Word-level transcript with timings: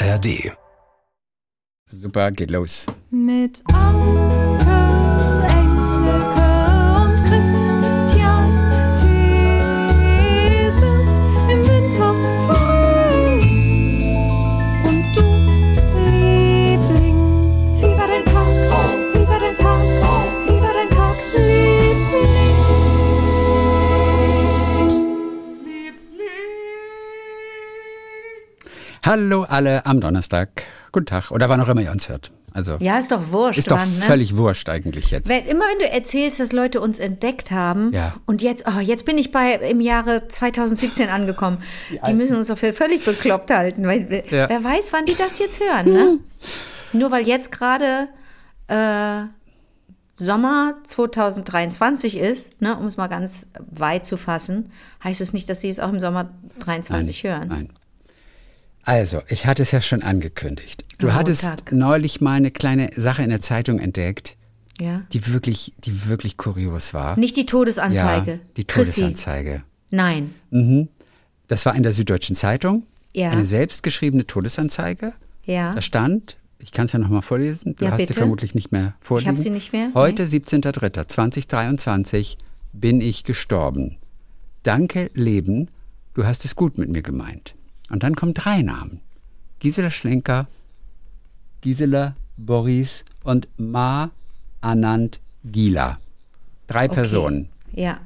ARD. 0.00 0.56
Super, 1.86 2.30
geht 2.30 2.52
los. 2.52 2.86
Mit 3.10 3.62
Anke, 3.72 4.87
Hallo 29.08 29.44
alle 29.44 29.86
am 29.86 30.02
Donnerstag. 30.02 30.64
Guten 30.92 31.06
Tag. 31.06 31.30
Oder 31.30 31.48
wann 31.48 31.62
auch 31.62 31.68
immer 31.68 31.80
ihr 31.80 31.90
uns 31.90 32.10
hört. 32.10 32.30
Also 32.52 32.76
Ja, 32.78 32.98
ist 32.98 33.10
doch 33.10 33.32
wurscht. 33.32 33.56
ist 33.58 33.70
doch 33.70 33.78
wann, 33.78 33.88
ne? 33.98 34.04
völlig 34.04 34.36
wurscht 34.36 34.68
eigentlich 34.68 35.10
jetzt. 35.10 35.30
Wenn, 35.30 35.46
immer 35.46 35.64
wenn 35.64 35.78
du 35.78 35.90
erzählst, 35.90 36.40
dass 36.40 36.52
Leute 36.52 36.82
uns 36.82 37.00
entdeckt 37.00 37.50
haben 37.50 37.90
Ja. 37.94 38.16
und 38.26 38.42
jetzt, 38.42 38.66
oh, 38.68 38.80
jetzt 38.80 39.06
bin 39.06 39.16
ich 39.16 39.32
bei 39.32 39.54
im 39.54 39.80
Jahre 39.80 40.28
2017 40.28 41.08
angekommen. 41.08 41.56
Die, 42.06 42.12
müssen 42.12 42.36
uns 42.36 42.48
doch 42.48 42.58
für 42.58 42.74
völlig 42.74 43.02
bekloppt 43.06 43.50
halten, 43.50 43.86
weil 43.86 44.10
wer- 44.10 44.26
Ja. 44.26 44.46
wer 44.50 44.62
weiß, 44.62 44.92
wann 44.92 45.06
die 45.06 45.14
das 45.16 45.38
jetzt 45.38 45.58
hören, 45.58 45.86
ne? 45.90 46.18
Nur 46.92 47.10
weil 47.10 47.26
jetzt 47.26 47.50
gerade 47.50 48.08
äh, 48.66 49.22
Sommer 50.16 50.74
2023 50.84 52.18
ist, 52.18 52.60
ne, 52.60 52.76
um 52.76 52.84
es 52.84 52.98
mal 52.98 53.06
ganz 53.06 53.46
weit 53.70 54.04
zu 54.04 54.18
fassen, 54.18 54.70
heißt 55.02 55.22
es 55.22 55.32
nicht, 55.32 55.48
dass 55.48 55.62
sie 55.62 55.70
es 55.70 55.80
auch 55.80 55.88
im 55.88 55.98
Sommer 56.00 56.28
23 56.58 57.24
hören. 57.24 57.48
Nein. 57.48 57.68
Also, 58.88 59.20
ich 59.28 59.44
hatte 59.44 59.60
es 59.62 59.70
ja 59.70 59.82
schon 59.82 60.02
angekündigt. 60.02 60.84
Du 60.98 61.08
Oh, 61.08 61.12
hattest 61.12 61.42
Tag. 61.42 61.72
neulich 61.72 62.22
mal 62.22 62.36
eine 62.38 62.50
kleine 62.50 62.88
Sache 62.96 63.22
in 63.22 63.28
der 63.28 63.42
Zeitung 63.42 63.78
entdeckt, 63.80 64.36
Ja. 64.80 65.02
die 65.12 65.26
wirklich, 65.32 65.74
die 65.84 66.06
wirklich 66.08 66.38
kurios 66.38 66.94
war. 66.94 67.18
Nicht 67.18 67.36
die 67.36 67.44
Todesanzeige. 67.44 68.30
Ja, 68.32 68.38
die 68.56 68.64
Chrissy. 68.64 69.02
Todesanzeige. 69.02 69.62
Nein. 69.90 70.34
Das 71.48 71.66
war 71.66 71.74
in 71.74 71.82
der 71.82 71.92
Süddeutschen 71.92 72.34
Zeitung. 72.34 72.82
Ja. 73.14 73.28
Eine 73.30 73.44
selbstgeschriebene 73.44 74.26
Todesanzeige. 74.26 75.12
Ja. 75.44 75.74
Da 75.74 75.82
stand, 75.82 76.38
ich 76.58 76.72
kann 76.72 76.86
es 76.86 76.92
ja 76.92 76.98
nochmal 76.98 77.20
vorlesen, 77.22 77.76
du 77.76 77.84
Ja, 77.84 77.90
hast 77.90 77.98
bitte. 77.98 78.14
sie 78.14 78.18
vermutlich 78.18 78.54
nicht 78.54 78.72
mehr 78.72 78.94
vorliegen. 79.00 79.36
sie 79.36 79.50
nicht 79.50 79.72
mehr, 79.74 79.90
Heute, 79.94 80.24
17.03.2023, 80.26 82.38
bin 82.72 83.00
ich 83.02 83.24
gestorben. 83.24 83.98
Danke, 84.62 85.10
Leben, 85.14 85.68
du 86.14 86.24
hast 86.24 86.44
es 86.46 86.56
gut 86.56 86.78
mit 86.78 86.88
mir 86.88 87.02
gemeint. 87.02 87.54
Und 87.88 88.02
dann 88.02 88.16
kommen 88.16 88.34
drei 88.34 88.62
Namen. 88.62 89.00
Gisela 89.60 89.90
Schlenker, 89.90 90.46
Gisela 91.60 92.14
Boris 92.36 93.04
und 93.24 93.48
Ma 93.56 94.10
Anand 94.60 95.20
Gila. 95.44 95.98
Drei 96.66 96.88
Personen. 96.88 97.48
Ja. 97.72 98.00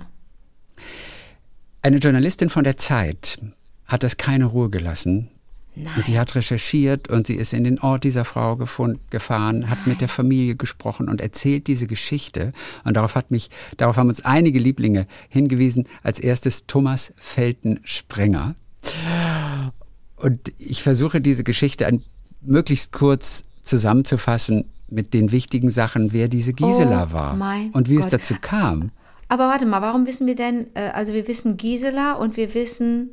Eine 1.82 1.98
Journalistin 1.98 2.48
von 2.48 2.64
der 2.64 2.76
Zeit 2.76 3.40
hat 3.86 4.02
das 4.02 4.16
keine 4.16 4.46
Ruhe 4.46 4.70
gelassen. 4.70 5.28
Und 5.74 6.04
sie 6.04 6.18
hat 6.18 6.34
recherchiert 6.34 7.08
und 7.08 7.26
sie 7.26 7.34
ist 7.34 7.54
in 7.54 7.64
den 7.64 7.78
Ort 7.78 8.04
dieser 8.04 8.26
Frau 8.26 8.56
gefund, 8.56 8.98
gefahren, 9.10 9.70
hat 9.70 9.86
mit 9.86 10.02
der 10.02 10.08
Familie 10.08 10.54
gesprochen 10.54 11.08
und 11.08 11.20
erzählt 11.20 11.66
diese 11.66 11.86
Geschichte. 11.86 12.52
Und 12.84 12.96
darauf 12.96 13.14
hat 13.14 13.30
mich, 13.30 13.48
darauf 13.78 13.96
haben 13.96 14.08
uns 14.08 14.22
einige 14.22 14.58
Lieblinge 14.58 15.06
hingewiesen. 15.30 15.88
Als 16.02 16.18
erstes 16.18 16.66
Thomas 16.66 17.14
Felten 17.16 17.80
Sprenger. 17.84 18.54
Und 20.16 20.52
ich 20.58 20.82
versuche 20.82 21.20
diese 21.20 21.44
Geschichte 21.44 21.86
ein, 21.86 22.02
möglichst 22.40 22.92
kurz 22.92 23.44
zusammenzufassen 23.62 24.64
mit 24.90 25.14
den 25.14 25.32
wichtigen 25.32 25.70
Sachen, 25.70 26.12
wer 26.12 26.28
diese 26.28 26.52
Gisela 26.52 27.08
Oh 27.10 27.12
war 27.12 27.70
und 27.72 27.88
wie 27.88 27.96
es 27.96 28.04
Gott. 28.04 28.14
dazu 28.14 28.34
kam. 28.40 28.90
Aber 29.28 29.48
warte 29.48 29.64
mal, 29.64 29.80
warum 29.80 30.06
wissen 30.06 30.26
wir 30.26 30.34
denn, 30.34 30.66
äh, 30.74 30.90
also 30.90 31.14
wir 31.14 31.26
wissen 31.26 31.56
Gisela 31.56 32.12
und 32.12 32.36
wir 32.36 32.52
wissen, 32.54 33.12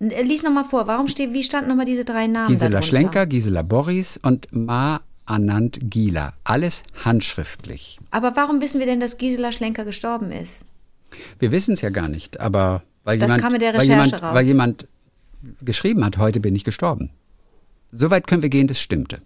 äh, 0.00 0.22
lies 0.22 0.42
nochmal 0.42 0.64
vor, 0.64 0.86
warum 0.86 1.06
steht, 1.06 1.34
wie 1.34 1.42
standen 1.42 1.68
nochmal 1.68 1.84
diese 1.84 2.04
drei 2.04 2.26
Namen 2.26 2.48
Gisela 2.48 2.70
darunter? 2.70 2.88
Schlenker, 2.88 3.26
Gisela 3.26 3.62
Boris 3.62 4.18
und 4.22 4.48
Ma 4.52 5.02
Anand 5.26 5.78
Gila. 5.82 6.32
Alles 6.44 6.82
handschriftlich. 7.04 7.98
Aber 8.10 8.36
warum 8.36 8.60
wissen 8.60 8.78
wir 8.78 8.86
denn, 8.86 9.00
dass 9.00 9.18
Gisela 9.18 9.52
Schlenker 9.52 9.84
gestorben 9.84 10.30
ist? 10.32 10.64
Wir 11.38 11.52
wissen 11.52 11.74
es 11.74 11.80
ja 11.80 11.90
gar 11.90 12.08
nicht, 12.08 12.40
aber 12.40 12.82
weil 13.06 13.18
Das 13.18 13.28
jemand, 13.32 13.42
kam 13.42 13.54
in 13.54 13.60
der 13.60 13.72
weil, 13.72 13.80
Recherche 13.80 14.04
jemand, 14.06 14.22
raus. 14.22 14.34
weil 14.34 14.44
jemand 14.44 14.88
geschrieben 15.62 16.04
hat, 16.04 16.18
heute 16.18 16.40
bin 16.40 16.54
ich 16.56 16.64
gestorben. 16.64 17.10
Soweit 17.92 18.26
können 18.26 18.42
wir 18.42 18.48
gehen, 18.48 18.66
das 18.66 18.80
stimmte. 18.80 19.20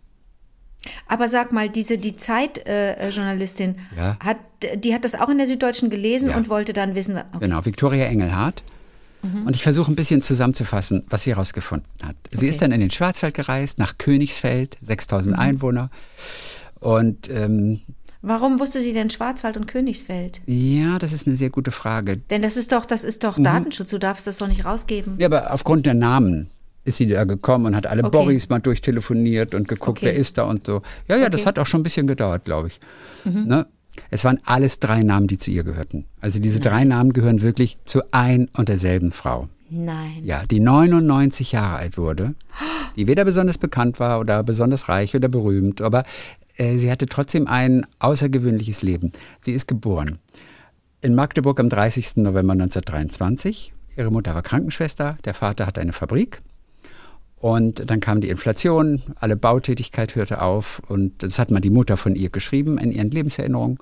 Aber 1.08 1.28
sag 1.28 1.50
mal, 1.52 1.68
diese 1.68 1.98
die 1.98 2.16
Zeit-Journalistin, 2.16 3.00
äh, 3.00 3.08
Journalistin, 3.10 3.74
Ja. 3.96 4.16
hat, 4.22 4.36
die 4.76 4.94
hat 4.94 5.04
das 5.04 5.14
auch 5.14 5.28
in 5.28 5.38
der 5.38 5.46
Süddeutschen 5.46 5.90
gelesen 5.90 6.30
Ja. 6.30 6.36
und 6.36 6.48
wollte 6.48 6.72
dann 6.72 6.94
wissen, 6.94 7.16
okay. 7.16 7.38
Genau, 7.40 7.64
Viktoria 7.64 8.04
Engelhardt. 8.04 8.62
Mhm. 9.22 9.46
Und 9.46 9.54
ich 9.56 9.62
versuche 9.62 9.90
ein 9.92 9.96
bisschen 9.96 10.22
zusammenzufassen, 10.22 11.04
was 11.10 11.24
sie 11.24 11.30
herausgefunden 11.30 11.88
hat. 12.02 12.16
Sie 12.30 12.36
Okay. 12.38 12.48
ist 12.48 12.62
dann 12.62 12.72
in 12.72 12.80
den 12.80 12.90
Schwarzwald 12.90 13.34
gereist, 13.34 13.78
nach 13.78 13.98
Königsfeld, 13.98 14.76
6000 14.80 15.34
Mhm. 15.36 15.40
Einwohner. 15.40 15.90
Und 16.80 17.28
ähm, 17.30 17.80
warum 18.22 18.60
wusste 18.60 18.80
sie 18.80 18.92
denn 18.92 19.10
Schwarzwald 19.10 19.56
und 19.56 19.66
Königsfeld? 19.66 20.40
ja, 20.46 20.98
das 20.98 21.12
ist 21.12 21.26
eine 21.26 21.36
sehr 21.36 21.50
gute 21.50 21.70
Frage. 21.70 22.16
Denn 22.18 22.42
das 22.42 22.56
ist 22.56 22.72
doch, 22.72 22.84
das 22.86 23.04
ist 23.04 23.22
Mhm. 23.22 23.26
doch 23.28 23.38
Datenschutz, 23.42 23.90
du 23.90 23.98
darfst 23.98 24.26
das 24.26 24.38
doch 24.38 24.48
nicht 24.48 24.64
rausgeben. 24.64 25.14
Ja, 25.18 25.26
aber 25.26 25.52
aufgrund 25.52 25.86
der 25.86 25.94
Namen 25.94 26.50
ist 26.84 26.96
sie 26.96 27.06
da 27.06 27.24
gekommen 27.24 27.66
und 27.66 27.76
hat 27.76 27.86
alle 27.86 28.02
Okay. 28.04 28.10
Boris 28.10 28.48
mal 28.48 28.58
durchtelefoniert 28.58 29.54
und 29.54 29.68
geguckt, 29.68 29.98
Okay. 29.98 30.06
wer 30.06 30.14
ist 30.14 30.38
da 30.38 30.44
und 30.44 30.66
so. 30.66 30.82
Ja, 31.08 31.16
ja, 31.16 31.28
das 31.28 31.42
Okay. 31.42 31.48
hat 31.48 31.58
auch 31.58 31.66
schon 31.66 31.80
ein 31.80 31.84
bisschen 31.84 32.06
gedauert, 32.06 32.44
glaube 32.44 32.68
ich. 32.68 32.80
Mhm. 33.24 33.46
Ne? 33.46 33.66
Es 34.10 34.24
waren 34.24 34.38
alles 34.44 34.78
drei 34.80 35.02
Namen, 35.02 35.26
die 35.26 35.36
zu 35.36 35.50
ihr 35.50 35.62
gehörten. 35.64 36.06
Also 36.20 36.40
diese 36.40 36.60
drei 36.60 36.84
Namen 36.84 37.12
gehören 37.12 37.42
wirklich 37.42 37.76
zu 37.84 38.02
ein 38.12 38.48
und 38.56 38.68
derselben 38.68 39.12
Frau. 39.12 39.48
Nein. 39.68 40.22
Ja, 40.24 40.46
die 40.46 40.58
99 40.58 41.52
Jahre 41.52 41.76
alt 41.76 41.98
wurde, 41.98 42.34
die 42.96 43.06
weder 43.06 43.24
besonders 43.24 43.58
bekannt 43.58 44.00
war 44.00 44.18
oder 44.18 44.42
besonders 44.42 44.88
reich 44.88 45.14
oder 45.14 45.28
berühmt, 45.28 45.80
aber 45.80 46.04
sie 46.76 46.90
hatte 46.90 47.06
trotzdem 47.06 47.46
ein 47.46 47.86
außergewöhnliches 47.98 48.82
Leben. 48.82 49.12
Sie 49.40 49.52
ist 49.52 49.66
geboren 49.66 50.18
in 51.00 51.14
Magdeburg 51.14 51.58
am 51.60 51.68
30. 51.68 52.16
November 52.16 52.52
1923. 52.52 53.72
Ihre 53.96 54.10
Mutter 54.10 54.34
war 54.34 54.42
Krankenschwester, 54.42 55.18
der 55.24 55.34
Vater 55.34 55.66
hatte 55.66 55.80
eine 55.80 55.92
Fabrik. 55.92 56.42
Und 57.38 57.90
dann 57.90 58.00
kam 58.00 58.20
die 58.20 58.28
Inflation, 58.28 59.02
alle 59.18 59.36
Bautätigkeit 59.36 60.14
hörte 60.14 60.42
auf 60.42 60.82
und 60.88 61.22
das 61.22 61.38
hat 61.38 61.50
mal 61.50 61.60
die 61.60 61.70
Mutter 61.70 61.96
von 61.96 62.14
ihr 62.14 62.28
geschrieben 62.28 62.76
in 62.76 62.92
ihren 62.92 63.10
Lebenserinnerungen. 63.10 63.78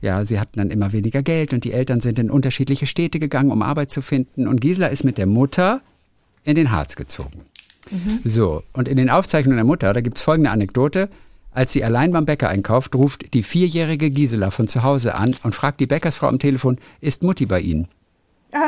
Ja, 0.00 0.24
sie 0.24 0.40
hatten 0.40 0.58
dann 0.58 0.70
immer 0.70 0.92
weniger 0.92 1.22
Geld 1.22 1.52
und 1.52 1.64
die 1.64 1.74
Eltern 1.74 2.00
sind 2.00 2.18
in 2.18 2.30
unterschiedliche 2.30 2.86
Städte 2.86 3.18
gegangen, 3.18 3.50
um 3.50 3.60
Arbeit 3.60 3.90
zu 3.90 4.00
finden. 4.00 4.48
Und 4.48 4.62
Gisela 4.62 4.86
ist 4.86 5.04
mit 5.04 5.18
der 5.18 5.26
Mutter 5.26 5.82
in 6.42 6.54
den 6.54 6.70
Harz 6.70 6.96
gezogen. 6.96 7.42
So, 8.24 8.62
und 8.72 8.88
in 8.88 8.96
den 8.96 9.10
Aufzeichnungen 9.10 9.58
der 9.58 9.66
Mutter, 9.66 9.92
da 9.92 10.00
gibt 10.00 10.16
es 10.16 10.22
folgende 10.22 10.50
Anekdote. 10.50 11.10
Als 11.52 11.72
sie 11.72 11.82
allein 11.82 12.12
beim 12.12 12.26
Bäcker 12.26 12.48
einkauft, 12.48 12.94
ruft 12.94 13.34
die 13.34 13.42
vierjährige 13.42 14.10
Gisela 14.10 14.50
von 14.50 14.68
zu 14.68 14.82
Hause 14.82 15.14
an 15.14 15.34
und 15.42 15.54
fragt 15.54 15.80
die 15.80 15.86
Bäckersfrau 15.86 16.28
am 16.28 16.38
Telefon, 16.38 16.78
ist 17.00 17.22
Mutti 17.22 17.46
bei 17.46 17.60
Ihnen? 17.60 17.88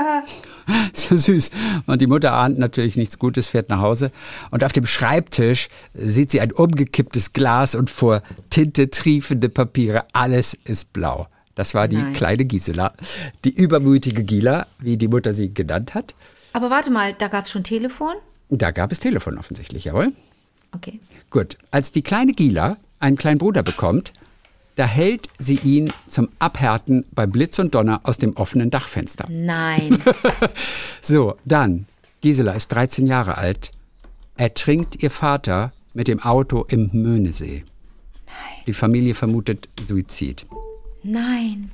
So 0.93 1.16
süß. 1.16 1.50
Und 1.87 2.00
die 2.00 2.06
Mutter 2.06 2.34
ahnt 2.34 2.56
natürlich 2.59 2.97
nichts 2.97 3.19
Gutes, 3.19 3.48
fährt 3.48 3.69
nach 3.69 3.81
Hause. 3.81 4.12
Und 4.53 4.62
auf 4.62 4.72
dem 4.72 4.87
Schreibtisch 4.87 5.66
sieht 5.93 6.31
sie 6.31 6.41
ein 6.41 6.53
umgekipptes 6.53 7.32
Glas 7.32 7.75
und 7.75 7.91
vor 7.91 8.22
Tinte 8.50 8.91
triefende 8.91 9.49
Papiere. 9.49 10.04
Alles 10.12 10.54
ist 10.64 10.93
blau. 10.93 11.26
Das 11.56 11.75
war 11.75 11.88
die 11.88 11.97
Nein. 11.97 12.12
kleine 12.12 12.44
Gisela. 12.44 12.93
Die 13.44 13.54
übermütige 13.54 14.22
Gila, 14.22 14.66
wie 14.78 14.97
die 14.97 15.09
Mutter 15.09 15.32
sie 15.32 15.53
genannt 15.53 15.94
hat. 15.94 16.14
Aber 16.53 16.70
warte 16.70 16.91
mal, 16.91 17.14
da 17.14 17.26
gab 17.28 17.46
es 17.46 17.50
schon 17.50 17.64
Telefon? 17.64 18.14
Da 18.49 18.70
gab 18.70 18.93
es 18.93 19.00
Telefon 19.00 19.38
offensichtlich, 19.38 19.84
jawohl. 19.84 20.12
Okay. 20.74 21.00
Gut, 21.30 21.58
als 21.70 21.92
die 21.92 22.02
kleine 22.02 22.32
Gila 22.32 22.76
einen 22.98 23.16
kleinen 23.16 23.38
Bruder 23.38 23.62
bekommt, 23.62 24.12
da 24.76 24.86
hält 24.86 25.28
sie 25.38 25.56
ihn 25.56 25.92
zum 26.08 26.30
Abhärten 26.38 27.04
bei 27.12 27.26
Blitz 27.26 27.58
und 27.58 27.74
Donner 27.74 28.00
aus 28.04 28.19
dem 28.19 28.36
offenen 28.36 28.70
Dachfenster. 28.70 29.26
Nein. 29.30 29.98
So, 31.04 31.34
dann, 31.44 31.86
Gisela 32.20 32.52
ist 32.52 32.69
13 32.69 33.08
Jahre 33.08 33.36
alt, 33.36 33.72
ertrinkt 34.36 35.02
ihr 35.02 35.10
Vater 35.10 35.72
mit 35.94 36.06
dem 36.06 36.22
Auto 36.22 36.64
im 36.69 36.90
Möhnesee. 36.92 37.64
Die 38.69 38.72
Familie 38.72 39.16
vermutet 39.16 39.69
Suizid. 39.80 40.46
Nein. 41.02 41.72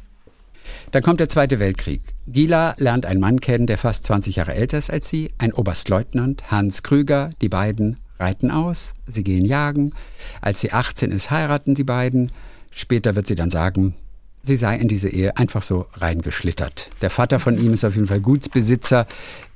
Dann 0.93 1.03
kommt 1.03 1.21
der 1.21 1.29
Zweite 1.29 1.61
Weltkrieg. 1.61 2.01
Gila 2.27 2.75
lernt 2.79 3.05
einen 3.05 3.21
Mann 3.21 3.41
kennen, 3.41 3.67
der 3.67 3.79
fast 3.79 4.05
20 4.07 4.37
Jahre 4.37 4.55
älter 4.55 4.79
ist 4.79 4.91
als 4.91 5.09
sie, 5.09 5.31
ein 5.39 5.53
Oberstleutnant, 5.53 6.51
Hans 6.51 6.83
Krüger. 6.83 7.31
Die 7.43 7.49
beiden 7.51 7.99
reiten 8.19 8.51
aus, 8.51 8.95
sie 9.07 9.25
gehen 9.25 9.45
jagen. 9.45 9.93
Als 10.41 10.61
sie 10.61 10.73
18 10.73 11.13
ist, 11.13 11.31
heiraten 11.31 11.75
die 11.75 11.85
beiden. 11.85 12.33
Später 12.71 13.15
wird 13.15 13.27
sie 13.27 13.35
dann 13.35 13.51
sagen, 13.51 13.95
sie 14.43 14.57
sei 14.57 14.77
in 14.77 14.89
diese 14.89 15.09
Ehe 15.09 15.37
einfach 15.37 15.63
so 15.63 15.87
reingeschlittert. 15.95 16.91
Der 17.03 17.11
Vater 17.11 17.39
von 17.39 17.59
ihm 17.59 17.73
ist 17.75 17.85
auf 17.85 17.95
jeden 17.95 18.09
Fall 18.09 18.21
Gutsbesitzer 18.21 19.07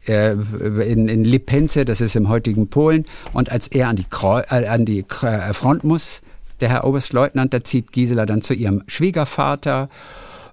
äh, 0.06 0.32
in, 0.32 1.08
in 1.08 1.24
Lipence, 1.24 1.84
das 1.84 2.00
ist 2.00 2.16
im 2.16 2.28
heutigen 2.28 2.68
Polen. 2.68 3.04
Und 3.32 3.50
als 3.50 3.68
er 3.68 3.88
an 3.88 3.96
die, 3.96 4.06
äh, 4.10 4.66
an 4.66 4.84
die 4.84 5.04
äh, 5.22 5.52
Front 5.52 5.84
muss, 5.84 6.20
der 6.60 6.68
Herr 6.68 6.84
Oberstleutnant, 6.84 7.52
da 7.52 7.64
zieht 7.64 7.92
Gisela 7.92 8.26
dann 8.26 8.42
zu 8.42 8.54
ihrem 8.54 8.82
Schwiegervater 8.86 9.88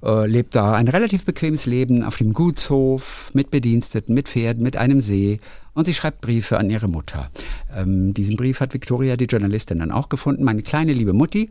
lebt 0.02 0.56
da 0.56 0.76
ein 0.76 0.88
relativ 0.88 1.26
bequemes 1.26 1.66
Leben 1.66 2.06
auf 2.06 2.16
dem 2.16 2.32
Gutshof 2.32 3.32
mit 3.34 3.52
Bediensteten, 3.52 4.16
mit 4.16 4.30
Pferden, 4.30 4.64
mit 4.64 4.78
einem 4.78 5.02
See 5.02 5.42
und 5.80 5.86
sie 5.86 5.94
schreibt 5.94 6.22
Briefe 6.22 6.58
an 6.58 6.70
ihre 6.70 6.88
Mutter. 6.88 7.30
Ähm, 7.74 8.14
diesen 8.14 8.36
Brief 8.36 8.60
hat 8.60 8.74
Victoria, 8.74 9.16
die 9.18 9.26
Journalistin, 9.26 9.80
dann 9.80 9.92
auch 9.92 10.10
gefunden. 10.10 10.44
Meine 10.44 10.62
kleine 10.62 10.92
liebe 10.94 11.14
Mutti, 11.14 11.50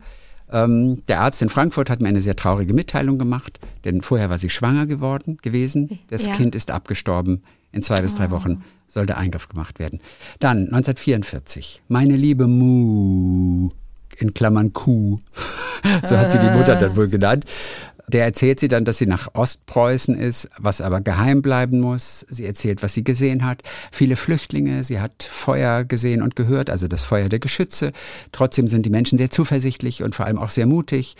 ähm, 0.51 1.03
der 1.07 1.21
Arzt 1.21 1.41
in 1.41 1.49
Frankfurt 1.49 1.89
hat 1.89 1.99
mir 2.01 2.07
eine 2.09 2.21
sehr 2.21 2.35
traurige 2.35 2.73
Mitteilung 2.73 3.17
gemacht, 3.17 3.59
denn 3.85 4.01
vorher 4.01 4.29
war 4.29 4.37
sie 4.37 4.49
schwanger 4.49 4.85
geworden 4.85 5.37
gewesen. 5.41 5.99
Das 6.09 6.27
Ja. 6.27 6.33
Kind 6.33 6.55
ist 6.55 6.71
abgestorben. 6.71 7.41
In 7.71 7.81
zwei 7.81 8.01
bis 8.01 8.15
drei 8.15 8.31
Wochen 8.31 8.63
soll 8.87 9.05
der 9.05 9.17
Eingriff 9.17 9.47
gemacht 9.47 9.77
werden. 9.79 9.99
Dann 10.39 10.65
1944. 10.71 11.81
Meine 11.87 12.15
liebe 12.15 12.47
Mu, 12.47 13.69
in 14.17 14.33
Klammern 14.33 14.73
Kuh, 14.73 15.19
so 16.03 16.17
hat 16.17 16.31
sie 16.31 16.39
die 16.39 16.49
Mutter 16.49 16.75
dann 16.75 16.95
wohl 16.95 17.07
genannt. 17.07 17.45
Der 18.09 18.25
erzählt 18.25 18.59
sie 18.59 18.67
dann, 18.67 18.85
dass 18.85 18.97
sie 18.97 19.05
nach 19.05 19.35
Ostpreußen 19.35 20.15
ist, 20.15 20.49
was 20.57 20.81
aber 20.81 20.99
geheim 20.99 21.43
bleiben 21.43 21.79
muss. 21.79 22.25
Sie 22.27 22.45
erzählt, 22.45 22.81
was 22.81 22.95
sie 22.95 23.03
gesehen 23.03 23.45
hat. 23.45 23.61
Viele 23.91 24.15
Flüchtlinge, 24.15 24.83
sie 24.83 24.99
hat 24.99 25.21
Feuer 25.21 25.85
gesehen 25.85 26.23
und 26.23 26.35
gehört, 26.35 26.71
also 26.71 26.87
das 26.87 27.03
Feuer 27.03 27.29
der 27.29 27.37
Geschütze. 27.37 27.91
Trotzdem 28.31 28.67
sind 28.67 28.85
die 28.85 28.89
Menschen 28.89 29.19
sehr 29.19 29.29
zuversichtlich 29.29 30.01
und 30.01 30.15
vor 30.15 30.25
allem 30.25 30.39
auch 30.39 30.49
sehr 30.49 30.65
mutig. 30.65 31.15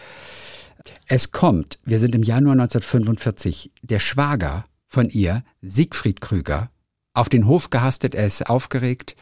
Es 1.05 1.31
kommt, 1.31 1.79
wir 1.85 1.99
sind 1.99 2.15
im 2.15 2.23
Januar 2.23 2.53
1945, 2.53 3.71
der 3.83 3.99
Schwager 3.99 4.65
von 4.87 5.09
ihr, 5.09 5.43
Siegfried 5.61 6.21
Krüger, 6.21 6.71
auf 7.13 7.29
den 7.29 7.45
Hof 7.45 7.69
gehastet, 7.69 8.15
er 8.15 8.25
ist 8.25 8.49
aufgeregt. 8.49 9.15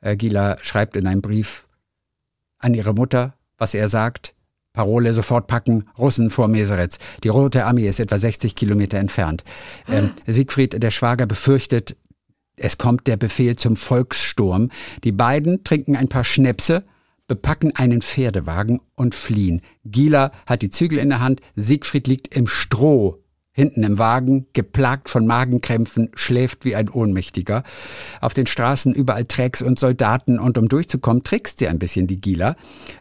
Äh, 0.00 0.16
Gila 0.16 0.58
schreibt 0.62 0.96
in 0.96 1.06
einem 1.06 1.20
Brief 1.20 1.66
an 2.58 2.72
ihre 2.72 2.94
Mutter, 2.94 3.34
was 3.58 3.74
er 3.74 3.90
sagt. 3.90 4.34
Parole 4.72 5.12
sofort 5.12 5.46
packen, 5.46 5.84
Russen 5.98 6.30
vor 6.30 6.48
Meseretz. 6.48 6.98
Die 7.24 7.28
Rote 7.28 7.66
Armee 7.66 7.88
ist 7.88 8.00
etwa 8.00 8.18
60 8.18 8.54
Kilometer 8.54 8.98
entfernt. 8.98 9.44
Ähm, 9.88 10.10
Siegfried, 10.26 10.82
der 10.82 10.90
Schwager, 10.90 11.26
befürchtet, 11.26 11.96
es 12.56 12.78
kommt 12.78 13.06
der 13.06 13.16
Befehl 13.16 13.56
zum 13.56 13.76
Volkssturm. 13.76 14.70
Die 15.04 15.12
beiden 15.12 15.64
trinken 15.64 15.96
ein 15.96 16.08
paar 16.08 16.24
Schnäpse, 16.24 16.84
bepacken 17.26 17.74
einen 17.76 18.02
Pferdewagen 18.02 18.80
und 18.94 19.14
fliehen. 19.14 19.62
Gila 19.84 20.32
hat 20.46 20.62
die 20.62 20.70
Zügel 20.70 20.98
in 20.98 21.08
der 21.08 21.20
Hand, 21.20 21.40
Siegfried 21.56 22.06
liegt 22.06 22.34
im 22.34 22.46
Stroh 22.46 23.21
hinten 23.54 23.82
im 23.84 23.98
Wagen, 23.98 24.46
geplagt 24.54 25.10
von 25.10 25.26
Magenkrämpfen, 25.26 26.08
schläft 26.14 26.64
wie 26.64 26.74
ein 26.74 26.88
Ohnmächtiger. 26.88 27.64
Auf 28.22 28.32
den 28.32 28.46
Straßen 28.46 28.94
überall 28.94 29.26
Trecks 29.26 29.60
und 29.60 29.78
Soldaten 29.78 30.38
und 30.38 30.56
um 30.56 30.68
durchzukommen, 30.68 31.22
trickst 31.22 31.58
sie 31.58 31.68
ein 31.68 31.78
bisschen 31.78 32.06
die 32.06 32.20
Gila. 32.20 32.56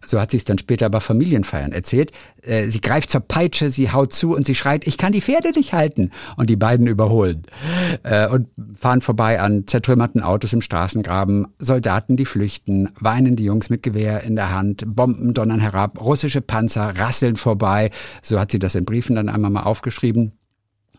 So 0.06 0.20
hat 0.20 0.32
sie 0.32 0.38
es 0.38 0.44
dann 0.44 0.58
später 0.58 0.90
bei 0.90 1.00
Familienfeiern 1.00 1.72
erzählt. 1.72 2.12
Äh, 2.44 2.68
Sie 2.68 2.82
greift 2.82 3.12
zur 3.12 3.22
Peitsche, 3.22 3.72
sie 3.72 3.92
haut 3.92 4.14
zu 4.14 4.36
und 4.36 4.46
sie 4.46 4.56
schreit, 4.56 4.86
ich 4.86 4.98
kann 4.98 5.14
die 5.14 5.22
Pferde 5.22 5.52
nicht 5.56 5.74
halten. 5.74 6.12
Und 6.36 6.50
die 6.50 6.58
beiden 6.58 6.88
überholen 6.88 7.44
äh, 8.04 8.28
und 8.28 8.48
fahren 8.78 9.02
vorbei 9.02 9.40
an 9.40 9.68
zertrümmerten 9.68 10.22
Autos 10.22 10.52
im 10.52 10.62
Straßengraben, 10.62 11.48
Soldaten, 11.60 12.18
die 12.18 12.26
flüchten, 12.26 12.90
weinende 13.00 13.44
Jungs 13.44 13.70
mit 13.70 13.84
Gewehr 13.84 14.24
in 14.24 14.36
der 14.36 14.52
Hand, 14.52 14.84
Bomben 14.86 15.34
donnern 15.34 15.62
herab, 15.62 16.02
russische 16.02 16.42
Panzer 16.42 16.98
rasseln 16.98 17.38
vorbei. 17.38 17.90
So 18.22 18.38
hat 18.38 18.52
sie 18.52 18.60
das 18.60 18.76
in 18.76 18.84
Briefen 18.84 19.16
dann 19.16 19.30
einmal 19.30 19.52
mal 19.52 19.64
aufgeschrieben. 19.64 20.34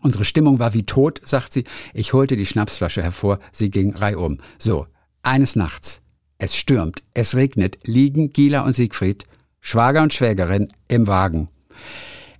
Unsere 0.03 0.25
Stimmung 0.25 0.59
war 0.59 0.73
wie 0.73 0.83
tot, 0.83 1.21
sagt 1.23 1.53
sie. 1.53 1.63
Ich 1.93 2.11
holte 2.11 2.35
die 2.35 2.45
Schnapsflasche 2.45 3.01
hervor, 3.01 3.39
sie 3.53 3.71
ging 3.71 3.95
reihum. 3.95 4.39
So, 4.57 4.85
eines 5.21 5.55
Nachts. 5.55 6.01
Es 6.37 6.57
stürmt, 6.57 7.03
es 7.13 7.35
regnet, 7.35 7.77
liegen 7.85 8.33
Gila 8.33 8.61
und 8.61 8.73
Siegfried, 8.73 9.23
Schwager 9.61 10.03
und 10.03 10.11
Schwägerin, 10.11 10.73
im 10.89 11.07
Wagen. 11.07 11.47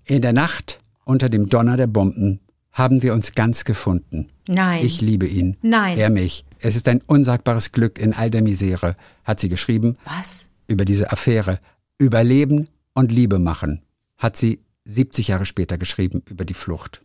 In 0.03 0.21
der 0.21 0.33
Nacht, 0.33 0.79
unter 1.05 1.29
dem 1.29 1.47
Donner 1.47 1.77
der 1.77 1.87
Bomben, 1.87 2.41
haben 2.73 3.01
wir 3.01 3.13
uns 3.13 3.31
ganz 3.31 3.63
gefunden. 3.63 4.27
Nein. 4.45 4.85
Ich 4.85 4.99
liebe 4.99 5.25
ihn. 5.25 5.55
Nein. 5.61 5.97
Er 5.97 6.09
mich. 6.09 6.43
Es 6.59 6.75
ist 6.75 6.89
ein 6.89 7.01
unsagbares 7.05 7.71
Glück 7.71 7.97
in 7.97 8.13
all 8.13 8.29
der 8.29 8.41
Misere, 8.41 8.97
hat 9.23 9.39
sie 9.39 9.47
geschrieben 9.47 9.95
Was? 10.03 10.49
über 10.67 10.83
diese 10.83 11.11
Affäre. 11.13 11.61
Überleben 11.97 12.67
und 12.93 13.13
Liebe 13.13 13.39
machen, 13.39 13.83
hat 14.17 14.35
sie 14.35 14.59
70 14.83 15.29
Jahre 15.29 15.45
später 15.45 15.77
geschrieben 15.77 16.23
über 16.27 16.43
die 16.43 16.53
Flucht. 16.53 17.01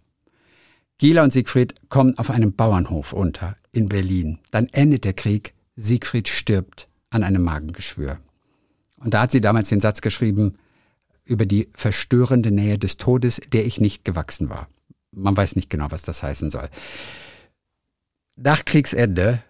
Gila 0.99 1.23
und 1.23 1.33
Siegfried 1.33 1.75
kommen 1.89 2.19
auf 2.19 2.29
einem 2.29 2.53
Bauernhof 2.53 3.13
unter 3.13 3.57
in 3.71 3.89
Berlin. 3.89 4.41
Dann 4.51 4.67
endet 4.73 5.05
der 5.05 5.13
Krieg. 5.13 5.55
Siegfried 5.77 6.27
stirbt 6.27 6.89
an 7.11 7.23
einem 7.23 7.43
Magengeschwür. 7.43 8.19
Und 8.97 9.15
da 9.15 9.23
hat 9.23 9.31
sie 9.31 9.41
damals 9.41 9.69
den 9.69 9.79
Satz 9.79 10.01
geschrieben 10.01 10.59
über 11.25 11.47
die 11.47 11.69
verstörende 11.73 12.51
Nähe 12.51 12.79
des 12.79 12.97
Todes, 12.97 13.41
der 13.53 13.65
ich 13.65 13.81
nicht 13.81 14.05
gewachsen 14.05 14.49
war. 14.49 14.69
Man 15.13 15.37
weiß 15.37 15.55
nicht 15.55 15.71
genau, 15.71 15.87
was 15.91 16.03
das 16.03 16.25
heißen 16.25 16.51
soll. 16.51 16.69
Nach 18.35 18.65
Kriegsende 18.65 19.43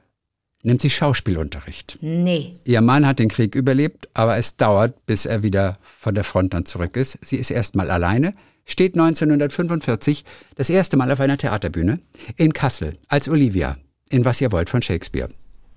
nimmt 0.63 0.83
sie 0.83 0.91
Schauspielunterricht. 0.91 1.99
Nee. 2.03 2.57
Ihr 2.65 2.83
Mann 2.83 3.07
hat 3.07 3.21
den 3.21 3.29
Krieg 3.29 3.55
überlebt, 3.55 4.09
aber 4.13 4.37
es 4.37 4.57
dauert, 4.57 5.07
bis 5.07 5.25
er 5.25 5.43
wieder 5.43 5.79
von 5.83 6.15
der 6.15 6.25
Front 6.25 6.53
dann 6.53 6.67
zurück 6.67 6.97
ist. 6.97 7.19
Sie 7.23 7.37
ist 7.37 7.51
erstmal 7.51 7.91
alleine, 7.91 8.35
steht 8.69 8.95
1945 8.95 10.25
das 10.55 10.71
erste 10.71 10.97
Mal 10.97 11.11
auf 11.11 11.21
einer 11.21 11.39
Theaterbühne 11.39 11.99
in 12.37 12.53
Kassel 12.53 12.99
als 13.09 13.29
Olivia 13.29 13.77
in 14.11 14.25
Was 14.25 14.41
ihr 14.41 14.53
wollt 14.53 14.71
von 14.71 14.83
Shakespeare. 14.83 15.29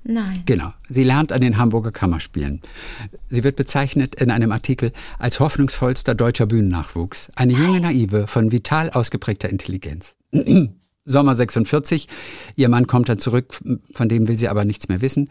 Nein. 0.03 0.41
Genau. 0.45 0.73
Sie 0.89 1.03
lernt 1.03 1.31
an 1.31 1.41
den 1.41 1.57
Hamburger 1.57 1.91
Kammerspielen. 1.91 2.61
Sie 3.29 3.43
wird 3.43 3.55
bezeichnet 3.55 4.15
in 4.15 4.31
einem 4.31 4.51
Artikel 4.51 4.93
als 5.19 5.39
hoffnungsvollster 5.39 6.15
deutscher 6.15 6.47
Bühnennachwuchs. 6.47 7.31
Eine 7.35 7.53
junge 7.53 7.81
Naive 7.81 8.27
von 8.27 8.51
vital 8.51 8.89
ausgeprägter 8.89 9.49
Intelligenz. 9.49 10.15
Sommer 11.05 11.35
46. 11.35 12.07
Ihr 12.55 12.69
Mann 12.69 12.87
kommt 12.87 13.09
dann 13.09 13.19
zurück, 13.19 13.59
von 13.91 14.09
dem 14.09 14.27
will 14.27 14.37
sie 14.37 14.49
aber 14.49 14.65
nichts 14.65 14.87
mehr 14.87 15.01
wissen. 15.01 15.29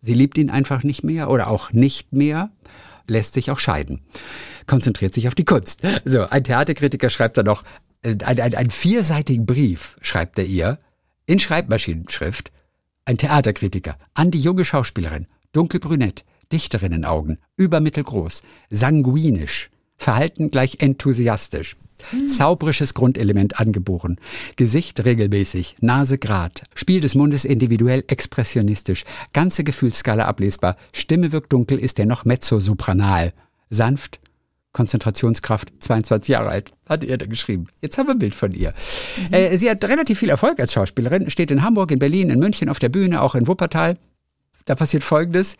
Sie 0.00 0.14
liebt 0.14 0.38
ihn 0.38 0.50
einfach 0.50 0.84
nicht 0.84 1.04
mehr 1.04 1.30
oder 1.30 1.48
auch 1.48 1.72
nicht 1.72 2.12
mehr, 2.12 2.50
lässt 3.06 3.34
sich 3.34 3.50
auch 3.50 3.58
scheiden, 3.58 4.02
konzentriert 4.66 5.14
sich 5.14 5.28
auf 5.28 5.34
die 5.34 5.44
Kunst. 5.44 5.82
So, 6.04 6.28
ein 6.28 6.44
Theaterkritiker 6.44 7.10
schreibt 7.10 7.36
dann 7.36 7.46
noch 7.46 7.64
äh, 8.02 8.16
ein, 8.24 8.40
ein, 8.40 8.54
einen 8.54 8.70
vierseitigen 8.70 9.46
Brief, 9.46 9.96
schreibt 10.00 10.38
er 10.38 10.44
ihr, 10.44 10.78
in 11.26 11.38
Schreibmaschinenschrift. 11.38 12.52
Ein 13.04 13.18
Theaterkritiker 13.18 13.96
an 14.14 14.30
die 14.30 14.40
junge 14.40 14.64
Schauspielerin, 14.64 15.26
dunkelbrünett, 15.52 16.24
Dichterinnenaugen, 16.52 17.38
übermittelgroß, 17.56 18.42
sanguinisch, 18.70 19.70
Verhalten 19.96 20.50
gleich 20.50 20.78
enthusiastisch. 20.80 21.76
Zauberisches 22.26 22.94
Grundelement 22.94 23.58
angeboren. 23.60 24.18
Gesicht 24.56 25.04
regelmäßig, 25.04 25.76
Nase 25.80 26.18
grad, 26.18 26.62
Spiel 26.74 27.00
des 27.00 27.14
Mundes 27.14 27.44
individuell 27.44 28.04
expressionistisch, 28.06 29.04
ganze 29.32 29.64
Gefühlsskala 29.64 30.24
ablesbar, 30.24 30.76
Stimme 30.92 31.32
wirkt 31.32 31.52
dunkel, 31.52 31.78
ist 31.78 31.98
dennoch 31.98 32.24
mezzosopranal. 32.24 33.32
Sanft, 33.70 34.20
Konzentrationskraft, 34.72 35.72
22 35.80 36.28
Jahre 36.28 36.48
alt, 36.48 36.72
hat 36.88 37.04
er 37.04 37.18
da 37.18 37.26
geschrieben. 37.26 37.66
Jetzt 37.80 37.98
haben 37.98 38.06
wir 38.06 38.14
ein 38.14 38.18
Bild 38.18 38.34
von 38.34 38.52
ihr. 38.52 38.72
Äh, 39.30 39.56
sie 39.58 39.70
hat 39.70 39.84
relativ 39.84 40.18
viel 40.18 40.30
Erfolg 40.30 40.58
als 40.60 40.72
Schauspielerin, 40.72 41.30
steht 41.30 41.50
in 41.50 41.62
Hamburg, 41.62 41.90
in 41.90 41.98
Berlin, 41.98 42.30
in 42.30 42.38
München 42.38 42.68
auf 42.68 42.78
der 42.78 42.88
Bühne, 42.88 43.20
auch 43.20 43.34
in 43.34 43.46
Wuppertal. 43.46 43.98
Da 44.64 44.74
passiert 44.74 45.02
Folgendes. 45.02 45.56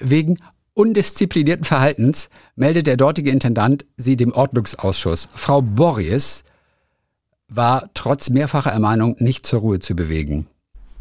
Wegen 0.00 0.38
undisziplinierten 0.78 1.64
Verhaltens 1.64 2.30
meldet 2.54 2.86
der 2.86 2.96
dortige 2.96 3.30
Intendant 3.30 3.84
sie 3.96 4.16
dem 4.16 4.32
Ordnungsausschuss. 4.32 5.28
Frau 5.34 5.60
Borries 5.60 6.44
war 7.48 7.90
trotz 7.94 8.30
mehrfacher 8.30 8.70
Ermahnung 8.70 9.16
nicht 9.18 9.44
zur 9.44 9.60
Ruhe 9.60 9.80
zu 9.80 9.96
bewegen. 9.96 10.46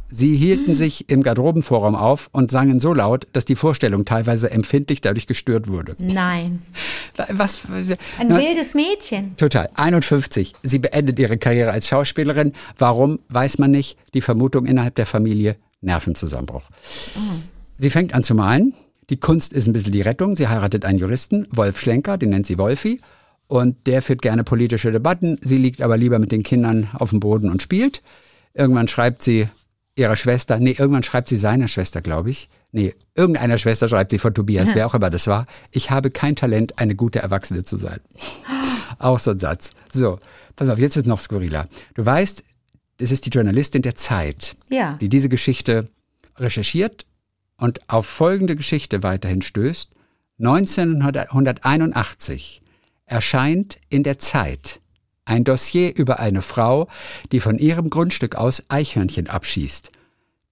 Sie 0.09 0.35
hielten 0.35 0.73
sich 0.73 1.09
im 1.09 1.21
Garderobenvorraum 1.21 1.93
auf 1.93 2.29
und 2.31 2.49
sangen 2.49 2.79
so 2.79 2.93
laut, 2.93 3.27
dass 3.33 3.43
die 3.43 3.57
Vorstellung 3.57 4.05
teilweise 4.05 4.49
empfindlich 4.49 5.01
dadurch 5.01 5.27
gestört 5.27 5.67
wurde. 5.67 5.95
Nein. 5.99 6.61
Was? 7.29 7.61
Ein 8.17 8.29
Na, 8.29 8.39
wildes 8.39 8.73
Mädchen. 8.73 9.35
Total. 9.35 9.69
51. 9.75 10.53
Sie 10.63 10.79
beendet 10.79 11.19
ihre 11.19 11.37
Karriere 11.37 11.71
als 11.71 11.89
Schauspielerin. 11.89 12.53
Warum, 12.77 13.19
weiß 13.27 13.57
man 13.57 13.71
nicht. 13.71 13.97
Die 14.13 14.21
Vermutung 14.21 14.65
innerhalb 14.65 14.95
der 14.95 15.05
Familie, 15.05 15.57
Nervenzusammenbruch. 15.81 16.63
Sie 17.77 17.89
fängt 17.89 18.13
an 18.13 18.23
zu 18.23 18.33
malen. 18.33 18.73
Die 19.09 19.17
Kunst 19.19 19.53
ist 19.53 19.67
ein 19.67 19.73
bisschen 19.73 19.93
die 19.93 20.01
Rettung. 20.01 20.35
Sie 20.35 20.47
heiratet 20.47 20.83
einen 20.85 20.99
Juristen, 20.99 21.47
Wolf 21.51 21.79
Schlenker, 21.79 22.17
den 22.17 22.29
nennt 22.29 22.45
sie 22.45 22.57
Wolfi. 22.57 22.99
Und 23.47 23.87
der 23.87 24.01
führt 24.01 24.21
gerne 24.21 24.43
politische 24.43 24.91
Debatten. 24.91 25.37
Sie 25.41 25.57
liegt 25.57 25.81
aber 25.81 25.95
lieber 25.97 26.19
mit 26.19 26.31
den 26.33 26.43
Kindern 26.43 26.89
auf 26.93 27.11
dem 27.11 27.21
Boden 27.21 27.49
und 27.49 27.61
spielt. 27.61 28.01
Irgendwann 28.53 28.89
schreibt 28.89 29.23
sie 29.23 29.47
ihrer 29.95 30.15
Schwester, 30.15 30.59
nee, 30.59 30.75
irgendwann 30.77 31.03
schreibt 31.03 31.27
sie 31.29 31.37
seiner 31.37 31.67
Schwester, 31.67 32.01
glaube 32.01 32.29
ich. 32.29 32.49
Nee, 32.71 32.93
irgendeiner 33.15 33.57
Schwester 33.57 33.87
schreibt 33.87 34.11
sie 34.11 34.19
von 34.19 34.33
Tobias, 34.33 34.75
wer 34.75 34.85
auch 34.85 34.93
immer 34.93 35.09
das 35.09 35.25
war. 35.27 35.47
Ich 35.71 35.89
habe 35.89 36.11
kein 36.11 36.35
Talent, 36.35 36.77
eine 36.77 36.95
gute 36.95 37.19
Erwachsene 37.19 37.63
zu 37.63 37.77
sein. 37.77 37.99
Auch 38.99 39.17
so 39.19 39.31
ein 39.31 39.39
Satz. 39.39 39.71
So, 39.93 40.19
pass 40.55 40.69
auf, 40.69 40.77
jetzt 40.79 40.95
wird 40.97 41.07
noch 41.07 41.19
skurriler. 41.19 41.67
Du 41.95 42.05
weißt, 42.05 42.43
das 42.97 43.11
ist 43.11 43.25
die 43.25 43.29
Journalistin 43.29 43.81
der 43.83 43.95
Zeit, 43.95 44.55
Ja. 44.69 44.97
die 44.99 45.07
diese 45.09 45.29
Geschichte 45.29 45.87
recherchiert 46.37 47.05
und 47.57 47.89
auf 47.89 48.05
folgende 48.05 48.55
Geschichte 48.55 49.03
weiterhin 49.03 49.41
stößt. 49.41 49.91
1981 50.39 52.61
erscheint 53.05 53.79
in 53.89 54.03
der 54.03 54.19
Zeit 54.19 54.79
ein 55.25 55.43
Dossier 55.43 55.93
über 55.95 56.19
eine 56.19 56.41
Frau, 56.41 56.87
die 57.31 57.39
von 57.39 57.59
ihrem 57.59 57.89
Grundstück 57.89 58.35
aus 58.35 58.63
Eichhörnchen 58.69 59.27
abschießt. 59.27 59.91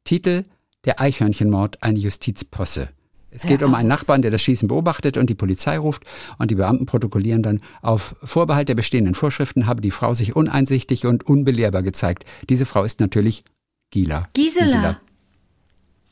Titel 0.03 0.43
Der 0.83 0.99
Eichhörnchenmord, 0.99 1.81
eine 1.81 1.99
Justizposse. 1.99 2.89
Es 3.31 3.43
geht 3.43 3.63
um 3.63 3.73
einen 3.75 3.87
Nachbarn, 3.89 4.21
der 4.21 4.31
das 4.31 4.41
Schießen 4.43 4.69
beobachtet 4.69 5.17
und 5.17 5.29
die 5.29 5.35
Polizei 5.35 5.77
ruft 5.77 6.03
und 6.37 6.51
die 6.51 6.55
Beamten 6.55 6.85
protokollieren 6.85 7.43
dann 7.43 7.59
auf 7.81 8.15
Vorbehalt 8.23 8.69
der 8.69 8.75
bestehenden 8.75 9.13
Vorschriften 9.13 9.65
habe 9.65 9.81
die 9.81 9.91
Frau 9.91 10.13
sich 10.13 10.37
uneinsichtig 10.37 11.05
und 11.05 11.25
unbelehrbar 11.25 11.83
gezeigt. 11.83 12.23
Diese 12.49 12.65
Frau 12.65 12.85
ist 12.85 13.01
natürlich 13.01 13.43
Gila. 13.91 14.29
Gisela. 14.33 15.01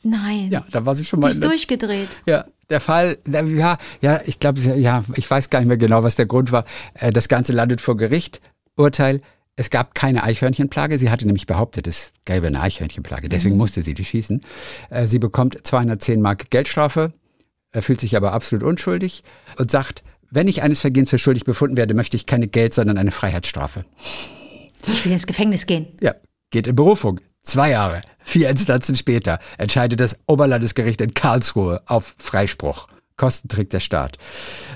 Nein. 0.04 0.50
Ja, 0.50 0.64
da 0.70 0.86
war 0.86 0.94
sie 0.94 1.04
schon 1.04 1.20
Die 1.20 1.24
mal. 1.24 1.30
ist 1.30 1.42
durchgedreht. 1.42 2.08
Ja, 2.26 2.44
der 2.70 2.80
Fall, 2.80 3.18
ja, 3.26 3.78
ja, 4.00 4.20
ich 4.26 4.38
glaube, 4.38 4.60
ja, 4.60 5.02
ich 5.16 5.30
weiß 5.30 5.50
gar 5.50 5.58
nicht 5.60 5.68
mehr 5.68 5.76
genau, 5.76 6.02
was 6.04 6.16
der 6.16 6.26
Grund 6.26 6.52
war. 6.52 6.64
Äh, 6.94 7.10
Das 7.12 7.28
Ganze 7.28 7.52
landet 7.52 7.80
vor 7.80 7.96
Gericht. 7.96 8.40
Urteil, 8.76 9.20
es 9.56 9.70
gab 9.70 9.94
keine 9.94 10.22
Eichhörnchenplage. 10.24 10.98
Sie 10.98 11.10
hatte 11.10 11.26
nämlich 11.26 11.46
behauptet, 11.46 11.86
es 11.86 12.12
gäbe 12.24 12.46
eine 12.48 12.60
Eichhörnchenplage. 12.60 13.28
Deswegen 13.28 13.56
musste 13.56 13.82
sie 13.82 13.94
die 13.94 14.04
schießen. 14.04 14.42
Äh, 14.90 15.06
Sie 15.06 15.18
bekommt 15.18 15.58
210 15.66 16.20
Mark 16.20 16.50
Geldstrafe, 16.50 17.12
äh, 17.72 17.80
fühlt 17.82 18.00
sich 18.00 18.16
aber 18.16 18.32
absolut 18.32 18.62
unschuldig 18.64 19.22
und 19.58 19.70
sagt, 19.70 20.02
wenn 20.30 20.48
ich 20.48 20.62
eines 20.62 20.80
Vergehens 20.80 21.10
für 21.10 21.18
schuldig 21.18 21.44
befunden 21.44 21.76
werde, 21.76 21.94
möchte 21.94 22.16
ich 22.16 22.26
keine 22.26 22.48
Geld, 22.48 22.74
sondern 22.74 22.98
eine 22.98 23.12
Freiheitsstrafe. 23.12 23.84
Ich 24.86 25.04
will 25.04 25.12
ins 25.12 25.26
Gefängnis 25.26 25.66
gehen. 25.66 25.86
Ja, 26.00 26.14
geht 26.50 26.66
in 26.66 26.74
Berufung. 26.74 27.20
Zwei 27.44 27.70
Jahre. 27.70 28.00
Vier 28.24 28.48
Instanzen 28.48 28.96
später 28.96 29.38
entscheidet 29.58 30.00
das 30.00 30.18
Oberlandesgericht 30.26 31.00
in 31.02 31.14
Karlsruhe 31.14 31.82
auf 31.86 32.14
Freispruch. 32.18 32.88
Kosten 33.16 33.48
trägt 33.48 33.72
der 33.72 33.80
Staat. 33.80 34.18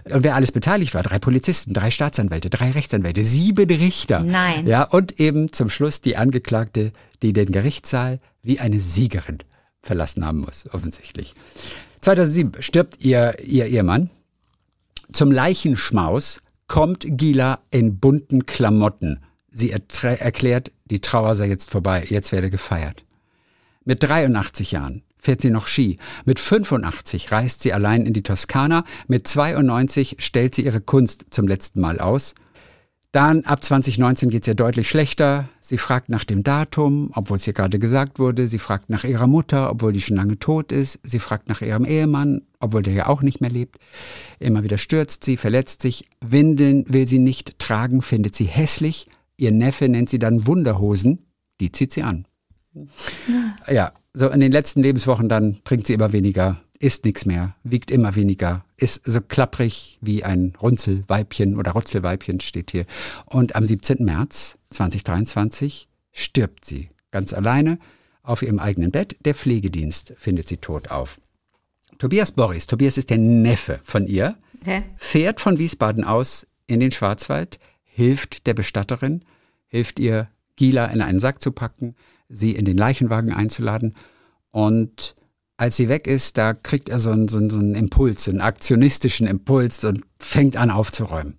Und 0.04 0.22
wer 0.22 0.36
alles 0.36 0.52
beteiligt 0.52 0.94
war, 0.94 1.02
drei 1.02 1.18
Polizisten, 1.18 1.74
drei 1.74 1.90
Staatsanwälte, 1.90 2.50
drei 2.50 2.70
Rechtsanwälte, 2.70 3.24
sieben 3.24 3.68
Richter. 3.68 4.20
Nein. 4.20 4.66
Ja, 4.66 4.84
und 4.84 5.18
eben 5.18 5.52
zum 5.52 5.70
Schluss 5.70 6.02
die 6.02 6.16
Angeklagte, 6.16 6.92
die 7.22 7.32
den 7.32 7.50
Gerichtssaal 7.50 8.20
wie 8.42 8.60
eine 8.60 8.78
Siegerin 8.78 9.38
verlassen 9.82 10.24
haben 10.24 10.40
muss, 10.40 10.68
offensichtlich. 10.72 11.34
2007 12.00 12.62
stirbt 12.62 13.00
ihr, 13.00 13.38
ihr 13.44 13.66
Ehemann. 13.66 14.10
Zum 15.10 15.32
Leichenschmaus 15.32 16.42
kommt 16.68 17.06
Gila 17.08 17.60
in 17.70 17.98
bunten 17.98 18.46
Klamotten. 18.46 19.20
Sie 19.50 19.72
erklärt, 19.72 20.70
die 20.90 21.00
Trauer 21.00 21.34
sei 21.34 21.48
jetzt 21.48 21.70
vorbei, 21.70 22.04
jetzt 22.08 22.32
werde 22.32 22.50
gefeiert. 22.50 23.04
Mit 23.84 24.02
83 24.02 24.72
Jahren 24.72 25.02
fährt 25.18 25.40
sie 25.40 25.50
noch 25.50 25.66
Ski. 25.66 25.98
Mit 26.24 26.38
85 26.38 27.32
reist 27.32 27.62
sie 27.62 27.72
allein 27.72 28.06
in 28.06 28.12
die 28.12 28.22
Toskana. 28.22 28.84
Mit 29.06 29.26
92 29.26 30.16
stellt 30.18 30.54
sie 30.54 30.64
ihre 30.64 30.80
Kunst 30.80 31.26
zum 31.30 31.48
letzten 31.48 31.80
Mal 31.80 31.98
aus. 31.98 32.34
Dann 33.12 33.44
ab 33.44 33.64
2019 33.64 34.28
geht 34.28 34.42
es 34.42 34.48
ihr 34.48 34.54
deutlich 34.54 34.88
schlechter. 34.88 35.48
Sie 35.60 35.78
fragt 35.78 36.10
nach 36.10 36.24
dem 36.24 36.42
Datum, 36.42 37.10
obwohl 37.14 37.38
es 37.38 37.46
ihr 37.46 37.54
gerade 37.54 37.78
gesagt 37.78 38.18
wurde. 38.18 38.48
Sie 38.48 38.58
fragt 38.58 38.90
nach 38.90 39.04
ihrer 39.04 39.26
Mutter, 39.26 39.70
obwohl 39.70 39.94
die 39.94 40.02
schon 40.02 40.16
lange 40.16 40.38
tot 40.38 40.72
ist. 40.72 41.00
Sie 41.02 41.18
fragt 41.18 41.48
nach 41.48 41.62
ihrem 41.62 41.86
Ehemann, 41.86 42.42
obwohl 42.60 42.82
der 42.82 42.92
ja 42.92 43.06
auch 43.06 43.22
nicht 43.22 43.40
mehr 43.40 43.50
lebt. 43.50 43.76
Immer 44.38 44.62
wieder 44.62 44.76
stürzt 44.76 45.24
sie, 45.24 45.38
verletzt 45.38 45.80
sich. 45.80 46.04
Windeln 46.20 46.84
will 46.86 47.08
sie 47.08 47.18
nicht 47.18 47.58
tragen, 47.58 48.02
findet 48.02 48.34
sie 48.34 48.44
hässlich. 48.44 49.08
Ihr 49.38 49.52
Neffe 49.52 49.88
nennt 49.88 50.10
sie 50.10 50.18
dann 50.18 50.46
Wunderhosen. 50.46 51.26
Die 51.60 51.72
zieht 51.72 51.92
sie 51.92 52.02
an. 52.02 52.26
Ja, 53.68 53.92
so 54.12 54.28
in 54.28 54.40
den 54.40 54.52
letzten 54.52 54.82
Lebenswochen 54.82 55.28
dann 55.28 55.58
trinkt 55.64 55.86
sie 55.86 55.94
immer 55.94 56.12
weniger, 56.12 56.60
isst 56.78 57.04
nichts 57.04 57.24
mehr, 57.24 57.54
wiegt 57.64 57.90
immer 57.90 58.14
weniger, 58.14 58.64
ist 58.76 59.02
so 59.04 59.20
klapprig 59.20 59.98
wie 60.00 60.22
ein 60.22 60.52
Runzelweibchen 60.60 61.56
oder 61.56 61.72
Rutzelweibchen 61.72 62.40
steht 62.40 62.70
hier. 62.70 62.84
Und 63.26 63.56
am 63.56 63.64
17. 63.64 64.04
März 64.04 64.58
2023 64.70 65.88
stirbt 66.12 66.64
sie 66.64 66.88
ganz 67.10 67.32
alleine 67.32 67.78
auf 68.22 68.42
ihrem 68.42 68.58
eigenen 68.58 68.90
Bett. 68.90 69.16
Der 69.24 69.34
Pflegedienst 69.34 70.14
findet 70.16 70.48
sie 70.48 70.58
tot 70.58 70.90
auf. 70.90 71.20
Tobias 71.98 72.32
Boris, 72.32 72.66
Tobias 72.66 72.98
ist 72.98 73.10
der 73.10 73.18
Neffe 73.18 73.80
von 73.82 74.06
ihr, 74.06 74.36
Hä? 74.64 74.82
fährt 74.96 75.40
von 75.40 75.58
Wiesbaden 75.58 76.04
aus 76.04 76.46
in 76.66 76.80
den 76.80 76.92
Schwarzwald, 76.92 77.58
hilft 77.98 78.46
der 78.46 78.54
Bestatterin, 78.54 79.24
hilft 79.66 79.98
ihr, 79.98 80.28
Gila 80.54 80.86
in 80.86 81.02
einen 81.02 81.18
Sack 81.18 81.42
zu 81.42 81.50
packen, 81.50 81.96
sie 82.28 82.52
in 82.52 82.64
den 82.64 82.78
Leichenwagen 82.78 83.32
einzuladen. 83.32 83.96
Und 84.52 85.16
als 85.56 85.74
sie 85.74 85.88
weg 85.88 86.06
ist, 86.06 86.38
da 86.38 86.54
kriegt 86.54 86.88
er 86.88 87.00
so 87.00 87.10
einen, 87.10 87.26
so 87.26 87.38
einen, 87.38 87.50
so 87.50 87.58
einen 87.58 87.74
Impuls, 87.74 88.28
einen 88.28 88.40
aktionistischen 88.40 89.26
Impuls 89.26 89.84
und 89.84 90.04
fängt 90.20 90.56
an 90.56 90.70
aufzuräumen. 90.70 91.38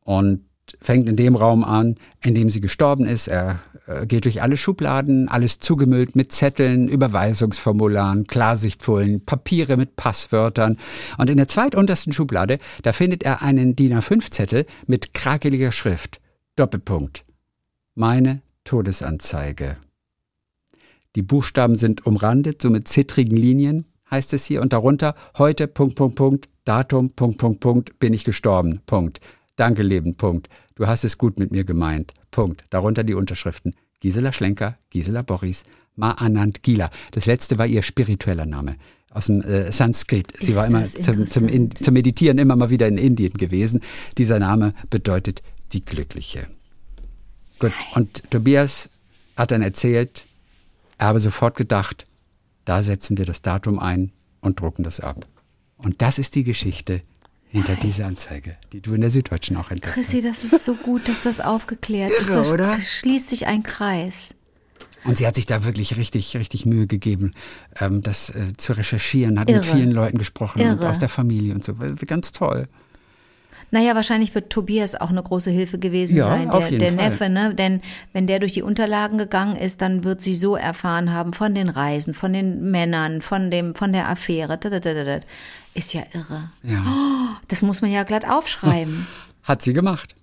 Und 0.00 0.44
fängt 0.80 1.08
in 1.08 1.16
dem 1.16 1.36
Raum 1.36 1.64
an, 1.64 1.96
in 2.22 2.34
dem 2.34 2.50
sie 2.50 2.60
gestorben 2.60 3.06
ist. 3.06 3.28
Er 3.28 3.60
äh, 3.86 4.06
geht 4.06 4.24
durch 4.24 4.42
alle 4.42 4.56
Schubladen, 4.56 5.28
alles 5.28 5.58
zugemüllt 5.58 6.16
mit 6.16 6.32
Zetteln, 6.32 6.88
Überweisungsformularen, 6.88 8.26
Klarsichtfolien, 8.26 9.24
Papiere 9.24 9.76
mit 9.76 9.96
Passwörtern. 9.96 10.78
Und 11.18 11.30
in 11.30 11.36
der 11.36 11.48
zweituntersten 11.48 12.12
Schublade, 12.12 12.58
da 12.82 12.92
findet 12.92 13.22
er 13.22 13.42
einen 13.42 13.76
DIN 13.76 13.94
A5-Zettel 13.94 14.66
mit 14.86 15.14
krakeliger 15.14 15.72
Schrift. 15.72 16.20
Doppelpunkt. 16.56 17.24
Meine 17.94 18.42
Todesanzeige. 18.64 19.76
Die 21.16 21.22
Buchstaben 21.22 21.76
sind 21.76 22.06
umrandet, 22.06 22.60
so 22.62 22.70
mit 22.70 22.88
zittrigen 22.88 23.36
Linien, 23.36 23.86
heißt 24.10 24.32
es 24.32 24.44
hier. 24.44 24.62
Und 24.62 24.72
darunter 24.72 25.14
heute, 25.38 25.68
Punkt, 25.68 25.94
Punkt, 25.94 26.16
Punkt, 26.16 26.48
Datum, 26.64 27.10
Punkt, 27.10 27.38
Punkt, 27.38 27.60
Punkt, 27.60 27.98
bin 27.98 28.14
ich 28.14 28.24
gestorben, 28.24 28.80
Punkt. 28.86 29.20
Danke, 29.56 29.82
Leben, 29.82 30.16
Punkt. 30.16 30.48
Du 30.74 30.86
hast 30.86 31.04
es 31.04 31.18
gut 31.18 31.38
mit 31.38 31.52
mir 31.52 31.64
gemeint, 31.64 32.12
Punkt. 32.30 32.64
Darunter 32.70 33.04
die 33.04 33.14
Unterschriften. 33.14 33.74
Gisela 34.00 34.32
Schlenker, 34.32 34.78
Gisela 34.90 35.22
Boris, 35.22 35.64
Ma 35.96 36.12
Anand 36.12 36.62
Gila. 36.62 36.90
Das 37.12 37.26
letzte 37.26 37.58
war 37.58 37.66
ihr 37.66 37.82
spiritueller 37.82 38.46
Name 38.46 38.76
aus 39.10 39.26
dem 39.26 39.42
äh, 39.42 39.70
Sanskrit. 39.72 40.32
Sie 40.40 40.50
Ist 40.50 40.56
war 40.56 40.66
immer 40.66 40.84
zum, 40.84 41.26
zum, 41.26 41.48
in, 41.48 41.74
zum 41.76 41.94
Meditieren 41.94 42.38
immer 42.38 42.56
mal 42.56 42.70
wieder 42.70 42.88
in 42.88 42.98
Indien 42.98 43.32
gewesen. 43.32 43.80
Dieser 44.18 44.40
Name 44.40 44.74
bedeutet 44.90 45.42
die 45.72 45.84
Glückliche. 45.84 46.48
Gut, 47.60 47.72
und 47.94 48.28
Tobias 48.30 48.90
hat 49.36 49.52
dann 49.52 49.62
erzählt, 49.62 50.26
er 50.98 51.08
habe 51.08 51.20
sofort 51.20 51.56
gedacht, 51.56 52.06
da 52.64 52.82
setzen 52.82 53.16
wir 53.16 53.24
das 53.24 53.42
Datum 53.42 53.78
ein 53.78 54.10
und 54.40 54.60
drucken 54.60 54.82
das 54.82 55.00
ab. 55.00 55.24
Und 55.76 56.02
das 56.02 56.18
ist 56.18 56.34
die 56.34 56.44
Geschichte 56.44 57.02
hinter 57.54 57.76
dieser 57.76 58.06
Anzeige, 58.06 58.56
die 58.72 58.80
du 58.80 58.94
in 58.94 59.00
der 59.00 59.12
Süddeutschen 59.12 59.56
auch 59.56 59.70
entdeckt 59.70 59.94
Chrissy, 59.94 60.22
hast. 60.22 60.42
das 60.42 60.52
ist 60.52 60.64
so 60.64 60.74
gut, 60.74 61.08
dass 61.08 61.22
das 61.22 61.40
aufgeklärt 61.40 62.10
ist. 62.10 62.28
Da 62.28 62.42
oder? 62.50 62.80
schließt 62.80 63.28
sich 63.28 63.46
ein 63.46 63.62
Kreis. 63.62 64.34
Und 65.04 65.18
sie 65.18 65.26
hat 65.26 65.36
sich 65.36 65.46
da 65.46 65.64
wirklich 65.64 65.96
richtig, 65.96 66.36
richtig 66.36 66.66
Mühe 66.66 66.88
gegeben, 66.88 67.32
ähm, 67.78 68.00
das 68.00 68.30
äh, 68.30 68.56
zu 68.56 68.72
recherchieren, 68.72 69.38
hat 69.38 69.46
mit 69.46 69.56
Irre. 69.56 69.76
vielen 69.76 69.92
Leuten 69.92 70.18
gesprochen 70.18 70.62
und 70.62 70.82
aus 70.82 70.98
der 70.98 71.08
Familie 71.08 71.54
und 71.54 71.62
so. 71.62 71.74
Ganz 72.06 72.32
toll. 72.32 72.66
Naja, 73.70 73.94
wahrscheinlich 73.94 74.34
wird 74.34 74.50
Tobias 74.50 74.94
auch 74.94 75.10
eine 75.10 75.22
große 75.22 75.50
Hilfe 75.50 75.78
gewesen 75.78 76.16
Ja, 76.16 76.26
sein, 76.26 76.50
der, 76.50 76.78
der. 76.78 76.92
Neffe, 76.92 77.28
ne? 77.28 77.54
Denn 77.54 77.82
wenn 78.12 78.26
der 78.26 78.38
durch 78.38 78.54
die 78.54 78.62
Unterlagen 78.62 79.18
gegangen 79.18 79.56
ist, 79.56 79.80
dann 79.80 80.04
wird 80.04 80.20
sie 80.20 80.34
so 80.34 80.56
erfahren 80.56 81.12
haben 81.12 81.32
von 81.32 81.54
den 81.54 81.68
Reisen, 81.68 82.14
von 82.14 82.32
den 82.32 82.70
Männern, 82.70 83.22
von 83.22 83.50
dem, 83.50 83.74
von 83.74 83.92
der 83.92 84.08
Affäre. 84.08 84.58
Ist 85.74 85.92
ja 85.94 86.02
irre. 86.12 86.50
Ja. 86.62 86.82
Das 87.48 87.60
muss 87.62 87.82
man 87.82 87.90
ja 87.90 88.04
glatt 88.04 88.26
aufschreiben. 88.28 89.06
Hat 89.42 89.60
sie 89.60 89.72
gemacht. 89.74 90.16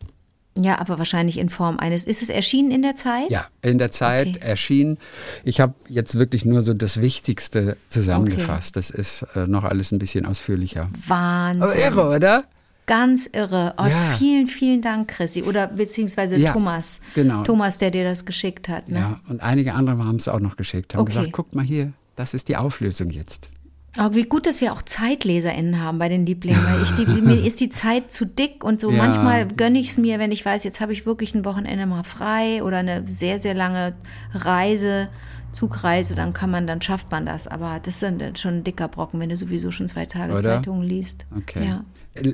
ja, 0.58 0.80
aber 0.80 0.98
wahrscheinlich 0.98 1.38
in 1.38 1.50
Form 1.50 1.78
eines. 1.78 2.04
Ist 2.06 2.22
es 2.24 2.30
erschienen 2.30 2.72
in 2.72 2.82
der 2.82 2.96
Zeit? 2.96 3.30
Ja, 3.30 3.46
in 3.62 3.78
der 3.78 3.92
Zeit 3.92 4.28
Okay. 4.30 4.40
erschien. 4.42 4.98
Ich 5.44 5.60
habe 5.62 5.76
jetzt 5.88 6.18
wirklich 6.18 6.46
nur 6.46 6.62
so 6.64 6.74
das 6.74 7.00
Wichtigste 7.00 7.78
zusammengefasst. 7.90 8.76
Das 8.76 8.90
ist 8.90 9.24
äh, 9.36 9.46
noch 9.46 9.64
alles 9.66 9.92
ein 9.92 10.00
bisschen 10.00 10.26
ausführlicher. 10.26 10.90
Wahnsinn. 11.08 11.62
Aber 11.64 11.76
irre, 11.76 12.16
oder? 12.16 12.44
Ganz 12.88 13.28
irre. 13.28 13.76
Oh, 13.78 13.86
Ja. 13.86 14.16
Vielen, 14.18 14.48
vielen 14.48 14.82
Dank, 14.82 15.10
Chrissy. 15.10 15.44
Oder 15.44 15.68
beziehungsweise 15.68 16.38
Ja, 16.38 16.54
Thomas. 16.54 17.02
genau. 17.14 17.44
Thomas, 17.44 17.78
der 17.78 17.92
dir 17.92 18.04
das 18.04 18.26
geschickt 18.26 18.68
hat. 18.68 18.90
Ne? 18.90 19.00
Ja, 19.00 19.20
und 19.30 19.42
einige 19.42 19.74
andere 19.76 19.98
haben 20.04 20.16
es 20.16 20.28
auch 20.28 20.40
noch 20.40 20.58
geschickt, 20.58 20.96
haben 20.96 21.02
Okay. 21.02 21.14
gesagt, 21.14 21.32
guck 21.34 21.54
mal 21.54 21.64
hier, 21.64 21.94
das 22.16 22.34
ist 22.34 22.48
die 22.50 22.58
Auflösung 22.58 23.12
jetzt. 23.12 23.50
Aber 23.98 24.16
wie 24.16 24.24
gut, 24.24 24.48
dass 24.48 24.62
wir 24.62 24.72
auch 24.72 24.82
ZeitleserInnen 24.82 25.82
haben 25.82 26.00
bei 26.00 26.08
den 26.08 26.26
Lieblingen. 26.26 26.64
Weil 26.66 26.84
ich 26.84 26.94
die, 26.94 27.06
mir 27.22 27.46
ist 27.46 27.60
die 27.60 27.70
Zeit 27.70 28.12
zu 28.12 28.26
dick 28.26 28.64
und 28.64 28.80
so 28.80 28.90
Ja. 28.92 28.98
manchmal 28.98 29.48
gönne 29.48 29.80
ich 29.80 29.90
es 29.90 29.98
mir, 29.98 30.18
wenn 30.20 30.32
ich 30.32 30.46
weiß, 30.46 30.64
jetzt 30.64 30.80
habe 30.80 30.94
ich 30.94 31.06
wirklich 31.06 31.36
ein 31.36 31.44
Wochenende 31.46 31.86
mal 31.86 32.04
frei 32.04 32.64
oder 32.64 32.78
eine 32.78 33.04
sehr, 33.08 33.40
sehr 33.40 33.54
lange 33.54 33.94
Reise. 34.34 35.10
Zugreise, 35.52 36.16
dann 36.16 36.32
kann 36.32 36.50
man, 36.50 36.66
dann 36.66 36.82
schafft 36.82 37.12
man 37.12 37.26
das. 37.26 37.50
Aber 37.50 37.82
das 37.84 37.96
ist 37.96 38.04
dann 38.04 38.38
schon 38.38 38.60
ein 38.60 38.64
dicker 38.64 38.88
Brocken, 38.88 39.20
wenn 39.20 39.28
du 39.28 39.36
sowieso 39.36 39.70
schon 39.70 39.90
zwei 39.90 40.06
Tageszeitungen 40.06 40.84
liest. 40.84 41.26
Okay. 41.36 41.66
Ja. 41.68 41.84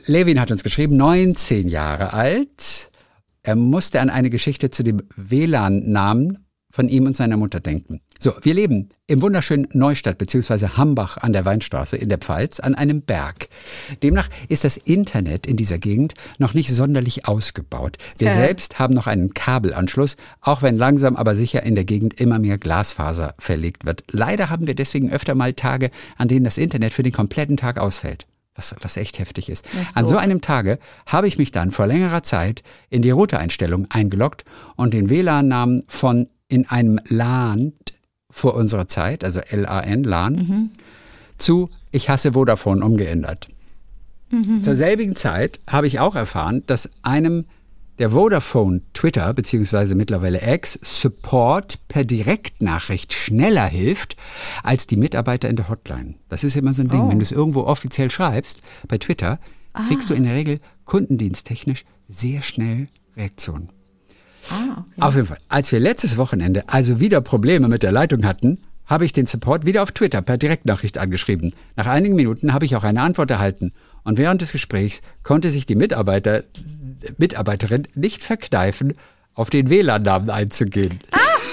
Levin 0.05 0.39
hat 0.39 0.51
uns 0.51 0.61
geschrieben, 0.63 0.97
19 0.97 1.67
Jahre 1.67 2.13
alt. 2.13 2.91
Er 3.41 3.55
musste 3.55 4.01
an 4.01 4.11
eine 4.11 4.29
Geschichte 4.29 4.69
zu 4.69 4.83
dem 4.83 5.01
WLAN-Namen 5.15 6.46
von 6.77 6.89
ihm 6.89 7.07
und 7.07 7.15
seiner 7.15 7.37
Mutter 7.37 7.59
denken. 7.59 8.01
So, 8.19 8.33
wir 8.43 8.53
leben 8.53 8.89
im 9.07 9.23
wunderschönen 9.23 9.67
Neustadt 9.73 10.19
bzw. 10.19 10.67
Hambach 10.77 11.17
an 11.17 11.33
der 11.33 11.43
Weinstraße 11.43 11.97
in 11.97 12.07
der 12.07 12.19
Pfalz 12.19 12.59
an 12.59 12.75
einem 12.75 13.01
Berg. 13.01 13.49
Demnach 14.03 14.29
ist 14.47 14.63
das 14.63 14.77
Internet 14.77 15.47
in 15.47 15.57
dieser 15.57 15.79
Gegend 15.79 16.13
noch 16.37 16.53
nicht 16.53 16.69
sonderlich 16.69 17.27
ausgebaut. 17.27 17.97
Wir 18.19 18.27
Ja. 18.27 18.35
selbst 18.35 18.77
haben 18.77 18.93
noch 18.93 19.07
einen 19.07 19.33
Kabelanschluss, 19.33 20.17
auch 20.39 20.61
wenn 20.61 20.77
langsam 20.77 21.15
aber 21.15 21.35
sicher 21.35 21.63
in 21.63 21.73
der 21.73 21.83
Gegend 21.83 22.21
immer 22.21 22.37
mehr 22.37 22.59
Glasfaser 22.59 23.33
verlegt 23.39 23.85
wird. 23.85 24.03
Leider 24.11 24.51
haben 24.51 24.67
wir 24.67 24.75
deswegen 24.75 25.11
öfter 25.11 25.33
mal 25.33 25.53
Tage, 25.53 25.89
an 26.15 26.27
denen 26.27 26.43
das 26.45 26.59
Internet 26.59 26.93
für 26.93 27.01
den 27.01 27.11
kompletten 27.11 27.57
Tag 27.57 27.79
ausfällt. 27.79 28.27
Was, 28.53 28.75
was 28.81 28.97
echt 28.97 29.17
heftig 29.17 29.49
ist. 29.49 29.65
Ist 29.81 29.97
An 29.97 30.05
so 30.05 30.17
einem 30.17 30.41
Tage 30.41 30.77
habe 31.07 31.27
ich 31.27 31.39
mich 31.39 31.51
dann 31.51 31.71
vor 31.71 31.87
längerer 31.87 32.21
Zeit 32.21 32.61
in 32.91 33.01
die 33.01 33.11
Routereinstellung 33.11 33.87
eingeloggt 33.89 34.45
und 34.75 34.93
den 34.93 35.09
WLAN-Namen 35.09 35.83
von 35.87 36.27
in 36.49 36.67
einem 36.69 36.99
LAN 37.07 37.73
vor 38.29 38.55
unserer 38.55 38.87
Zeit, 38.87 39.23
also 39.23 39.41
LAN, 39.49 40.03
LAN, 40.03 40.71
zu 41.37 41.69
Ich 41.91 42.09
hasse 42.09 42.33
Vodafone 42.33 42.83
umgeändert. 42.83 43.49
Zur 44.61 44.75
selbigen 44.75 45.15
Zeit 45.15 45.61
habe 45.67 45.87
ich 45.87 45.99
auch 45.99 46.15
erfahren, 46.15 46.63
dass 46.67 46.89
einem 47.01 47.45
der 47.99 48.11
Vodafone 48.11 48.81
Twitter 48.93 49.33
bzw. 49.33 49.95
mittlerweile 49.95 50.41
X 50.53 50.77
Support 50.81 51.79
per 51.87 52.03
Direktnachricht 52.03 53.13
schneller 53.13 53.65
hilft 53.65 54.17
als 54.63 54.85
die 54.85 54.97
Mitarbeiter 54.97 55.49
in 55.49 55.55
der 55.55 55.69
Hotline. 55.69 56.15
Das 56.29 56.43
ist 56.43 56.55
immer 56.55 56.73
so 56.73 56.83
ein 56.83 56.89
Ding. 56.89 57.01
Oh. 57.01 57.09
Wenn 57.09 57.19
du 57.19 57.23
es 57.23 57.31
irgendwo 57.31 57.61
offiziell 57.61 58.09
schreibst, 58.09 58.61
bei 58.87 58.97
Twitter, 58.97 59.39
kriegst 59.87 60.09
du 60.09 60.13
in 60.13 60.23
der 60.23 60.35
Regel 60.35 60.59
kundendiensttechnisch 60.85 61.85
sehr 62.07 62.41
schnell 62.41 62.87
Reaktionen. 63.15 63.69
Ah, 64.51 64.77
okay. 64.79 65.01
Auf 65.01 65.15
jeden 65.15 65.27
Fall. 65.27 65.39
Als 65.49 65.71
wir 65.71 65.79
letztes 65.79 66.17
Wochenende 66.17 66.63
also 66.67 66.99
wieder 66.99 67.21
Probleme 67.21 67.67
mit 67.67 67.83
der 67.83 67.91
Leitung 67.91 68.25
hatten, 68.25 68.59
habe 68.85 69.05
ich 69.05 69.13
den 69.13 69.25
Support 69.25 69.65
wieder 69.65 69.83
auf 69.83 69.91
Twitter 69.91 70.21
per 70.21 70.37
Direktnachricht 70.37 70.97
angeschrieben. 70.97 71.53
Nach 71.75 71.87
einigen 71.87 72.15
Minuten 72.15 72.53
habe 72.53 72.65
ich 72.65 72.75
auch 72.75 72.83
eine 72.83 73.01
Antwort 73.01 73.29
erhalten. 73.29 73.73
Und 74.03 74.17
während 74.17 74.41
des 74.41 74.53
Gesprächs 74.53 75.01
konnte 75.23 75.51
sich 75.51 75.65
die 75.65 75.75
Mitarbeiter, 75.75 76.43
Mitarbeiterin 77.17 77.87
nicht 77.95 78.23
verkneifen, 78.23 78.93
auf 79.33 79.49
den 79.49 79.69
WLAN-Namen 79.69 80.29
einzugehen. 80.29 80.99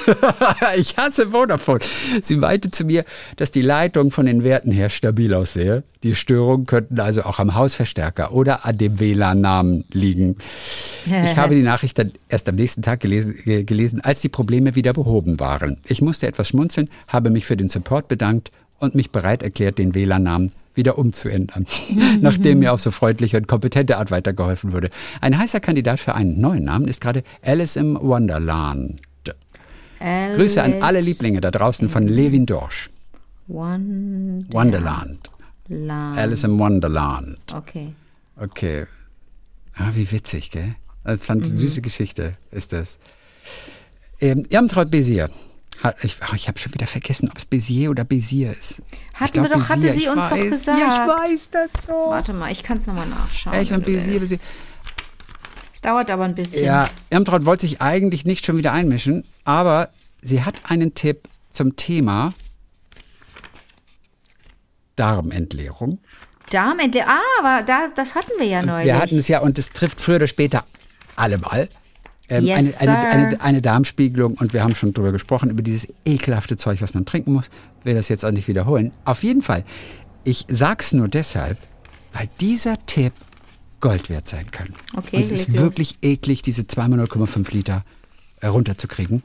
ich 0.76 0.96
hasse 0.96 1.30
Vodafone. 1.30 1.80
Sie 2.20 2.36
meinte 2.36 2.70
zu 2.70 2.84
mir, 2.84 3.04
dass 3.36 3.50
die 3.50 3.62
Leitung 3.62 4.10
von 4.10 4.26
den 4.26 4.44
Werten 4.44 4.70
her 4.70 4.88
stabil 4.90 5.32
aussehe. 5.34 5.82
Die 6.02 6.14
Störungen 6.14 6.66
könnten 6.66 7.00
also 7.00 7.22
auch 7.22 7.38
am 7.38 7.54
Hausverstärker 7.54 8.32
oder 8.32 8.64
an 8.66 8.76
dem 8.78 9.00
WLAN-Namen 9.00 9.84
liegen. 9.92 10.36
Ich 11.06 11.12
habe 11.36 11.54
die 11.54 11.62
Nachricht 11.62 11.98
dann 11.98 12.12
erst 12.28 12.48
am 12.48 12.56
nächsten 12.56 12.82
Tag 12.82 13.00
gelesen, 13.00 13.34
ge- 13.44 13.64
gelesen, 13.64 14.00
als 14.02 14.20
die 14.20 14.28
Probleme 14.28 14.74
wieder 14.74 14.92
behoben 14.92 15.40
waren. 15.40 15.78
Ich 15.86 16.02
musste 16.02 16.26
etwas 16.26 16.48
schmunzeln, 16.48 16.88
habe 17.08 17.30
mich 17.30 17.46
für 17.46 17.56
den 17.56 17.68
Support 17.68 18.08
bedankt 18.08 18.50
und 18.78 18.94
mich 18.94 19.10
bereit 19.10 19.42
erklärt, 19.42 19.78
den 19.78 19.94
WLAN-Namen 19.94 20.52
wieder 20.74 20.98
umzuändern, 20.98 21.66
nachdem 22.20 22.58
mir 22.58 22.72
auf 22.72 22.80
so 22.80 22.90
freundliche 22.90 23.36
und 23.36 23.46
kompetente 23.46 23.96
Art 23.96 24.10
weitergeholfen 24.10 24.72
wurde. 24.72 24.88
Ein 25.20 25.38
heißer 25.38 25.60
Kandidat 25.60 26.00
für 26.00 26.14
einen 26.16 26.40
neuen 26.40 26.64
Namen 26.64 26.88
ist 26.88 27.00
gerade 27.00 27.22
Alice 27.42 27.76
im 27.76 27.96
Wonderland. 28.00 29.00
Grüße 30.36 30.62
an 30.62 30.74
alle 30.74 30.84
Alice 30.98 31.06
Lieblinge 31.06 31.40
da 31.40 31.50
draußen 31.50 31.88
von 31.88 32.06
Levin 32.06 32.46
Dorsch. 32.46 32.90
Wonderland. 33.46 34.52
Wonderland. 34.52 35.30
Alice 36.18 36.44
im 36.44 36.58
Wonderland. 36.58 37.38
Okay. 37.54 37.94
Okay. 38.40 38.86
Ah, 39.74 39.90
wie 39.94 40.10
witzig, 40.10 40.50
gell? 40.50 40.74
Das 41.04 41.24
fand 41.24 41.44
eine 41.44 41.56
süße 41.56 41.80
Geschichte 41.82 42.36
ist 42.50 42.72
das. 42.72 42.98
Ähm, 44.20 44.44
Irmtraut 44.48 44.90
Bézier. 44.90 45.28
Ich 46.02 46.16
ich 46.34 46.48
habe 46.48 46.58
schon 46.58 46.72
wieder 46.72 46.86
vergessen, 46.86 47.28
ob 47.30 47.36
es 47.36 47.44
Bézier 47.44 47.90
oder 47.90 48.04
Bézier 48.04 48.52
ist. 48.58 48.80
Ich 49.12 49.20
Hatten 49.20 49.32
glaub, 49.34 49.50
wir 49.50 49.56
doch, 49.56 49.68
hatte 49.68 49.80
Bézier, 49.82 49.92
sie 49.92 50.00
ich 50.02 50.08
uns 50.08 50.28
doch 50.28 50.30
weiß. 50.30 50.50
gesagt. 50.50 50.80
Ja, 50.80 51.06
ich 51.06 51.32
weiß 51.32 51.50
das 51.50 51.72
doch. 51.86 52.10
Warte 52.10 52.32
mal, 52.32 52.50
ich 52.52 52.62
kann 52.62 52.78
es 52.78 52.86
nochmal 52.86 53.08
nachschauen. 53.08 53.54
Ja, 53.54 53.60
ich 53.60 53.70
wenn 53.70 53.80
mein 53.80 53.86
du 53.86 53.92
Bézier. 53.98 54.18
Bézier. 54.20 54.38
Dauert 55.84 56.10
aber 56.10 56.24
ein 56.24 56.34
bisschen. 56.34 56.64
Ja, 56.64 56.88
Irmtraut 57.10 57.44
wollte 57.44 57.66
sich 57.66 57.82
eigentlich 57.82 58.24
nicht 58.24 58.46
schon 58.46 58.56
wieder 58.56 58.72
einmischen, 58.72 59.24
aber 59.44 59.90
sie 60.22 60.42
hat 60.42 60.54
einen 60.64 60.94
Tipp 60.94 61.20
zum 61.50 61.76
Thema 61.76 62.32
Darmentleerung. 64.96 65.98
Darmente, 66.50 67.06
ah, 67.06 67.20
aber 67.38 67.66
da, 67.66 67.88
das 67.94 68.14
hatten 68.14 68.32
wir 68.38 68.46
ja 68.46 68.62
neulich. 68.62 68.86
Wir 68.86 68.98
hatten 68.98 69.18
es 69.18 69.28
ja 69.28 69.40
und 69.40 69.58
es 69.58 69.70
trifft 69.70 70.00
früher 70.00 70.16
oder 70.16 70.26
später 70.26 70.64
alle 71.16 71.36
mal. 71.36 71.68
Ähm, 72.30 72.44
Yes, 72.44 72.78
eine, 72.78 72.96
eine, 72.96 73.08
eine, 73.08 73.40
eine 73.42 73.60
Darmspiegelung 73.60 74.38
und 74.38 74.54
wir 74.54 74.62
haben 74.62 74.74
schon 74.74 74.94
drüber 74.94 75.12
gesprochen, 75.12 75.50
über 75.50 75.60
dieses 75.60 75.92
ekelhafte 76.06 76.56
Zeug, 76.56 76.80
was 76.80 76.94
man 76.94 77.04
trinken 77.04 77.34
muss. 77.34 77.50
Ich 77.80 77.84
will 77.84 77.94
das 77.94 78.08
jetzt 78.08 78.24
auch 78.24 78.30
nicht 78.30 78.48
wiederholen. 78.48 78.92
Auf 79.04 79.22
jeden 79.22 79.42
Fall, 79.42 79.64
ich 80.24 80.46
sag's 80.48 80.94
nur 80.94 81.08
deshalb, 81.08 81.58
weil 82.14 82.30
dieser 82.40 82.78
Tipp 82.86 83.12
Gold 83.84 84.08
wert 84.08 84.26
sein 84.26 84.50
kann. 84.50 84.68
Okay, 84.96 85.16
und 85.16 85.22
es 85.22 85.30
ist 85.30 85.52
wirklich 85.52 85.98
eklig, 86.00 86.40
diese 86.40 86.66
zweimal 86.66 86.98
0,5 87.00 87.52
Liter 87.52 87.84
äh, 88.40 88.46
runterzukriegen. 88.46 89.22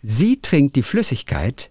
Sie 0.00 0.36
trinkt 0.40 0.76
die 0.76 0.84
Flüssigkeit 0.84 1.70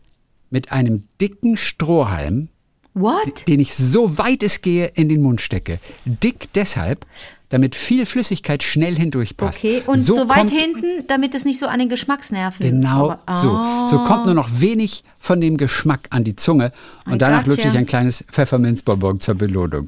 mit 0.50 0.74
einem 0.74 1.08
dicken 1.22 1.56
Strohhalm 1.56 2.50
What? 2.94 3.48
den 3.48 3.62
ich 3.62 3.74
so 3.74 4.18
weit 4.18 4.44
es 4.44 4.62
gehe 4.62 4.88
in 4.96 5.08
den 5.08 5.22
Mund 5.22 5.40
stecke. 5.40 5.80
Dick 6.04 6.52
deshalb, 6.56 7.06
damit 7.48 7.74
viel 7.74 8.06
Flüssigkeit 8.06 8.64
schnell 8.64 8.98
hindurchpasst. 8.98 9.58
Okay, 9.60 9.82
und 9.86 10.00
so, 10.00 10.28
weit 10.28 10.40
kommt, 10.40 10.52
hinten, 10.52 11.08
damit 11.08 11.34
es 11.36 11.46
nicht 11.46 11.58
so 11.58 11.68
an 11.68 11.80
den 11.80 11.88
Geschmacksnerven 11.88 12.66
Genau 12.70 13.12
vorbei- 13.12 13.34
so. 13.36 13.52
Ah. 13.52 13.88
So 13.88 14.00
kommt 14.04 14.26
nur 14.26 14.36
noch 14.36 14.50
wenig 14.60 15.06
von 15.20 15.40
dem 15.40 15.56
Geschmack 15.56 16.08
an 16.10 16.26
die 16.26 16.36
Zunge 16.36 16.74
und 17.06 17.14
I 17.14 17.18
danach 17.18 17.46
gotcha. 17.46 17.50
lutsche 17.52 17.68
ich 17.70 17.78
ein 17.78 17.86
kleines 17.86 18.26
Pfefferminzbonbon 18.30 19.22
zur 19.22 19.36
Belohnung. 19.36 19.88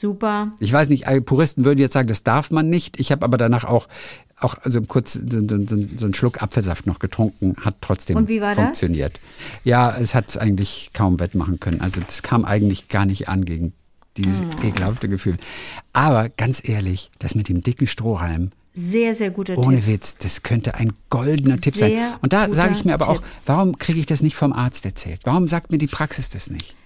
Super. 0.00 0.52
Ich 0.60 0.72
weiß 0.72 0.88
nicht, 0.90 1.04
Puristen 1.24 1.64
würden 1.64 1.80
jetzt 1.80 1.92
sagen, 1.94 2.06
das 2.08 2.22
darf 2.22 2.50
man 2.50 2.68
nicht. 2.70 3.00
Ich 3.00 3.10
habe 3.10 3.24
aber 3.24 3.36
danach 3.36 3.64
auch, 3.64 3.88
auch 4.38 4.56
also 4.62 4.80
kurz 4.82 5.14
so, 5.14 5.20
so, 5.40 5.58
so, 5.66 5.76
so 5.96 6.04
einen 6.06 6.14
Schluck 6.14 6.40
Apfelsaft 6.42 6.86
noch 6.86 7.00
getrunken, 7.00 7.56
hat 7.64 7.76
trotzdem 7.80 8.16
Und 8.16 8.28
wie 8.28 8.40
war 8.40 8.54
das? 8.54 8.64
funktioniert. 8.64 9.18
Ja, 9.64 9.96
es 9.96 10.14
hat 10.14 10.28
es 10.28 10.36
eigentlich 10.36 10.90
kaum 10.94 11.18
wettmachen 11.18 11.58
können. 11.58 11.80
Also 11.80 12.00
das 12.06 12.22
kam 12.22 12.44
eigentlich 12.44 12.86
gar 12.88 13.06
nicht 13.06 13.28
an 13.28 13.44
gegen 13.44 13.72
dieses 14.16 14.42
Ah. 14.42 14.64
ekelhafte 14.64 15.08
Gefühl. 15.08 15.36
Aber 15.92 16.28
ganz 16.28 16.66
ehrlich, 16.68 17.10
das 17.18 17.34
mit 17.34 17.48
dem 17.48 17.62
dicken 17.62 17.86
Strohhalm, 17.88 18.50
Sehr, 18.74 19.16
sehr 19.16 19.30
guter 19.32 19.58
ohne 19.58 19.78
Tipp. 19.78 19.86
Witz, 19.88 20.16
das 20.18 20.44
könnte 20.44 20.76
ein 20.76 20.92
goldener 21.10 21.56
Tipp 21.56 21.74
sein. 21.74 21.92
Und 22.22 22.32
da 22.32 22.52
sage 22.54 22.72
ich 22.72 22.84
mir 22.84 22.94
aber 22.94 23.08
auch, 23.08 23.16
Tipp. 23.20 23.26
warum 23.46 23.78
kriege 23.78 23.98
ich 23.98 24.06
das 24.06 24.22
nicht 24.22 24.36
vom 24.36 24.52
Arzt 24.52 24.84
erzählt? 24.84 25.22
Warum 25.24 25.48
sagt 25.48 25.72
mir 25.72 25.78
die 25.78 25.88
Praxis 25.88 26.30
das 26.30 26.48
nicht? 26.50 26.76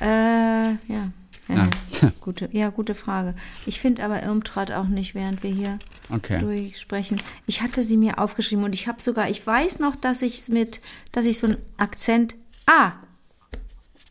Äh, 0.00 0.06
ja. 0.06 1.12
Ja. 1.48 1.68
Gute, 2.20 2.48
ja, 2.52 2.70
gute 2.70 2.94
Frage. 2.94 3.34
Ich 3.66 3.80
finde 3.80 4.04
aber 4.04 4.22
Irmtraut 4.22 4.70
auch 4.72 4.86
nicht, 4.86 5.14
während 5.14 5.42
wir 5.42 5.50
hier 5.50 5.78
Okay. 6.10 6.40
durchsprechen. 6.40 7.20
Ich 7.46 7.62
hatte 7.62 7.82
sie 7.82 7.96
mir 7.96 8.18
aufgeschrieben 8.18 8.64
und 8.64 8.74
ich 8.74 8.88
habe 8.88 9.02
sogar, 9.02 9.28
ich 9.30 9.44
weiß 9.46 9.78
noch, 9.80 9.94
dass 9.96 10.22
ich 10.22 10.34
es 10.38 10.48
mit, 10.48 10.80
dass 11.12 11.26
ich 11.26 11.38
so 11.38 11.48
einen 11.48 11.58
Akzent. 11.76 12.34
Ah! 12.66 12.92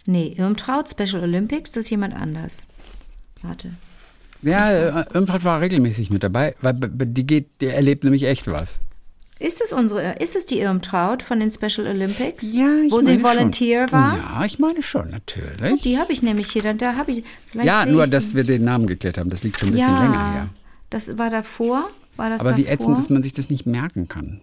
Nee, 0.06 0.34
Irmtraut, 0.38 0.90
Special 0.90 1.22
Olympics, 1.24 1.72
das 1.72 1.86
ist 1.86 1.90
jemand 1.90 2.14
anders. 2.16 2.68
Warte. 3.42 3.72
Ja, 4.42 4.72
äh, 4.72 5.06
Irmtraut 5.14 5.44
war 5.44 5.62
regelmäßig 5.62 6.10
mit 6.10 6.24
dabei, 6.24 6.56
weil 6.62 6.74
die 6.76 7.26
geht, 7.28 7.62
die 7.62 7.68
erlebt 7.68 8.04
nämlich 8.04 8.24
echt 8.24 8.48
was. 8.48 8.80
Ist 9.42 9.60
es 9.60 9.74
unsere, 9.74 10.18
ist 10.20 10.36
es 10.36 10.46
die 10.46 10.60
Irmtraut 10.60 11.24
von 11.24 11.40
den 11.40 11.50
Special 11.52 11.88
Olympics? 11.88 12.54
Ja, 12.54 12.76
ich 12.86 12.92
Wo 12.92 13.02
sie 13.02 13.24
Volunteer 13.24 13.88
schon. 13.88 14.00
war? 14.00 14.18
Ja, 14.18 14.46
ich 14.46 14.60
meine 14.60 14.84
schon, 14.84 15.10
natürlich. 15.10 15.82
Die 15.82 15.98
habe 15.98 16.14
ich 16.14 16.22
nämlich 16.22 16.52
hier, 16.52 16.62
dann 16.62 16.78
da 16.78 16.96
habe 16.96 17.10
ich. 17.10 17.24
Vielleicht 17.48 17.68
ja, 17.68 17.86
nur, 17.88 18.06
dass 18.06 18.36
wir 18.36 18.44
den 18.44 18.64
Namen 18.66 18.86
geklärt 18.86 19.18
haben, 19.18 19.32
das 19.32 19.42
liegt 19.42 19.60
schon 19.60 19.70
ein 19.70 19.74
bisschen 19.74 19.96
ja, 19.96 20.04
länger 20.04 20.34
her. 20.34 20.50
Das 20.92 21.18
war 21.18 21.32
davor? 21.32 21.90
War 22.18 22.30
das 22.30 22.42
Aber 22.42 22.56
wie 22.56 22.64
davor? 22.64 22.74
ätzend, 22.76 22.98
dass 23.00 23.10
man 23.10 23.24
sich 23.24 23.34
das 23.34 23.50
nicht 23.50 23.66
merken 23.66 24.08
kann. 24.08 24.42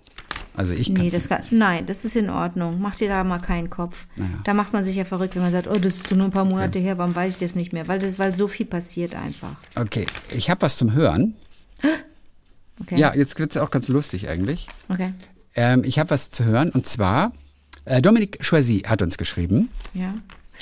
Also 0.57 0.75
ich 0.75 0.93
kann 0.93 1.05
Nee, 1.05 1.11
das 1.11 1.29
kann, 1.29 1.43
nein, 1.51 1.87
das 1.87 2.05
ist 2.05 2.17
in 2.17 2.29
Ordnung. 2.29 2.81
Mach 2.81 2.97
dir 2.97 3.09
da 3.09 3.23
mal 3.23 3.39
keinen 3.39 3.71
Kopf. 3.71 4.07
Da 4.43 4.53
macht 4.53 4.73
man 4.73 4.83
sich 4.83 4.97
ja 4.97 5.05
verrückt, 5.05 5.37
wenn 5.37 5.43
man 5.43 5.53
sagt, 5.53 5.69
oh, 5.69 5.79
das 5.79 5.95
ist 5.95 6.11
nur 6.11 6.25
ein 6.25 6.33
paar 6.33 6.45
Monate 6.45 6.81
her, 6.81 6.99
warum 6.99 7.15
weiß 7.15 7.35
ich 7.35 7.39
das 7.39 7.55
nicht 7.55 7.73
mehr? 7.73 7.87
Weil, 7.87 8.01
das, 8.01 8.19
weil 8.19 8.35
so 8.35 8.49
viel 8.49 8.67
passiert 8.67 9.15
einfach. 9.15 9.55
Okay, 9.77 10.07
ich 10.35 10.51
habe 10.51 10.63
was 10.63 10.77
zum 10.77 10.93
Hören. 10.93 11.37
Okay. 12.81 12.99
Ja, 12.99 13.15
jetzt 13.15 13.39
wird 13.39 13.51
es 13.53 13.57
auch 13.57 13.71
ganz 13.71 13.89
lustig 13.89 14.29
eigentlich. 14.29 14.69
Okay. 14.89 15.13
Ähm, 15.55 15.83
ich 15.85 15.99
habe 15.99 16.11
was 16.11 16.31
zu 16.31 16.45
hören 16.45 16.71
und 16.71 16.87
zwar, 16.87 17.33
äh, 17.85 18.01
Dominique 18.03 18.39
Choisy 18.43 18.81
hat 18.87 19.03
uns 19.03 19.19
geschrieben. 19.19 19.69
Ja. 19.95 20.15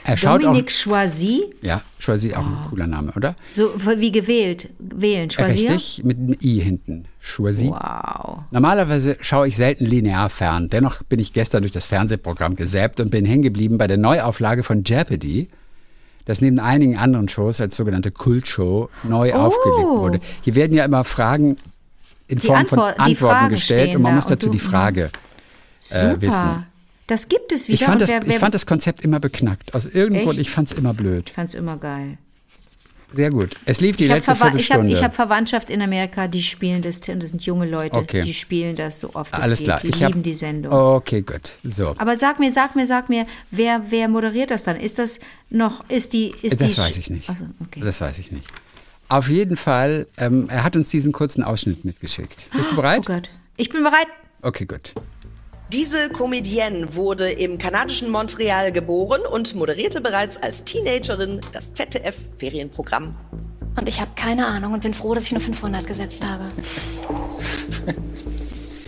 Er 0.05 0.17
schaut 0.19 0.43
Dominique 0.45 0.67
auch. 0.71 0.85
Choisy, 0.93 1.45
Ja, 1.63 1.81
Choisy 2.05 2.35
auch 2.35 2.41
Oh. 2.45 2.49
ein 2.49 2.69
cooler 2.69 2.87
Name, 2.87 3.13
oder? 3.17 3.35
so 3.49 3.71
wie 3.99 4.13
gewählt, 4.13 4.69
wählen, 4.79 5.31
Choisir. 5.31 5.71
Richtig, 5.71 6.05
mit 6.05 6.19
einem 6.19 6.37
I 6.43 6.61
hinten. 6.61 7.07
Choisy. 7.23 7.69
Wow. 7.69 8.41
Normalerweise 8.51 9.17
schaue 9.23 9.49
ich 9.49 9.57
selten 9.57 9.87
linear 9.87 10.29
fern. 10.29 10.69
Dennoch 10.69 11.03
bin 11.03 11.19
ich 11.19 11.33
gestern 11.33 11.63
durch 11.63 11.73
das 11.73 11.87
Fernsehprogramm 11.87 12.57
gesäppt 12.57 13.01
und 13.01 13.11
bin 13.11 13.25
hängen 13.25 13.43
geblieben 13.43 13.79
bei 13.79 13.87
der 13.87 13.97
Neuauflage 13.97 14.63
von 14.63 14.85
Jeopardy, 14.85 15.49
das 16.27 16.41
neben 16.43 16.59
einigen 16.61 16.99
anderen 16.99 17.29
Shows 17.29 17.61
als 17.63 17.75
sogenannte 17.77 18.11
Kultshow 18.11 18.91
neu 19.03 19.33
Oh. 19.35 19.39
aufgelegt 19.39 19.89
wurde. 19.89 20.21
Hier 20.43 20.55
werden 20.57 20.77
ja 20.77 20.85
immer 20.85 21.05
Fragen 21.05 21.57
in 22.29 22.39
Die 22.39 22.47
Form 22.47 22.59
Antwort- 22.59 22.97
von 22.97 23.05
Antworten 23.07 23.49
gestellt 23.51 23.95
und 23.97 24.03
man 24.03 24.15
muss 24.15 24.27
dazu 24.27 24.49
die 24.51 24.59
Frage. 24.59 25.11
Super. 25.81 26.13
Äh, 26.13 26.21
wissen. 26.23 26.67
Das 27.07 27.29
gibt 27.29 27.53
es 27.53 27.69
wieder. 27.69 27.75
Ich 27.75 27.85
fand, 27.85 28.01
das, 28.01 28.11
wer, 28.11 28.23
wer, 28.27 28.35
ich 28.35 28.39
fand 28.41 28.55
das 28.55 28.67
Konzept 28.67 29.03
immer 29.03 29.21
beknackt. 29.21 29.75
Aus 29.75 29.87
irgendeinem 29.87 30.25
Grund, 30.27 30.39
ich 30.41 30.51
fand 30.51 30.73
es 30.73 30.77
immer 30.77 30.93
blöd. 30.93 31.29
ich 31.29 31.35
fand's 31.35 31.55
immer 31.55 31.77
geil. 31.77 32.19
Sehr 33.13 33.31
gut. 33.31 33.55
Es 33.65 33.81
lief 33.81 33.95
die 33.95 34.05
Ich 34.05 34.11
habe 34.11 34.19
letzte 34.19 34.33
hab, 34.33 34.39
Viertelstunde. 34.39 34.93
ich 34.93 35.01
hab 35.05 35.15
Verwandtschaft 35.15 35.71
in 35.71 35.81
Amerika, 35.81 36.27
die 36.27 36.43
spielen 36.43 36.83
das, 36.83 36.97
und 37.09 37.23
das 37.23 37.31
sind 37.31 37.47
junge 37.47 37.65
Leute, 37.67 37.97
Okay. 37.97 38.23
die 38.23 38.35
spielen 38.35 38.75
das 38.75 38.99
so 38.99 39.15
oft 39.15 39.33
es 39.33 39.41
Alles 39.41 39.59
geht. 39.61 39.67
klar. 39.69 39.79
Die 39.81 39.87
ich 39.89 40.03
hab- 40.03 40.09
lieben 40.11 40.25
die 40.25 40.35
Sendung. 40.35 40.73
Okay, 40.73 41.23
gut. 41.23 41.53
So. 41.63 41.95
Aber 41.99 42.17
sag 42.17 42.41
mir, 42.41 42.51
sag 42.51 42.75
mir, 42.75 42.85
sag 42.85 43.09
mir, 43.09 43.25
wer, 43.53 43.83
wer 43.91 44.09
moderiert 44.09 44.51
das 44.51 44.65
dann? 44.65 44.75
Ist 44.75 44.99
das 44.99 45.21
noch, 45.49 45.89
ist 45.89 46.13
die, 46.15 46.35
ist 46.43 46.61
Das 46.61 46.75
die 46.75 46.79
weiß 46.81 46.97
ich 46.97 47.09
nicht. 47.09 47.31
Achso, 47.31 47.45
okay. 47.61 47.81
Das 47.85 48.01
weiß 48.01 48.19
ich 48.19 48.33
nicht. 48.33 48.45
Auf 49.09 49.29
jeden 49.29 49.57
Fall, 49.57 50.07
ähm, 50.17 50.49
er 50.49 50.65
hat 50.65 50.75
uns 50.77 50.91
diesen 50.91 51.13
kurzen 51.13 51.43
Ausschnitt 51.45 51.85
mitgeschickt. 51.85 52.49
Bist 52.53 52.71
du 52.71 52.75
Oh 52.75 52.77
bereit? 52.77 53.07
Gott. 53.07 53.31
Ich 53.57 53.71
bin 53.71 53.83
bereit. 53.83 54.09
Okay, 54.43 54.65
gut. 54.67 54.93
Diese 55.73 56.11
Comedienne 56.11 56.95
wurde 56.95 57.31
im 57.31 57.59
kanadischen 57.59 58.11
Montreal 58.11 58.71
geboren 58.73 59.21
und 59.31 59.55
moderierte 59.55 60.01
bereits 60.01 60.37
als 60.37 60.65
Teenagerin 60.65 61.41
das 61.53 61.73
ZDF-Ferienprogramm. 61.73 63.17
Und 63.77 63.89
ich 63.89 64.01
habe 64.01 64.11
keine 64.17 64.47
Ahnung 64.47 64.73
und 64.75 64.83
bin 64.83 64.95
froh, 64.95 65.15
dass 65.15 65.25
ich 65.27 65.33
nur 65.33 65.41
500 65.41 65.87
gesetzt 65.87 66.25
habe. 66.25 66.51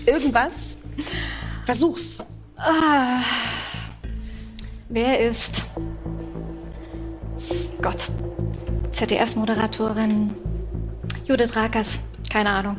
Irgendwas? 0.07 0.79
Versuch's. 1.67 2.19
Wer 4.89 5.21
ist 5.29 5.65
Gott? 7.83 8.09
ZDF-Moderatorin 8.99 10.35
Judith 11.25 11.55
Rakers. 11.55 12.01
Keine 12.33 12.51
Ahnung. 12.51 12.77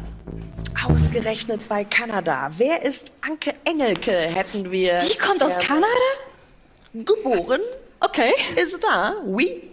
Ausgerechnet 0.85 1.61
bei 1.69 1.85
Kanada. 1.85 2.51
Wer 2.57 2.83
ist 2.83 3.13
Anke 3.21 3.53
Engelke, 3.63 4.11
hätten 4.11 4.69
wir. 4.69 4.99
Die 4.99 5.17
kommt 5.17 5.41
aus 5.41 5.57
Kanada? 5.59 5.87
Geboren 6.93 7.61
Okay. 8.01 8.33
ist 8.61 8.83
da, 8.83 9.15
oui. 9.25 9.71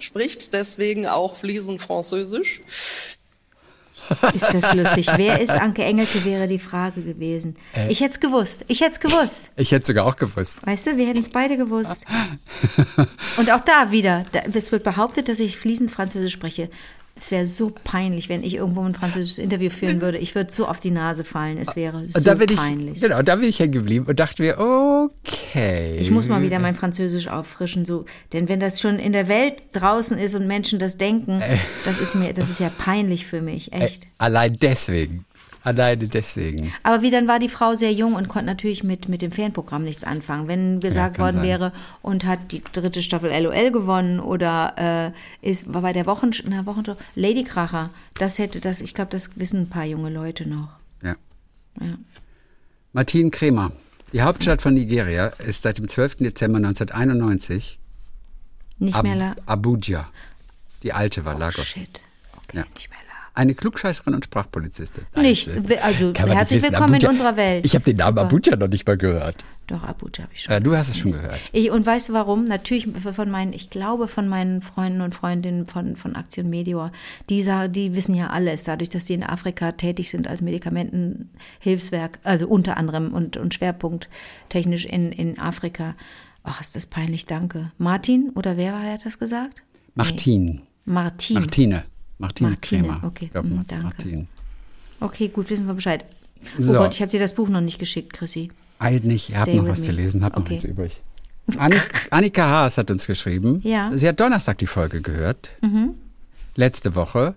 Spricht 0.00 0.52
deswegen 0.52 1.06
auch 1.06 1.34
fließend 1.34 1.80
Französisch. 1.80 2.60
Ist 4.34 4.52
das 4.52 4.74
lustig. 4.74 5.08
Wer 5.16 5.40
ist 5.40 5.50
Anke 5.50 5.84
Engelke, 5.84 6.24
wäre 6.24 6.46
die 6.46 6.58
Frage 6.58 7.02
gewesen. 7.02 7.56
Äh. 7.74 7.90
Ich 7.90 8.00
hätte 8.00 8.12
es 8.12 8.20
gewusst. 8.20 8.64
Ich 8.68 8.80
hätte 8.80 8.92
es 8.92 9.00
gewusst. 9.00 9.50
Ich 9.56 9.72
hätte 9.72 9.86
sogar 9.86 10.06
auch 10.06 10.16
gewusst. 10.16 10.64
Weißt 10.66 10.86
du, 10.86 10.96
wir 10.96 11.06
hätten 11.06 11.20
es 11.20 11.28
beide 11.28 11.56
gewusst. 11.56 12.06
Und 13.36 13.50
auch 13.50 13.60
da 13.60 13.92
wieder, 13.92 14.26
da, 14.32 14.40
es 14.52 14.72
wird 14.72 14.84
behauptet, 14.84 15.28
dass 15.28 15.40
ich 15.40 15.56
fließend 15.58 15.90
Französisch 15.90 16.32
spreche. 16.32 16.70
Es 17.16 17.30
wäre 17.30 17.44
so 17.44 17.70
peinlich, 17.84 18.28
wenn 18.28 18.42
ich 18.42 18.54
irgendwo 18.54 18.82
ein 18.82 18.94
französisches 18.94 19.38
Interview 19.38 19.68
führen 19.68 20.00
würde. 20.00 20.18
Ich 20.18 20.34
würde 20.34 20.52
so 20.52 20.66
auf 20.66 20.80
die 20.80 20.90
Nase 20.90 21.24
fallen. 21.24 21.58
Es 21.58 21.76
wäre 21.76 22.04
so 22.08 22.20
da 22.20 22.34
bin 22.34 22.54
peinlich. 22.56 22.96
ich, 22.96 23.02
genau, 23.02 23.20
da 23.20 23.36
bin 23.36 23.48
ich 23.48 23.58
hängen 23.58 23.72
geblieben 23.72 24.06
und 24.08 24.18
dachte 24.18 24.42
mir, 24.42 24.58
okay. 24.58 25.10
Ich 25.54 26.10
muss 26.10 26.28
mal 26.28 26.42
wieder 26.42 26.58
mein 26.58 26.74
Französisch 26.74 27.28
auffrischen, 27.28 27.84
so, 27.84 28.04
denn 28.32 28.48
wenn 28.48 28.60
das 28.60 28.80
schon 28.80 28.98
in 28.98 29.12
der 29.12 29.28
Welt 29.28 29.68
draußen 29.72 30.18
ist 30.18 30.34
und 30.34 30.46
Menschen 30.46 30.78
das 30.78 30.98
denken, 30.98 31.42
das 31.84 31.98
ist 31.98 32.14
mir, 32.14 32.32
das 32.32 32.50
ist 32.50 32.60
ja 32.60 32.70
peinlich 32.70 33.26
für 33.26 33.42
mich, 33.42 33.72
echt. 33.72 34.06
Allein 34.18 34.56
deswegen. 34.60 35.24
Alleine 35.62 36.08
deswegen. 36.08 36.72
Aber 36.82 37.02
wie 37.02 37.10
dann 37.10 37.28
war 37.28 37.38
die 37.38 37.48
Frau 37.48 37.74
sehr 37.74 37.92
jung 37.92 38.14
und 38.14 38.28
konnte 38.28 38.46
natürlich 38.46 38.82
mit, 38.82 39.10
mit 39.10 39.20
dem 39.20 39.30
Ferienprogramm 39.30 39.84
nichts 39.84 40.04
anfangen. 40.04 40.48
Wenn 40.48 40.80
gesagt 40.80 41.16
kann 41.16 41.24
worden 41.24 41.36
sein. 41.36 41.46
wäre 41.46 41.72
und 42.00 42.24
hat 42.24 42.52
die 42.52 42.62
dritte 42.72 43.02
Staffel 43.02 43.30
LOL 43.30 43.70
gewonnen 43.70 44.20
oder 44.20 45.12
äh, 45.42 45.48
ist 45.48 45.72
war 45.72 45.82
bei 45.82 45.92
der 45.92 46.06
Wochen, 46.06 46.30
na, 46.48 46.64
Wochenshow 46.64 46.96
Lady 47.14 47.44
Kracher, 47.44 47.90
das 48.14 48.38
hätte 48.38 48.60
das, 48.60 48.80
ich 48.80 48.94
glaube, 48.94 49.10
das 49.10 49.38
wissen 49.38 49.62
ein 49.62 49.68
paar 49.68 49.84
junge 49.84 50.08
Leute 50.08 50.48
noch. 50.48 50.70
Ja. 51.02 51.16
Ja. 51.78 51.98
Martin 52.92 53.30
Kremer. 53.30 53.72
Die 54.12 54.22
Hauptstadt 54.22 54.60
von 54.62 54.74
Nigeria 54.74 55.26
ist 55.28 55.62
seit 55.62 55.78
dem 55.78 55.88
12. 55.88 56.16
Dezember 56.16 56.56
1991 56.58 57.78
Nicht 58.78 58.94
Ab 58.96 59.04
mehr 59.04 59.14
la 59.16 59.34
Abuja. 59.46 60.08
Die 60.82 60.92
alte 60.92 61.24
war 61.24 61.38
Lagos. 61.38 61.66
Shit. 61.66 62.00
Okay, 62.36 62.58
Ja. 62.58 62.64
nicht 62.74 62.90
mehr 62.90 62.98
Eine 63.40 63.54
Klugscheißerin 63.54 64.12
und 64.12 64.22
Sprachpolizistin. 64.26 65.06
Nicht, 65.16 65.48
also 65.80 66.12
herzlich 66.14 66.62
willkommen 66.62 66.88
in 66.88 66.94
Abuja. 66.96 67.08
unserer 67.08 67.36
Welt. 67.38 67.64
Ich 67.64 67.74
habe 67.74 67.86
den 67.86 67.96
Namen 67.96 68.18
Super. 68.18 68.26
Abuja 68.26 68.56
noch 68.56 68.68
nicht 68.68 68.86
mal 68.86 68.98
gehört. 68.98 69.46
Doch, 69.66 69.82
Abuja 69.82 70.24
habe 70.24 70.32
ich 70.34 70.42
schon. 70.42 70.54
Äh, 70.54 70.60
du 70.60 70.76
hast 70.76 70.90
es 70.90 70.98
schon 70.98 71.12
gehört. 71.12 71.40
Ich, 71.52 71.70
und 71.70 71.86
weißt 71.86 72.10
du 72.10 72.12
warum? 72.12 72.44
Natürlich 72.44 72.86
von 72.86 73.30
meinen, 73.30 73.54
ich 73.54 73.70
glaube 73.70 74.08
von 74.08 74.28
meinen 74.28 74.60
Freunden 74.60 75.00
und 75.00 75.14
Freundinnen 75.14 75.64
von, 75.64 75.96
von 75.96 76.16
Aktion 76.16 76.50
Medior, 76.50 76.92
die, 77.30 77.42
die 77.70 77.96
wissen 77.96 78.14
ja 78.14 78.26
alles, 78.26 78.64
dadurch, 78.64 78.90
dass 78.90 79.06
die 79.06 79.14
in 79.14 79.22
Afrika 79.22 79.72
tätig 79.72 80.10
sind 80.10 80.28
als 80.28 80.42
Medikamentenhilfswerk, 80.42 82.18
also 82.24 82.46
unter 82.46 82.76
anderem 82.76 83.14
und, 83.14 83.38
und 83.38 83.54
schwerpunkttechnisch 83.54 84.84
in, 84.84 85.12
in 85.12 85.38
Afrika. 85.38 85.94
Ach, 86.42 86.60
ist 86.60 86.76
das 86.76 86.84
peinlich, 86.84 87.24
danke. 87.24 87.72
Martin, 87.78 88.32
oder 88.34 88.58
wer 88.58 88.78
hat 88.78 89.06
das 89.06 89.18
gesagt? 89.18 89.62
Martin. 89.94 90.60
Martin. 90.84 91.38
Martine. 91.38 91.84
Martine, 92.20 92.50
Martine, 92.50 92.82
Kremer. 92.82 93.00
okay. 93.04 93.24
Ich 93.26 93.30
glaub, 93.32 93.44
Mhm, 93.44 93.64
danke. 93.66 93.84
Martin. 93.84 94.28
Okay, 95.00 95.28
gut, 95.28 95.48
wissen 95.50 95.66
wir 95.66 95.74
Bescheid. 95.74 96.04
Oh 96.58 96.62
So. 96.62 96.72
Gott, 96.74 96.94
ich 96.94 97.00
habe 97.02 97.10
dir 97.10 97.20
das 97.20 97.34
Buch 97.34 97.48
noch 97.48 97.60
nicht 97.60 97.78
geschickt, 97.78 98.12
Chrissy. 98.12 98.50
Eilt 98.78 99.04
nicht, 99.04 99.30
ihr 99.30 99.40
habt 99.40 99.52
noch 99.54 99.66
was 99.68 99.80
me. 99.80 99.84
zu 99.86 99.92
lesen, 99.92 100.24
habt 100.24 100.36
noch 100.36 100.44
Okay. 100.44 100.54
eins 100.54 100.64
übrig. 100.64 101.02
Annik, 101.58 101.82
Annika 102.10 102.46
Haas 102.48 102.78
hat 102.78 102.90
uns 102.90 103.06
geschrieben. 103.06 103.60
Ja. 103.64 103.90
Sie 103.94 104.06
hat 104.08 104.20
Donnerstag 104.20 104.58
die 104.58 104.66
Folge 104.66 105.00
gehört. 105.00 105.50
Letzte 106.56 106.94
Woche. 106.94 107.34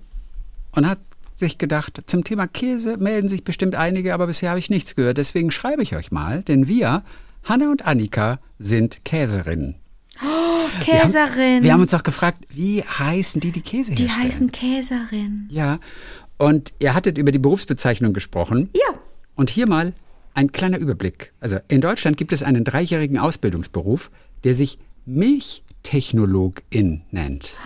Und 0.72 0.88
hat 0.88 1.00
sich 1.36 1.58
gedacht, 1.58 2.02
zum 2.06 2.24
Thema 2.24 2.48
Käse 2.48 2.98
melden 2.98 3.28
sich 3.28 3.44
bestimmt 3.44 3.76
einige, 3.76 4.14
aber 4.14 4.28
bisher 4.28 4.50
habe 4.50 4.60
ich 4.60 4.70
nichts 4.70 4.96
gehört. 4.96 5.18
Deswegen 5.18 5.52
schreibe 5.52 5.82
ich 5.84 5.96
euch 5.96 6.12
mal, 6.12 6.44
denn 6.44 6.68
wir, 6.68 7.04
Hanna 7.44 7.70
und 7.72 7.86
Annika, 7.86 8.40
sind 8.60 9.04
Käserinnen. 9.06 9.76
Wir 10.80 11.00
haben, 11.00 11.02
Käserin. 11.02 11.64
wir 11.64 11.74
haben 11.74 11.82
uns 11.82 11.94
auch 11.94 12.04
gefragt, 12.04 12.40
wie 12.50 12.84
heißen 12.84 13.42
die, 13.42 13.52
die 13.52 13.62
Käse 13.62 13.94
die 13.94 14.04
herstellen? 14.04 14.26
heißen 14.26 14.52
Käserin. 14.52 15.48
Ja. 15.52 15.80
Und 16.38 16.74
ihr 16.80 16.94
hattet 16.94 17.18
über 17.18 17.32
die 17.32 17.40
Berufsbezeichnung 17.40 18.14
gesprochen. 18.14 18.70
Ja. 18.74 18.98
Und 19.36 19.50
hier 19.50 19.68
mal 19.68 19.94
ein 20.34 20.52
kleiner 20.52 20.78
Überblick. 20.78 21.32
Also 21.40 21.58
in 21.68 21.82
Deutschland 21.82 22.18
gibt 22.18 22.34
es 22.34 22.44
einen 22.44 22.64
dreijährigen 22.64 23.18
Ausbildungsberuf, 23.18 24.12
der 24.44 24.56
sich 24.56 24.78
Milchtechnologin 25.06 27.04
nennt. 27.12 27.58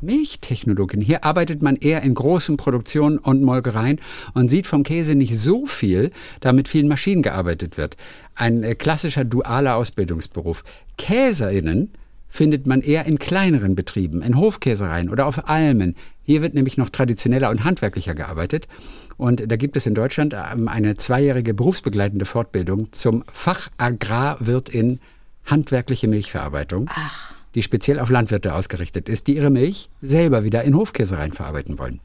Milchtechnologin. 0.00 1.00
Hier 1.00 1.24
arbeitet 1.24 1.62
man 1.62 1.76
eher 1.76 2.02
in 2.02 2.14
großen 2.14 2.56
Produktionen 2.56 3.18
und 3.18 3.42
Molkereien 3.42 4.00
und 4.34 4.48
sieht 4.48 4.66
vom 4.66 4.82
Käse 4.82 5.14
nicht 5.14 5.36
so 5.38 5.66
viel, 5.66 6.10
da 6.40 6.52
mit 6.52 6.68
vielen 6.68 6.88
Maschinen 6.88 7.22
gearbeitet 7.22 7.76
wird. 7.76 7.96
Ein 8.34 8.62
äh, 8.62 8.74
klassischer 8.74 9.24
dualer 9.24 9.76
Ausbildungsberuf. 9.76 10.64
Käserinnen 10.98 11.90
findet 12.28 12.66
man 12.66 12.80
eher 12.80 13.06
in 13.06 13.18
kleineren 13.18 13.74
Betrieben, 13.74 14.22
in 14.22 14.38
Hofkäsereien 14.38 15.10
oder 15.10 15.26
auf 15.26 15.48
Almen. 15.48 15.96
Hier 16.22 16.42
wird 16.42 16.54
nämlich 16.54 16.78
noch 16.78 16.90
traditioneller 16.90 17.50
und 17.50 17.64
handwerklicher 17.64 18.14
gearbeitet. 18.14 18.68
Und 19.16 19.50
da 19.50 19.56
gibt 19.56 19.76
es 19.76 19.84
in 19.86 19.94
Deutschland 19.94 20.34
ähm, 20.34 20.68
eine 20.68 20.96
zweijährige 20.96 21.52
berufsbegleitende 21.52 22.24
Fortbildung 22.24 22.92
zum 22.92 23.24
Fachagrarwirt 23.32 24.68
in 24.68 25.00
handwerkliche 25.44 26.08
Milchverarbeitung, 26.08 26.88
die 27.54 27.62
speziell 27.62 27.98
auf 27.98 28.10
Landwirte 28.10 28.54
ausgerichtet 28.54 29.08
ist, 29.08 29.26
die 29.26 29.36
ihre 29.36 29.50
Milch 29.50 29.90
selber 30.00 30.44
wieder 30.44 30.62
in 30.64 30.74
Hofkäsereien 30.76 31.32
verarbeiten 31.32 31.78
wollen. 31.78 32.00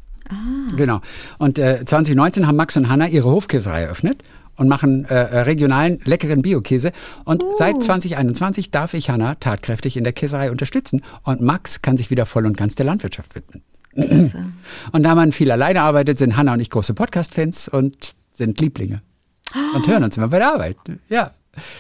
Genau. 0.75 1.01
Und 1.37 1.59
äh, 1.59 1.85
2019 1.85 2.47
haben 2.47 2.55
Max 2.55 2.75
und 2.77 2.89
Hanna 2.89 3.07
ihre 3.07 3.29
Hofkäserei 3.29 3.83
eröffnet 3.83 4.23
und 4.55 4.67
machen 4.67 5.05
äh, 5.05 5.13
äh, 5.13 5.39
regionalen, 5.41 5.99
leckeren 6.03 6.41
Biokäse. 6.41 6.91
Und 7.25 7.43
seit 7.51 7.83
2021 7.83 8.71
darf 8.71 8.93
ich 8.93 9.09
Hanna 9.09 9.35
tatkräftig 9.35 9.97
in 9.97 10.03
der 10.03 10.13
Käserei 10.13 10.49
unterstützen. 10.49 11.03
Und 11.23 11.41
Max 11.41 11.81
kann 11.81 11.97
sich 11.97 12.09
wieder 12.09 12.25
voll 12.25 12.45
und 12.45 12.57
ganz 12.57 12.75
der 12.75 12.85
Landwirtschaft 12.85 13.35
widmen. 13.35 13.63
Und 14.91 15.03
da 15.03 15.15
man 15.15 15.31
viel 15.31 15.51
alleine 15.51 15.81
arbeitet, 15.81 16.17
sind 16.17 16.35
Hanna 16.35 16.53
und 16.53 16.59
ich 16.59 16.69
große 16.69 16.93
Podcast-Fans 16.93 17.69
und 17.69 18.13
sind 18.33 18.59
Lieblinge. 18.59 19.01
Und 19.73 19.87
hören 19.87 20.03
uns 20.03 20.17
immer 20.17 20.27
bei 20.27 20.39
der 20.39 20.53
Arbeit. 20.53 20.75
Ja. 21.07 21.31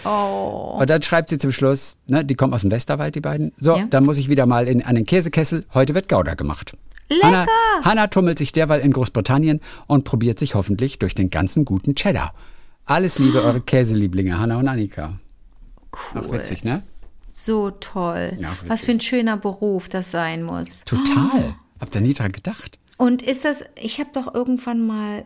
Oh. 0.05 0.77
Und 0.79 0.89
dann 0.89 1.01
schreibt 1.01 1.29
sie 1.29 1.37
zum 1.37 1.51
Schluss, 1.51 1.97
ne, 2.07 2.23
die 2.23 2.35
kommen 2.35 2.53
aus 2.53 2.61
dem 2.61 2.71
Westerwald, 2.71 3.15
die 3.15 3.21
beiden. 3.21 3.51
So, 3.57 3.75
Ja. 3.77 3.85
dann 3.89 4.05
muss 4.05 4.17
ich 4.17 4.29
wieder 4.29 4.45
mal 4.45 4.67
in 4.67 4.83
einen 4.83 5.05
Käsekessel. 5.05 5.65
Heute 5.73 5.93
wird 5.93 6.09
Gouda 6.09 6.33
gemacht. 6.35 6.77
Hanna, 7.21 7.45
Hanna 7.83 8.07
tummelt 8.07 8.39
sich 8.39 8.51
derweil 8.51 8.79
in 8.81 8.91
Großbritannien 8.91 9.61
und 9.87 10.05
probiert 10.05 10.39
sich 10.39 10.55
hoffentlich 10.55 10.97
durch 10.99 11.13
den 11.13 11.29
ganzen 11.29 11.63
guten 11.65 11.93
Cheddar. 11.95 12.33
Alles 12.85 13.19
Liebe, 13.19 13.43
eure 13.43 13.61
Käselieblinge, 13.61 14.39
Hanna 14.39 14.57
und 14.57 14.67
Annika. 14.67 15.13
Cool. 15.91 16.21
Auch 16.25 16.31
witzig, 16.31 16.63
ne? 16.63 16.81
So 17.31 17.69
toll. 17.71 18.33
Ja. 18.39 18.49
Was 18.67 18.83
für 18.83 18.91
ein 18.91 19.01
schöner 19.01 19.37
Beruf 19.37 19.89
das 19.89 20.09
sein 20.11 20.43
muss. 20.43 20.85
Total. 20.85 21.55
Habt 21.79 21.95
ihr 21.95 22.01
nie 22.01 22.13
dran 22.13 22.31
gedacht? 22.31 22.79
Und 22.97 23.21
ist 23.21 23.43
das, 23.45 23.63
ich 23.75 23.99
habe 23.99 24.09
doch 24.13 24.33
irgendwann 24.33 24.85
mal 24.87 25.25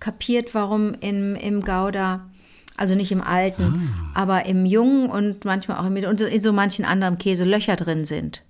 kapiert, 0.00 0.54
warum 0.54 0.94
im, 1.00 1.34
im 1.36 1.62
Gouda, 1.62 2.28
also 2.78 2.94
nicht 2.94 3.12
im 3.12 3.22
alten, 3.22 3.90
Ah. 4.14 4.22
aber 4.22 4.46
im 4.46 4.64
jungen 4.64 5.10
und 5.10 5.44
manchmal 5.44 5.78
auch 5.78 5.86
im 5.86 5.96
und 6.04 6.20
in 6.20 6.40
so 6.40 6.52
manchen 6.52 6.84
anderen 6.84 7.18
Käse 7.18 7.44
Löcher 7.44 7.76
drin 7.76 8.04
sind. 8.04 8.42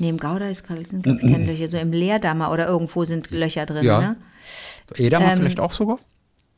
Im 0.00 0.18
Gouda 0.18 0.48
ist, 0.48 0.66
sind 0.66 1.02
glaube 1.02 1.20
ich 1.22 1.32
keine 1.32 1.46
Löcher, 1.46 1.68
so 1.68 1.76
im 1.76 1.92
Leerdammer 1.92 2.52
oder 2.52 2.66
irgendwo 2.68 3.04
sind 3.04 3.30
Löcher 3.30 3.66
drin. 3.66 3.84
Ja. 3.84 4.00
Ne? 4.00 4.16
Edamer 4.94 5.32
Ähm, 5.32 5.38
vielleicht 5.38 5.60
auch 5.60 5.72
sogar? 5.72 5.98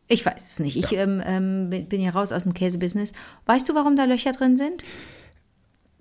Ich 0.08 0.26
weiß 0.26 0.50
es 0.50 0.58
nicht. 0.58 0.76
Ich 0.76 0.92
ähm, 0.92 1.22
ähm, 1.24 1.70
bin 1.88 2.00
ja 2.00 2.10
raus 2.10 2.32
aus 2.32 2.42
dem 2.44 2.54
Käsebusiness. 2.54 3.12
Weißt 3.46 3.68
du, 3.68 3.74
warum 3.74 3.96
da 3.96 4.04
Löcher 4.04 4.32
drin 4.32 4.56
sind? 4.56 4.84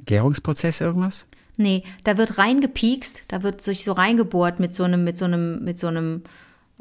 Gärungsprozess 0.05 0.81
irgendwas? 0.81 1.27
Nee, 1.57 1.83
da 2.03 2.17
wird 2.17 2.37
reingepiekst, 2.37 3.23
da 3.27 3.43
wird 3.43 3.61
sich 3.61 3.83
so 3.83 3.91
reingebohrt 3.91 4.59
mit 4.59 4.73
so 4.73 4.83
einem, 4.83 5.03
mit 5.03 5.17
so 5.17 5.25
einem, 5.25 5.63
mit 5.63 5.77
so 5.77 5.87
einem, 5.87 6.23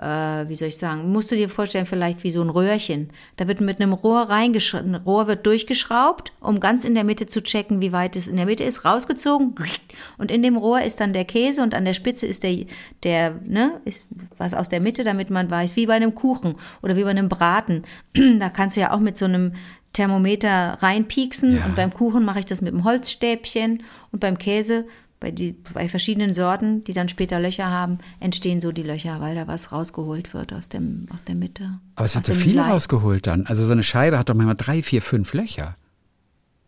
wie 0.00 0.54
soll 0.54 0.68
ich 0.68 0.76
sagen, 0.76 1.10
musst 1.10 1.30
du 1.32 1.36
dir 1.36 1.48
vorstellen, 1.48 1.86
vielleicht 1.86 2.22
wie 2.22 2.30
so 2.30 2.40
ein 2.40 2.50
Röhrchen. 2.50 3.10
Da 3.36 3.48
wird 3.48 3.60
mit 3.60 3.80
einem 3.80 3.92
Rohr 3.92 4.22
reingeschraubt, 4.22 4.84
ein 4.84 4.94
Rohr 4.94 5.26
wird 5.26 5.44
durchgeschraubt, 5.44 6.32
um 6.40 6.60
ganz 6.60 6.84
in 6.84 6.94
der 6.94 7.02
Mitte 7.04 7.26
zu 7.26 7.42
checken, 7.42 7.80
wie 7.80 7.90
weit 7.92 8.14
es 8.14 8.28
in 8.28 8.36
der 8.36 8.46
Mitte 8.46 8.62
ist, 8.64 8.84
rausgezogen. 8.84 9.54
Und 10.16 10.30
in 10.30 10.42
dem 10.42 10.56
Rohr 10.56 10.82
ist 10.82 11.00
dann 11.00 11.12
der 11.12 11.24
Käse 11.24 11.62
und 11.62 11.74
an 11.74 11.84
der 11.84 11.94
Spitze 11.94 12.26
ist 12.26 12.44
der, 12.44 12.66
der, 13.02 13.34
ne, 13.44 13.80
ist 13.84 14.06
was 14.36 14.54
aus 14.54 14.68
der 14.68 14.80
Mitte, 14.80 15.02
damit 15.02 15.30
man 15.30 15.50
weiß, 15.50 15.74
wie 15.74 15.86
bei 15.86 15.94
einem 15.94 16.14
Kuchen 16.14 16.54
oder 16.82 16.96
wie 16.96 17.02
bei 17.02 17.10
einem 17.10 17.28
Braten. 17.28 17.82
da 18.38 18.48
kannst 18.50 18.76
du 18.76 18.80
ja 18.82 18.92
auch 18.92 19.00
mit 19.00 19.18
so 19.18 19.24
einem 19.24 19.52
Thermometer 19.94 20.76
reinpieksen 20.80 21.56
Ja. 21.56 21.64
und 21.64 21.74
beim 21.74 21.92
Kuchen 21.92 22.24
mache 22.24 22.38
ich 22.38 22.46
das 22.46 22.60
mit 22.60 22.72
einem 22.72 22.84
Holzstäbchen 22.84 23.82
und 24.12 24.20
beim 24.20 24.38
Käse, 24.38 24.86
bei, 25.20 25.30
die, 25.30 25.52
bei 25.74 25.88
verschiedenen 25.88 26.32
Sorten, 26.32 26.84
die 26.84 26.92
dann 26.92 27.08
später 27.08 27.40
Löcher 27.40 27.66
haben, 27.66 27.98
entstehen 28.20 28.60
so 28.60 28.72
die 28.72 28.82
Löcher, 28.82 29.20
weil 29.20 29.34
da 29.34 29.46
was 29.46 29.72
rausgeholt 29.72 30.32
wird 30.34 30.52
aus, 30.52 30.68
dem, 30.68 31.06
aus 31.12 31.24
der 31.24 31.34
Mitte. 31.34 31.80
Aber 31.96 32.04
es 32.04 32.14
wird 32.14 32.24
so 32.24 32.34
viel 32.34 32.56
Leib. 32.56 32.70
rausgeholt 32.70 33.26
dann. 33.26 33.46
Also 33.46 33.64
so 33.64 33.72
eine 33.72 33.82
Scheibe 33.82 34.18
hat 34.18 34.28
doch 34.28 34.34
manchmal 34.34 34.56
drei, 34.56 34.82
vier, 34.82 35.02
fünf 35.02 35.34
Löcher. 35.34 35.76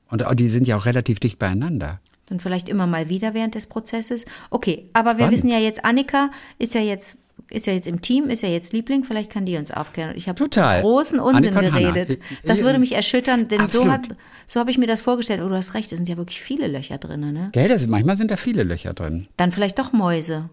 Und 0.09 0.25
die 0.41 0.49
sind 0.49 0.67
ja 0.67 0.77
auch 0.77 0.87
relativ 0.87 1.21
dicht 1.21 1.39
beieinander. 1.39 2.01
Dann 2.27 2.41
vielleicht 2.41 2.69
immer 2.69 2.87
mal 2.87 3.09
wieder 3.09 3.35
während 3.35 3.55
des 3.55 3.67
Prozesses. 3.67 4.25
Okay, 4.51 4.89
aber 4.93 5.11
wir 5.11 5.15
Spannend. 5.15 5.33
wissen 5.33 5.49
ja 5.49 5.59
jetzt, 5.59 5.85
Annika 5.85 6.31
ist 6.59 6.75
ja 6.75 6.81
jetzt 6.81 7.20
ist 7.51 7.67
ja 7.67 7.73
jetzt 7.73 7.89
im 7.89 8.01
Team, 8.01 8.31
ist 8.31 8.43
ja 8.43 8.49
jetzt 8.49 8.73
Liebling, 8.73 9.05
vielleicht 9.05 9.31
kann 9.31 9.45
die 9.45 9.57
uns 9.57 9.71
aufklären. 9.71 10.13
Ich 10.17 10.29
habe 10.29 10.49
großen 10.49 11.19
Unsinn 11.21 11.55
Annika 11.57 11.79
geredet. 11.79 12.21
Das 12.45 12.63
würde 12.63 12.79
mich 12.79 12.93
erschüttern, 12.93 13.49
denn 13.49 13.59
so, 13.69 13.83
Absolut. 13.83 13.93
hat, 13.93 14.03
so 14.47 14.61
habe 14.61 14.71
ich 14.71 14.79
mir 14.79 14.87
das 14.87 15.01
vorgestellt. 15.01 15.41
Oh, 15.45 15.49
du 15.49 15.55
hast 15.55 15.75
recht, 15.75 15.91
es 15.93 15.99
sind 15.99 16.09
ja 16.09 16.17
wirklich 16.17 16.41
viele 16.41 16.67
Löcher 16.69 16.99
drin, 16.99 17.33
ne? 17.33 17.49
Gell, 17.53 17.69
da 17.69 17.79
sind, 17.79 17.91
manchmal 17.91 18.17
sind 18.17 18.31
da 18.31 18.37
viele 18.37 18.63
Löcher 18.63 18.95
drin. 18.95 19.27
Dann 19.37 19.53
vielleicht 19.53 19.79
doch 19.79 19.93
Mäuse. 19.93 20.49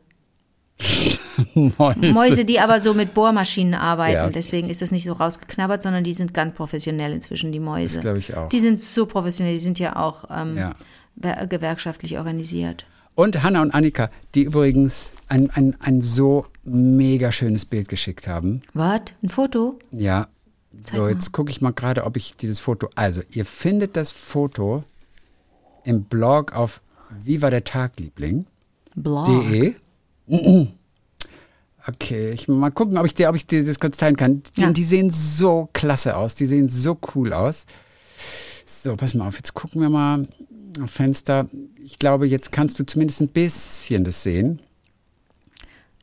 Mäuse. 1.55 1.99
Mäuse, 2.13 2.45
die 2.45 2.59
aber 2.59 2.79
so 2.79 2.93
mit 2.93 3.13
Bohrmaschinen 3.13 3.73
arbeiten. 3.73 4.13
Ja. 4.15 4.29
Deswegen 4.29 4.69
ist 4.69 4.81
es 4.81 4.91
nicht 4.91 5.05
so 5.05 5.13
rausgeknabbert, 5.13 5.81
sondern 5.83 6.03
die 6.03 6.13
sind 6.13 6.33
ganz 6.33 6.55
professionell 6.55 7.13
inzwischen, 7.13 7.51
die 7.51 7.59
Mäuse. 7.59 7.95
Das 7.95 8.01
glaube 8.01 8.19
ich 8.19 8.35
auch. 8.35 8.49
Die 8.49 8.59
sind 8.59 8.81
so 8.81 9.05
professionell, 9.05 9.53
die 9.53 9.59
sind 9.59 9.79
ja 9.79 9.95
auch 9.95 10.25
ähm, 10.29 10.57
Ja. 10.57 10.73
wer- 11.15 11.47
gewerkschaftlich 11.47 12.17
organisiert. 12.17 12.85
Und 13.17 13.41
Hanna 13.41 13.63
und 13.63 13.71
Annika, 13.71 14.11
die 14.35 14.43
übrigens 14.43 15.11
ein, 15.27 15.49
ein, 15.49 15.75
ein 15.79 16.03
so 16.03 16.45
mega 16.63 17.31
schönes 17.31 17.65
Bild 17.65 17.89
geschickt 17.89 18.27
haben. 18.27 18.61
Was? 18.75 19.01
Ein 19.23 19.29
Foto? 19.29 19.79
Ja. 19.91 20.27
Zeig 20.83 20.95
So, 20.97 21.01
mal. 21.01 21.09
jetzt 21.09 21.31
gucke 21.31 21.49
ich 21.49 21.59
mal 21.59 21.73
gerade, 21.73 22.03
ob 22.03 22.15
ich 22.15 22.35
dieses 22.35 22.59
Foto. 22.59 22.89
Also, 22.93 23.23
ihr 23.31 23.45
findet 23.45 23.95
das 23.97 24.11
Foto 24.11 24.83
im 25.83 26.03
Blog 26.03 26.53
auf 26.53 26.79
Wie 27.23 27.41
war 27.41 27.49
der 27.49 27.63
Tag, 27.63 27.93
Liebling? 27.97 28.45
Blau. 28.95 29.23
De. 29.49 29.73
Mhm. 30.27 30.67
Okay, 31.87 32.31
ich 32.33 32.47
mal 32.47 32.69
gucken, 32.69 32.99
ob 32.99 33.05
ich 33.07 33.15
dir, 33.15 33.29
ob 33.29 33.35
ich 33.35 33.47
dir 33.47 33.65
das 33.65 33.79
kurz 33.79 33.97
teilen 33.97 34.15
kann. 34.17 34.43
Die, 34.57 34.61
Ja. 34.61 34.69
die 34.71 34.83
sehen 34.83 35.09
so 35.09 35.69
klasse 35.73 36.17
aus, 36.17 36.35
die 36.35 36.45
sehen 36.45 36.67
so 36.67 36.99
cool 37.15 37.33
aus. 37.33 37.65
So, 38.67 38.95
pass 38.95 39.15
mal 39.15 39.27
auf, 39.29 39.37
jetzt 39.37 39.55
gucken 39.55 39.81
wir 39.81 39.89
mal 39.89 40.21
Fenster. 40.87 41.47
Ich 41.83 41.97
glaube, 41.97 42.27
jetzt 42.27 42.51
kannst 42.51 42.77
du 42.79 42.85
zumindest 42.85 43.21
ein 43.21 43.29
bisschen 43.29 44.03
das 44.03 44.21
sehen. 44.23 44.59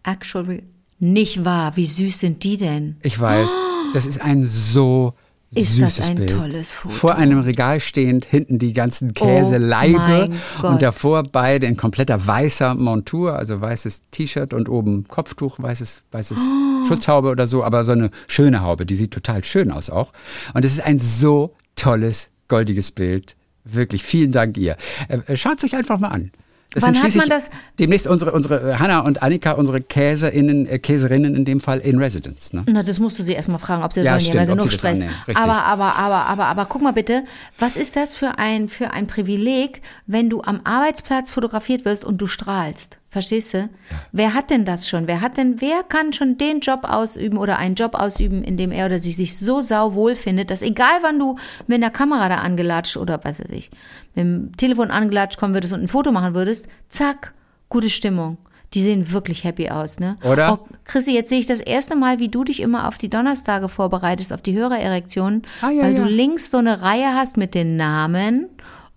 Actual. 0.02 0.62
Nicht 0.98 1.44
wahr? 1.44 1.76
Wie 1.76 1.87
süß 1.87 2.20
sind 2.20 2.44
die 2.44 2.56
denn? 2.56 2.96
Ich 3.02 3.18
weiß, 3.20 3.50
das 3.92 4.06
ist 4.06 4.20
ein 4.20 4.46
so 4.46 5.14
Ist 5.54 5.80
das 5.80 5.96
süßes 5.96 6.10
ein 6.10 6.16
Bild. 6.16 6.30
tolles 6.30 6.72
Foto. 6.72 6.94
Vor 6.94 7.14
einem 7.16 7.40
Regal 7.40 7.80
stehend, 7.80 8.24
hinten 8.24 8.58
die 8.58 8.72
ganzen 8.72 9.10
Oh 9.10 9.24
Käseleibe 9.24 10.30
Gott. 10.60 10.70
und 10.70 10.82
davor 10.82 11.24
beide 11.24 11.66
in 11.66 11.76
kompletter 11.76 12.24
weißer 12.26 12.74
Montur, 12.74 13.34
also 13.37 13.60
weißes 13.60 14.04
T-Shirt 14.12 14.54
und 14.54 14.68
oben 14.68 15.06
Kopftuch, 15.08 15.58
weißes, 15.58 16.02
weißes 16.12 16.38
Oh. 16.38 16.87
Schutzhaube 16.87 17.28
oder 17.30 17.46
so, 17.46 17.64
aber 17.64 17.84
so 17.84 17.92
eine 17.92 18.10
schöne 18.28 18.60
Haube, 18.62 18.87
die 18.87 18.94
sieht 18.94 19.10
total 19.10 19.42
schön 19.42 19.70
aus 19.70 19.90
auch. 19.90 20.12
Und 20.54 20.64
es 20.64 20.72
ist 20.72 20.80
ein 20.80 20.98
so 20.98 21.54
tolles, 21.76 22.30
goldiges 22.48 22.90
Bild. 22.92 23.37
Wirklich, 23.64 24.03
vielen 24.03 24.33
Dank 24.33 24.57
ihr. 24.59 24.77
Äh, 25.09 25.37
Schaut 25.37 25.59
es 25.59 25.64
euch 25.64 25.74
einfach 25.77 25.98
mal 25.98 26.09
an. 26.09 26.31
Das 26.72 26.83
Wann 26.83 26.94
sind 26.94 26.96
hat 26.96 27.03
man 27.05 27.11
schließlich 27.12 27.31
das- 27.31 27.50
demnächst 27.79 28.07
unsere, 28.09 28.33
unsere 28.33 28.72
äh, 28.72 28.74
Hanna 28.79 28.98
und 29.00 29.22
Annika, 29.22 29.53
unsere 29.53 29.81
Käserinnen, 29.81 30.66
äh, 30.66 30.81
Käserinnen 30.81 31.37
in 31.37 31.44
dem 31.44 31.61
Fall 31.61 31.79
in 31.79 31.98
Residence. 31.98 32.53
Ne? 32.53 32.64
Na, 32.66 32.83
das 32.83 32.98
musst 32.98 33.16
du 33.18 33.22
sie 33.22 33.33
erstmal 33.35 33.61
fragen, 33.61 33.85
ob 33.85 33.92
sie 33.92 34.00
Ja, 34.00 34.18
stimmt, 34.18 34.35
ja 34.35 34.42
ob 34.42 34.48
genug 34.48 34.64
das 34.70 34.74
Stress. 34.81 35.00
richtig. 35.00 35.37
Aber, 35.37 35.62
aber, 35.64 35.94
aber, 35.96 36.27
aber, 36.27 36.46
aber, 36.46 36.64
guck 36.66 36.83
mal 36.83 36.92
bitte, 36.92 37.22
was 37.61 37.77
ist 37.77 37.94
das 37.94 38.12
für 38.14 38.38
ein, 38.38 38.68
für 38.68 38.90
ein 38.90 39.07
Privileg, 39.07 39.83
wenn 40.09 40.29
du 40.31 40.42
am 40.42 40.62
Arbeitsplatz 40.64 41.31
fotografiert 41.31 41.85
wirst 41.85 42.05
und 42.05 42.18
du 42.18 42.27
strahlst? 42.27 42.98
Verstehst 43.14 43.55
du? 43.55 43.68
Wer 44.11 44.35
hat 44.35 44.50
denn 44.50 44.64
das 44.64 44.88
schon? 44.88 45.07
Wer 45.07 45.20
hat 45.20 45.37
denn, 45.37 45.61
wer 45.61 45.85
kann 45.85 46.12
schon 46.12 46.37
den 46.37 46.59
Job 46.59 46.81
ausüben 46.83 47.38
oder 47.38 47.59
einen 47.59 47.77
Job 47.77 47.94
ausüben, 47.94 48.42
in 48.42 48.57
dem 48.57 48.72
er 48.72 48.87
oder 48.87 48.98
sie 48.98 49.12
sich 49.12 49.38
so 49.38 49.61
sauwohl 49.61 50.16
findet, 50.16 50.50
dass 50.50 50.62
egal 50.62 50.98
wann 51.03 51.20
du 51.20 51.37
mit 51.68 51.77
einer 51.77 51.92
Kamera 51.92 52.29
da 52.29 52.38
angelatscht 52.38 52.96
oder 52.96 53.20
was 53.22 53.38
weiß 53.38 53.50
ich, 53.53 53.70
mit 54.16 54.24
dem 54.24 54.57
Telefon 54.57 54.90
angelatscht 54.90 55.38
kommen 55.38 55.55
würdest 55.55 55.72
und 55.72 55.83
ein 55.83 55.87
Foto 55.87 56.11
machen 56.11 56.35
würdest, 56.35 56.66
zack, 56.88 57.35
gute 57.68 57.88
Stimmung. 57.88 58.37
Die 58.72 58.83
sehen 58.83 59.12
wirklich 59.12 59.44
happy 59.44 59.70
aus, 59.70 60.00
ne? 60.00 60.16
Oder? 60.24 60.55
Oh, 60.55 60.68
Chrissy, 60.83 61.14
jetzt 61.14 61.29
sehe 61.29 61.38
ich 61.38 61.46
das 61.46 61.61
erste 61.61 61.94
Mal, 61.94 62.18
wie 62.18 62.31
du 62.31 62.42
dich 62.42 62.59
immer 62.59 62.88
auf 62.88 62.98
die 62.98 63.11
Donnerstage 63.11 63.68
vorbereitest, 63.68 64.33
auf 64.33 64.42
die 64.42 64.57
Hörererektionen, 64.59 65.42
Ah, 65.62 65.70
ja, 65.70 65.85
weil 65.85 65.94
ja. 65.94 66.03
du 66.03 66.05
links 66.09 66.50
so 66.50 66.57
eine 66.59 66.83
Reihe 66.83 67.14
hast 67.14 67.37
mit 67.37 67.55
den 67.55 67.77
Namen 67.77 68.48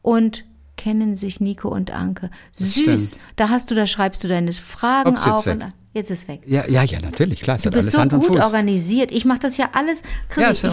und 0.01 0.43
kennen 0.77 1.15
sich 1.15 1.41
Nico 1.41 1.67
und 1.67 1.91
Anke. 1.91 2.29
Süß. 2.53 2.71
stimmt. 2.73 3.17
Da 3.35 3.49
hast 3.49 3.69
du, 3.69 3.75
da 3.75 3.87
schreibst 3.87 4.23
du 4.23 4.27
deine 4.27 4.53
Fragen 4.53 5.09
jetzt 5.09 5.27
auf. 5.27 5.45
Und, 5.45 5.73
jetzt 5.93 6.11
ist 6.11 6.27
weg. 6.27 6.41
Ja, 6.45 6.65
ja, 6.67 6.83
ja, 6.83 6.99
natürlich, 7.01 7.41
klar, 7.41 7.57
es 7.57 7.63
Du 7.63 7.67
hat 7.67 7.73
bist 7.73 7.87
alles 7.87 7.93
so 7.93 7.99
Hand 7.99 8.13
und 8.13 8.25
gut 8.25 8.37
organisiert. 8.37 9.11
Ich 9.11 9.25
mache 9.25 9.39
das 9.39 9.57
ja 9.57 9.69
alles. 9.73 10.03
Ist 10.37 10.63
ja 10.63 10.71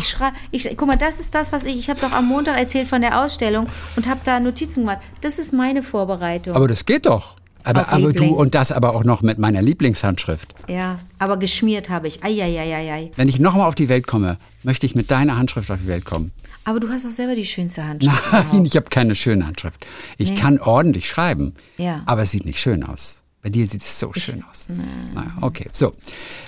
ich 0.52 0.66
ich, 0.66 0.76
guck 0.76 0.86
mal, 0.86 0.96
das 0.96 1.18
ist 1.18 1.34
das, 1.34 1.50
was 1.50 1.64
ich. 1.64 1.76
Ich 1.76 1.90
habe 1.90 2.00
doch 2.00 2.12
am 2.12 2.28
Montag 2.28 2.58
erzählt 2.58 2.86
von 2.86 3.00
der 3.00 3.20
Ausstellung 3.22 3.66
und 3.96 4.06
habe 4.06 4.20
da 4.24 4.38
Notizen 4.38 4.82
gemacht. 4.82 4.98
Das 5.22 5.38
ist 5.38 5.52
meine 5.52 5.82
Vorbereitung. 5.82 6.54
Aber 6.54 6.68
das 6.68 6.86
geht 6.86 7.06
doch. 7.06 7.36
Aber, 7.66 7.88
aber 7.88 8.12
du 8.12 8.26
und 8.26 8.54
das 8.54 8.72
aber 8.72 8.94
auch 8.94 9.04
noch 9.04 9.22
mit 9.22 9.38
meiner 9.38 9.62
Lieblingshandschrift. 9.62 10.54
ja, 10.68 10.98
aber 11.18 11.38
geschmiert 11.38 11.88
habe 11.88 12.08
ich. 12.08 12.22
Eieieiei. 12.22 13.10
Wenn 13.16 13.28
ich 13.28 13.40
nochmal 13.40 13.66
auf 13.66 13.74
die 13.74 13.88
Welt 13.88 14.06
komme, 14.06 14.36
möchte 14.62 14.84
ich 14.84 14.94
mit 14.94 15.10
deiner 15.10 15.38
Handschrift 15.38 15.70
auf 15.70 15.78
die 15.80 15.88
Welt 15.88 16.04
kommen. 16.04 16.32
Aber 16.64 16.80
du 16.80 16.88
hast 16.88 17.04
doch 17.04 17.10
selber 17.10 17.34
die 17.34 17.44
schönste 17.44 17.84
Handschrift. 17.86 18.22
Nein, 18.32 18.64
ich 18.64 18.76
habe 18.76 18.86
keine 18.90 19.14
schöne 19.14 19.46
Handschrift. 19.46 19.84
Ich 20.18 20.34
kann 20.34 20.58
ordentlich 20.58 21.08
schreiben, 21.08 21.54
Ja. 21.76 22.02
aber 22.06 22.22
es 22.22 22.30
sieht 22.30 22.44
nicht 22.46 22.58
schön 22.60 22.82
aus. 22.84 23.22
Bei 23.42 23.50
dir 23.50 23.66
sieht 23.66 23.82
es 23.82 23.98
so 24.00 24.12
schön 24.14 24.42
aus. 24.50 24.66
Naja, 25.14 25.32
okay, 25.42 25.68
so. 25.72 25.92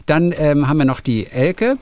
Dann 0.07 0.33
ähm, 0.39 0.67
haben 0.67 0.79
wir 0.79 0.87
noch 0.87 1.01
die 1.01 1.27
Elke. 1.27 1.77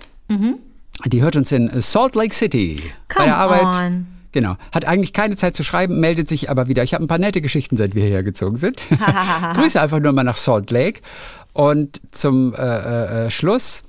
Die 1.07 1.23
hört 1.23 1.37
uns 1.37 1.53
in 1.53 1.71
Salt 1.81 2.17
Lake 2.17 2.35
City 2.35 2.83
bei 3.09 3.15
Come 3.15 3.27
der 3.27 3.37
Arbeit. 3.37 3.77
on. 3.93 4.07
Genau. 4.33 4.57
Hat 4.73 4.85
eigentlich 4.85 5.13
keine 5.13 5.37
Zeit 5.37 5.55
zu 5.55 5.63
schreiben, 5.63 6.01
meldet 6.01 6.29
sich 6.29 6.51
aber 6.51 6.67
wieder. 6.67 6.83
Ich 6.83 6.93
habe 6.95 7.05
ein 7.05 7.09
paar 7.09 7.19
nette 7.19 7.41
Geschichten, 7.41 7.77
seit 7.77 7.95
wir 7.95 8.03
hierher 8.03 8.25
gezogen 8.25 8.57
sind. 8.57 8.83
Grüße 9.55 9.81
einfach 9.81 10.01
nur 10.01 10.13
mal 10.13 10.25
nach 10.25 10.37
Salt 10.37 10.73
Lake. 10.73 11.03
Und 11.53 12.01
zum 12.11 12.53
äh, 12.55 13.27
äh, 13.27 13.31
Schluss 13.31 13.85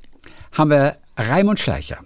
haben 0.51 0.69
wir 0.69 0.97
Raimund 1.17 1.59
Schleicher. 1.59 1.97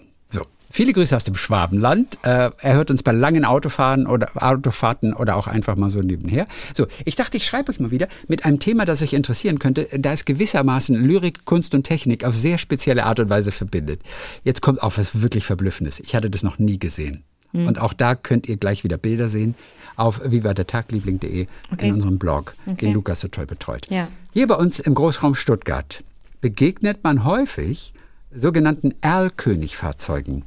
Viele 0.72 0.94
Grüße 0.94 1.16
aus 1.16 1.24
dem 1.24 1.36
Schwabenland. 1.36 2.20
Äh, 2.24 2.52
er 2.60 2.74
hört 2.76 2.92
uns 2.92 3.02
bei 3.02 3.12
langen 3.12 3.44
Autofahren 3.44 4.06
oder 4.06 4.30
Autofahrten 4.36 5.14
oder 5.14 5.36
auch 5.36 5.48
einfach 5.48 5.76
mal 5.76 5.90
so 5.90 6.02
nebenher. 6.02 6.48
So, 6.76 6.86
ich 7.06 7.16
dachte, 7.16 7.38
ich 7.38 7.46
schreibe 7.46 7.72
euch 7.72 7.80
mal 7.80 7.92
wieder 7.92 8.08
mit 8.28 8.46
einem 8.46 8.60
Thema, 8.60 8.86
das 8.86 9.02
euch 9.02 9.14
interessieren 9.14 9.58
könnte, 9.60 9.88
da 9.98 10.14
es 10.14 10.26
gewissermaßen 10.26 10.96
Lyrik, 10.96 11.46
Kunst 11.46 11.74
und 11.74 11.84
Technik 11.84 12.24
auf 12.24 12.36
sehr 12.36 12.58
spezielle 12.60 13.06
Art 13.06 13.20
und 13.20 13.30
Weise 13.30 13.52
verbindet. 13.52 14.02
Jetzt 14.44 14.62
kommt 14.62 14.84
auch 14.84 14.98
was 14.98 15.22
wirklich 15.22 15.46
Verblüffendes. 15.46 16.00
Ich 16.00 16.16
hatte 16.16 16.30
das 16.30 16.44
noch 16.44 16.60
nie 16.60 16.78
gesehen. 16.78 17.24
Hm. 17.52 17.66
Und 17.66 17.80
auch 17.82 17.94
da 17.94 18.14
könnt 18.14 18.48
ihr 18.48 18.58
gleich 18.58 18.84
wieder 18.84 18.98
Bilder 18.98 19.28
sehen 19.28 19.56
auf 19.96 20.22
vivadertagliebling.de 20.24 21.48
Okay. 21.74 21.88
in 21.88 21.94
unserem 21.96 22.20
Blog, 22.20 22.54
Okay. 22.68 22.86
den 22.86 22.94
Lukas 22.94 23.22
so 23.22 23.28
toll 23.28 23.48
betreut. 23.48 23.88
Ja. 23.90 24.08
Hier 24.32 24.46
bei 24.46 24.56
uns 24.56 24.80
im 24.80 24.94
Großraum 24.94 25.34
Stuttgart 25.34 26.04
begegnet 26.42 27.04
man 27.04 27.26
häufig 27.26 27.94
sogenannten 28.34 28.94
Erlkönig-Fahrzeugen. 29.02 30.46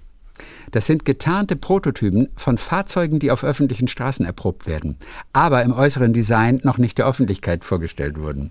Das 0.73 0.87
sind 0.87 1.05
getarnte 1.05 1.55
Prototypen 1.55 2.29
von 2.35 2.59
Fahrzeugen, 2.59 3.19
die 3.19 3.31
auf 3.31 3.45
öffentlichen 3.45 3.89
Straßen 3.89 4.27
erprobt 4.27 4.67
werden, 4.67 4.97
aber 5.33 5.63
im 5.63 5.73
äußeren 5.73 6.13
Design 6.13 6.61
noch 6.65 6.79
nicht 6.79 6.99
der 6.99 7.07
Öffentlichkeit 7.07 7.63
vorgestellt 7.65 8.19
wurden. 8.19 8.51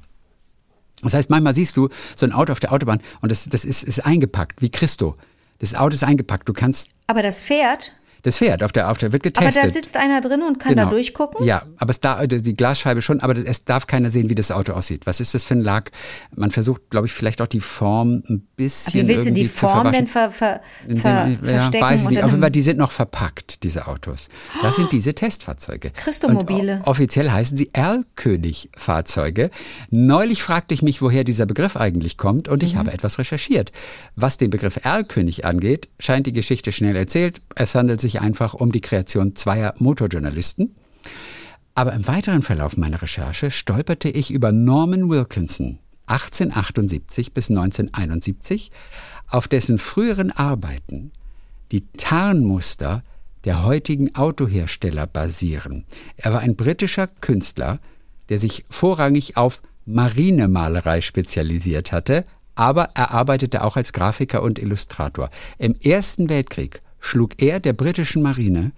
Das 1.02 1.16
heißt, 1.16 1.32
manchmal 1.32 1.56
siehst 1.56 1.78
du 1.78 1.90
so 2.16 2.28
ein 2.28 2.32
Auto 2.32 2.52
auf 2.52 2.60
der 2.60 2.72
Autobahn 2.72 3.02
und 3.22 3.32
das, 3.32 3.50
das 3.50 3.66
ist, 3.66 3.84
ist 3.84 4.06
eingepackt, 4.06 4.62
wie 4.62 4.70
Christo. 4.70 5.16
Das 5.58 5.74
Auto 5.74 5.96
ist 5.96 6.04
eingepackt. 6.04 6.48
Du 6.48 6.54
kannst 6.54 6.90
Aber 7.08 7.24
das 7.24 7.42
Fährt, 7.42 7.92
das 8.24 8.38
fährt 8.38 8.64
auf 8.64 8.72
der, 8.72 8.90
auf 8.92 8.98
der 8.98 9.12
wird 9.14 9.26
aber 9.38 9.48
getestet. 9.48 9.64
da 9.64 9.72
sitzt 9.72 9.98
einer 9.98 10.22
drin 10.22 10.42
und 10.42 10.60
kann 10.60 10.76
da 10.76 10.84
Genau. 10.84 10.94
durchgucken? 10.96 11.46
Ja, 11.46 11.64
aber 11.78 11.90
es 11.92 12.00
da, 12.00 12.26
die 12.26 12.54
Glasscheibe 12.54 13.02
schon, 13.02 13.20
aber 13.22 13.36
es 13.38 13.64
darf 13.64 13.88
keiner 13.88 14.12
sehen, 14.12 14.30
wie 14.30 14.36
das 14.36 14.52
Auto 14.52 14.74
aussieht. 14.74 15.06
Was 15.06 15.20
ist 15.20 15.34
das 15.34 15.44
für 15.44 15.56
ein 15.56 15.62
Lack? 15.62 15.92
Man 16.36 16.52
versucht, 16.52 16.90
glaube 16.90 17.08
ich, 17.08 17.14
vielleicht 17.14 17.42
auch 17.42 17.48
die 17.48 17.60
Form 17.62 18.24
ein 18.30 18.48
bisschen 18.56 19.04
Wie 19.04 19.08
willst 19.08 19.28
du 19.28 19.34
die 19.34 19.48
Form 19.48 19.92
denn 19.92 20.08
ver, 20.08 20.32
ver, 20.32 20.62
ver, 20.96 21.28
ja, 21.30 21.36
verstecken? 21.44 21.82
weiß 21.84 22.02
ich 22.04 22.10
nicht. 22.10 22.24
Auf 22.24 22.32
jeden 22.32 22.42
Fall, 22.42 22.52
die 22.52 22.62
sind 22.62 22.78
noch 22.78 22.92
verpackt, 22.92 23.64
diese 23.64 23.88
Autos. 23.88 24.30
Das 24.62 24.76
sind 24.76 24.92
diese 24.92 25.14
Testfahrzeuge. 25.14 25.92
Christomobile. 25.92 26.78
Und 26.78 26.88
offiziell 26.88 27.30
heißen 27.32 27.58
sie 27.58 27.70
Erlkönig-Fahrzeuge. 27.74 29.50
Neulich 29.90 30.44
fragte 30.44 30.74
ich 30.74 30.82
mich, 30.82 31.02
woher 31.02 31.24
dieser 31.24 31.46
Begriff 31.46 31.76
eigentlich 31.78 32.18
kommt 32.18 32.48
und 32.48 32.62
Mhm. 32.62 32.68
ich 32.68 32.76
habe 32.76 32.92
etwas 32.92 33.18
recherchiert. 33.20 33.72
Was 34.16 34.38
den 34.38 34.50
Begriff 34.50 34.80
Erlkönig 34.84 35.46
angeht, 35.46 35.90
scheint 36.00 36.28
die 36.28 36.34
Geschichte 36.34 36.72
schnell 36.72 36.96
erzählt. 36.96 37.42
Es 37.56 37.76
handelt 37.76 38.02
sich 38.02 38.11
einfach 38.20 38.54
um 38.54 38.72
die 38.72 38.82
Kreation 38.82 39.36
zweier 39.36 39.74
Motorjournalisten. 39.78 40.76
Aber 41.74 41.94
im 41.94 42.08
weiteren 42.08 42.42
Verlauf 42.42 42.76
meiner 42.76 43.02
Recherche 43.02 43.52
stolperte 43.52 44.10
ich 44.10 44.32
über 44.32 44.52
Norman 44.52 45.10
Wilkinson, 45.10 45.80
1878 46.08 47.34
bis 47.34 47.50
1971, 47.50 48.72
auf 49.28 49.48
dessen 49.48 49.78
früheren 49.78 50.32
Arbeiten 50.32 51.12
die 51.72 51.88
Tarnmuster 51.98 53.04
der 53.46 53.64
heutigen 53.64 54.14
Autohersteller 54.16 55.08
basieren. 55.08 55.86
Er 56.18 56.34
war 56.34 56.42
ein 56.42 56.56
britischer 56.56 57.08
Künstler, 57.08 57.80
der 58.30 58.38
sich 58.38 58.66
vorrangig 58.70 59.38
auf 59.38 59.62
Marinemalerei 59.86 61.02
spezialisiert 61.02 61.92
hatte, 61.92 62.26
aber 62.56 62.90
er 62.94 63.12
arbeitete 63.12 63.64
auch 63.64 63.78
als 63.78 63.94
Grafiker 63.94 64.44
und 64.44 64.60
Illustrator. 64.60 65.30
Im 65.58 65.76
Ersten 65.76 66.30
Weltkrieg 66.30 66.82
schlug 67.02 67.42
er 67.42 67.60
der 67.60 67.74
britischen 67.74 68.22
Marine 68.22 68.72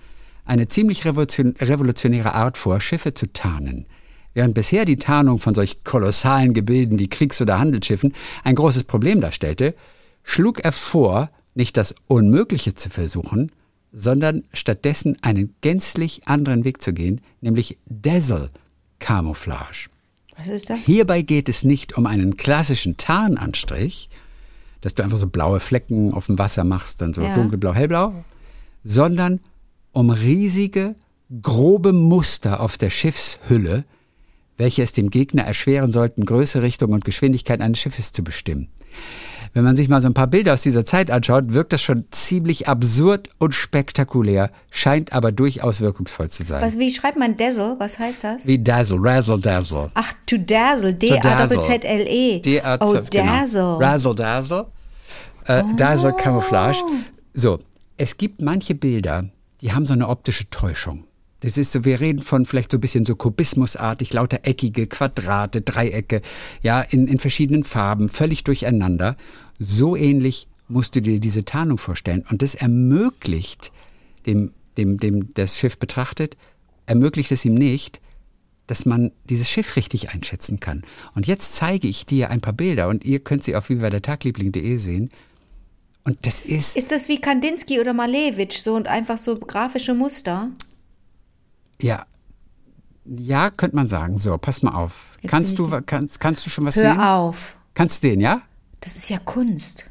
eine 0.46 0.68
ziemlich 0.68 1.06
revolution 1.06 1.56
revolutionäre 1.60 2.34
Art 2.34 2.58
vor, 2.58 2.82
Schiffe 2.82 3.14
zu 3.14 3.32
tarnen. 3.32 3.86
Während 4.34 4.56
bisher 4.56 4.86
die 4.86 4.98
Tarnung 4.98 5.38
von 5.38 5.54
solch 5.54 5.84
kolossalen 5.84 6.54
Gebilden 6.54 6.98
wie 6.98 7.08
Kriegs- 7.08 7.42
oder 7.42 7.60
Handelsschiffen 7.60 8.16
ein 8.44 8.56
großes 8.56 8.86
Problem 8.86 9.22
darstellte, 9.22 9.76
schlug 10.24 10.62
er 10.62 10.72
vor, 10.72 11.30
nicht 11.54 11.78
das 11.78 11.94
Unmögliche 12.08 12.74
zu 12.74 12.90
versuchen, 12.90 13.52
sondern 13.92 14.44
stattdessen 14.54 15.18
einen 15.22 15.54
gänzlich 15.62 16.28
anderen 16.28 16.66
Weg 16.66 16.82
zu 16.82 16.94
gehen, 16.94 17.22
nämlich 17.42 17.78
Dazzle-Camouflage. 17.86 19.90
Was 20.36 20.48
ist 20.48 20.72
das? 20.72 20.80
Hierbei 20.80 21.22
geht 21.22 21.48
es 21.48 21.64
nicht 21.64 21.96
um 21.96 22.08
einen 22.08 22.36
klassischen 22.36 22.98
Tarnanstrich, 22.98 24.10
dass 24.84 24.96
du 24.96 25.04
einfach 25.04 25.18
so 25.18 25.28
blaue 25.28 25.62
Flecken 25.62 26.14
auf 26.14 26.26
dem 26.26 26.38
Wasser 26.38 26.66
machst, 26.66 27.02
dann 27.02 27.14
so 27.14 27.22
Ja. 27.22 27.34
dunkelblau, 27.34 27.74
hellblau, 27.74 28.14
sondern 28.84 29.40
um 29.94 30.10
riesige, 30.10 30.96
grobe 31.42 31.94
Muster 31.94 32.60
auf 32.60 32.78
der 32.78 32.90
Schiffshülle, 32.90 33.86
welche 34.58 34.84
es 34.84 34.92
dem 34.92 35.10
Gegner 35.10 35.44
erschweren 35.44 35.92
sollten, 35.94 36.26
Größe, 36.26 36.62
Richtung 36.62 36.92
und 36.92 37.06
Geschwindigkeit 37.06 37.62
eines 37.62 37.80
Schiffes 37.80 38.12
zu 38.12 38.24
bestimmen. 38.26 38.68
Wenn 39.56 39.64
man 39.64 39.76
sich 39.76 39.88
mal 39.88 40.02
so 40.02 40.08
ein 40.08 40.16
paar 40.16 40.26
Bilder 40.26 40.54
aus 40.56 40.64
dieser 40.64 40.84
Zeit 40.84 41.12
anschaut, 41.12 41.54
wirkt 41.54 41.74
das 41.74 41.82
schon 41.84 42.06
ziemlich 42.10 42.68
absurd 42.68 43.30
und 43.38 43.54
spektakulär, 43.54 44.50
scheint 44.72 45.14
aber 45.14 45.32
durchaus 45.32 45.80
wirkungsvoll 45.80 46.30
zu 46.32 46.44
sein. 46.44 46.64
Was, 46.64 46.80
wie 46.80 46.90
schreibt 46.90 47.20
man 47.20 47.38
Dazzle? 47.38 47.76
Was 47.78 48.00
heißt 48.00 48.24
das? 48.24 48.48
Wie 48.48 48.58
Dazzle, 48.58 48.98
Razzle 49.00 49.40
Dazzle. 49.40 49.92
Ach, 49.94 50.12
to 50.26 50.38
dazzle. 50.38 50.98
To 50.98 51.06
dazzle. 51.20 51.58
D-A-Z-Z-L-E. 51.60 52.40
D-A-Z- 52.40 52.82
Oh, 52.82 53.02
genau. 53.12 53.26
dazzle. 53.38 53.78
Razzle 53.80 54.16
Dazzle. 54.16 54.66
Äh, 55.46 55.64
Dazzle 55.78 56.14
Camouflage. 56.14 56.80
So, 57.36 57.60
es 57.98 58.18
gibt 58.18 58.42
manche 58.42 58.74
Bilder, 58.74 59.26
die 59.62 59.72
haben 59.74 59.86
so 59.86 59.94
eine 59.94 60.08
optische 60.08 60.50
Täuschung. 60.50 61.04
Das 61.44 61.58
ist 61.58 61.74
so, 61.74 61.84
wir 61.84 62.00
reden 62.00 62.22
von 62.22 62.46
vielleicht 62.46 62.72
so 62.72 62.78
ein 62.78 62.82
bisschen 62.82 63.04
so 63.04 63.18
kubismusartig, 63.18 64.14
lauter 64.14 64.40
eckige 64.44 64.88
Quadrate, 64.88 65.60
Dreiecke, 65.60 66.22
ja, 66.62 66.80
in, 66.80 67.08
in 67.08 67.20
verschiedenen 67.20 67.66
Farben, 67.66 68.08
völlig 68.08 68.46
durcheinander. 68.46 69.18
So 69.60 69.98
ähnlich 69.98 70.48
musst 70.70 70.96
du 70.96 71.02
dir 71.02 71.20
diese 71.20 71.44
Tarnung 71.44 71.78
vorstellen. 71.78 72.24
Und 72.30 72.42
das 72.42 72.56
ermöglicht 72.56 73.74
dem, 74.26 74.54
dem, 74.78 74.98
dem 75.00 75.34
das 75.34 75.60
Schiff 75.60 75.78
betrachtet, 75.78 76.38
ermöglicht 76.86 77.34
es 77.34 77.44
ihm 77.44 77.56
nicht, 77.56 78.00
dass 78.68 78.86
man 78.86 79.12
dieses 79.26 79.50
Schiff 79.50 79.76
richtig 79.76 80.12
einschätzen 80.12 80.62
kann. 80.62 80.84
Und 81.14 81.28
jetzt 81.28 81.56
zeige 81.56 81.90
ich 81.90 82.06
dir 82.06 82.30
ein 82.30 82.40
paar 82.40 82.54
Bilder 82.54 82.88
und 82.88 83.04
ihr 83.04 83.20
könnt 83.20 83.44
sie 83.44 83.58
auf 83.58 83.70
vivadertagliebling.de 83.70 84.78
sehen. 84.78 85.10
Und 86.06 86.26
das 86.26 86.40
ist, 86.40 86.78
Ist 86.78 86.94
das 86.94 87.10
wie 87.10 87.20
Kandinsky 87.20 87.82
oder 87.82 87.92
Malevich 87.92 88.62
so 88.62 88.76
und 88.76 88.88
einfach 88.88 89.18
so 89.18 89.38
grafische 89.38 89.94
Muster? 89.94 90.50
Ja, 91.84 92.06
ja, 93.06 93.50
könnte 93.50 93.76
man 93.76 93.88
sagen. 93.88 94.18
So, 94.18 94.38
pass 94.38 94.62
mal 94.64 94.74
auf. 94.76 95.18
Jetzt 95.22 95.32
Kannst 95.32 95.60
du, 95.60 95.70
kannst, 95.86 96.20
kannst 96.20 96.46
du 96.46 96.50
schon 96.50 96.66
was 96.66 96.76
Hör 96.78 96.92
sehen? 96.94 97.00
auf. 97.02 97.58
Kannst 97.74 98.04
du 98.04 98.10
den, 98.10 98.22
ja? 98.22 98.42
Das 98.80 98.96
ist 98.96 99.10
ja 99.10 99.20
Kunst. 99.20 99.86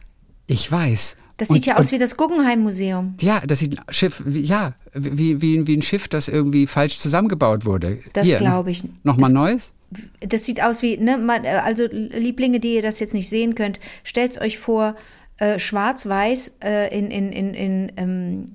Ich 0.47 0.71
weiß. 0.71 1.17
Das 1.39 1.51
Und- 1.51 1.57
sieht 1.57 1.67
ja 1.67 1.75
und- 1.75 1.81
aus 1.81 1.93
wie 1.93 1.99
das 1.99 2.17
Guggenheim-Museum. 2.17 3.15
Ja, 3.21 3.41
das 3.41 3.59
sieht 3.59 3.79
ein 3.79 3.85
Schiff, 3.93 4.23
wie, 4.25 4.41
ja, 4.43 4.75
wie, 4.95 5.41
wie, 5.41 5.67
wie 5.67 5.77
ein 5.77 5.83
Schiff, 5.83 6.09
das 6.09 6.29
irgendwie 6.29 6.67
falsch 6.67 6.99
zusammengebaut 6.99 7.65
wurde. 7.65 7.99
Das 8.13 8.29
glaube 8.37 8.71
ich. 8.71 8.85
Nochmal 9.03 9.33
Neues? 9.33 9.73
Das 10.21 10.45
sieht 10.47 10.63
aus 10.63 10.81
wie, 10.83 10.97
ne, 10.97 11.19
man, 11.19 11.45
äh, 11.45 11.61
also 11.65 11.87
Lieblinge, 11.87 12.61
die 12.61 12.75
ihr 12.77 12.83
das 12.83 12.99
jetzt 13.01 13.13
nicht 13.13 13.29
sehen 13.29 13.55
könnt, 13.55 13.79
stellt 14.05 14.41
euch 14.41 14.59
vor, 14.59 14.95
äh, 15.39 15.59
schwarz-weiß 15.59 16.59
äh, 16.63 16.97
in, 16.99 17.11
in, 17.11 17.33
in, 17.33 17.55
in 17.55 17.93
ähm, 17.97 18.47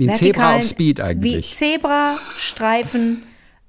Wie 0.00 0.08
ein 0.08 0.16
Zebra 0.16 0.56
auf 0.56 0.64
Speed 0.64 0.98
Wie 0.98 1.02
eigentlich. 1.02 1.52
Zebra-Streifen, 1.52 3.22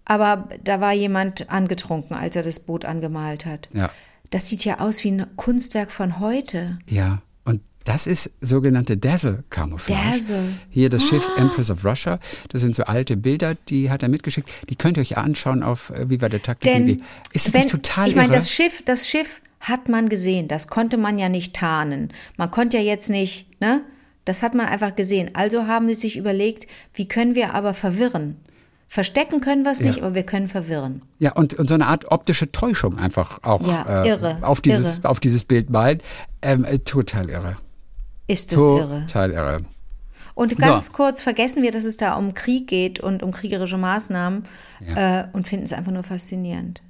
aber 0.05 0.47
da 0.63 0.79
war 0.79 0.93
jemand 0.93 1.49
angetrunken, 1.49 2.15
als 2.15 2.37
er 2.37 2.43
das 2.43 2.61
Boot 2.61 2.85
angemalt 2.85 3.45
hat. 3.45 3.67
Ja. 3.73 3.89
Das 4.29 4.47
sieht 4.47 4.63
ja 4.63 4.79
aus 4.79 5.03
wie 5.03 5.11
ein 5.11 5.27
Kunstwerk 5.35 5.91
von 5.91 6.21
heute. 6.21 6.79
Ja, 6.87 7.21
und 7.43 7.59
das 7.83 8.07
ist 8.07 8.31
sogenannte 8.39 8.95
Dazzle 8.95 9.43
Camouflage. 9.49 10.11
Dazzle. 10.11 10.53
Hier 10.69 10.89
das 10.89 11.03
Schiff 11.03 11.29
Empress 11.35 11.69
of 11.69 11.83
Russia. 11.83 12.17
Das 12.47 12.61
sind 12.61 12.75
so 12.75 12.83
alte 12.83 13.17
Bilder, 13.17 13.55
die 13.67 13.89
hat 13.89 14.01
er 14.01 14.07
mitgeschickt. 14.07 14.49
Die 14.69 14.77
könnt 14.77 14.97
ihr 14.97 15.01
euch 15.01 15.17
anschauen 15.17 15.63
auf 15.63 15.89
äh, 15.89 16.09
Viva 16.09 16.29
der 16.29 16.41
Taktik. 16.41 16.71
Denn 16.71 17.03
Ist 17.33 17.47
das 17.47 17.53
wenn, 17.53 17.61
nicht 17.63 17.71
total 17.71 18.07
ich 18.07 18.15
meine, 18.15 18.33
das 18.33 18.49
Schiff, 18.49 18.83
das 18.85 19.05
Schiff 19.05 19.41
hat 19.59 19.89
man 19.89 20.07
gesehen. 20.07 20.47
Das 20.47 20.69
konnte 20.69 20.95
man 20.95 21.19
ja 21.19 21.27
nicht 21.27 21.57
tarnen. 21.57 22.13
Man 22.37 22.49
konnte 22.51 22.77
ja 22.77 22.83
jetzt 22.83 23.09
nicht, 23.09 23.59
ne? 23.59 23.83
Das 24.25 24.43
hat 24.43 24.53
man 24.53 24.67
einfach 24.67 24.95
gesehen. 24.95 25.31
Also 25.33 25.67
haben 25.67 25.87
sie 25.87 25.95
sich 25.95 26.17
überlegt, 26.17 26.67
wie 26.93 27.07
können 27.07 27.35
wir 27.35 27.53
aber 27.55 27.73
verwirren? 27.73 28.37
Verstecken 28.87 29.39
können 29.39 29.63
wir 29.63 29.71
es 29.71 29.79
nicht, 29.79 29.97
Ja. 29.97 30.03
aber 30.03 30.15
wir 30.15 30.23
können 30.23 30.47
verwirren. 30.49 31.01
Ja, 31.17 31.31
und, 31.31 31.53
und 31.53 31.69
so 31.69 31.75
eine 31.75 31.87
Art 31.87 32.11
optische 32.11 32.51
Täuschung 32.51 32.97
einfach 32.97 33.39
auch 33.41 33.65
Ja, 33.65 34.03
äh, 34.03 34.07
irre, 34.09 34.37
auf, 34.41 34.59
dieses, 34.61 34.97
irre. 34.99 35.09
auf 35.09 35.19
dieses 35.21 35.45
Bild 35.45 35.69
malen. 35.69 36.01
Ähm, 36.41 36.65
äh, 36.65 36.77
total 36.79 37.29
irre. 37.29 37.57
Ist 38.27 38.51
das 38.51 38.61
irre? 38.61 39.05
Total 39.07 39.31
irre. 39.31 39.61
Und 40.35 40.57
ganz 40.57 40.87
So. 40.87 40.93
kurz 40.93 41.21
vergessen 41.21 41.63
wir, 41.63 41.71
dass 41.71 41.85
es 41.85 41.97
da 41.97 42.15
um 42.15 42.33
Krieg 42.33 42.67
geht 42.67 42.99
und 42.99 43.23
um 43.23 43.31
kriegerische 43.31 43.77
Maßnahmen 43.77 44.43
äh, 44.95 45.23
und 45.33 45.47
finden 45.47 45.65
es 45.65 45.73
einfach 45.73 45.91
nur 45.91 46.03
faszinierend. 46.03 46.81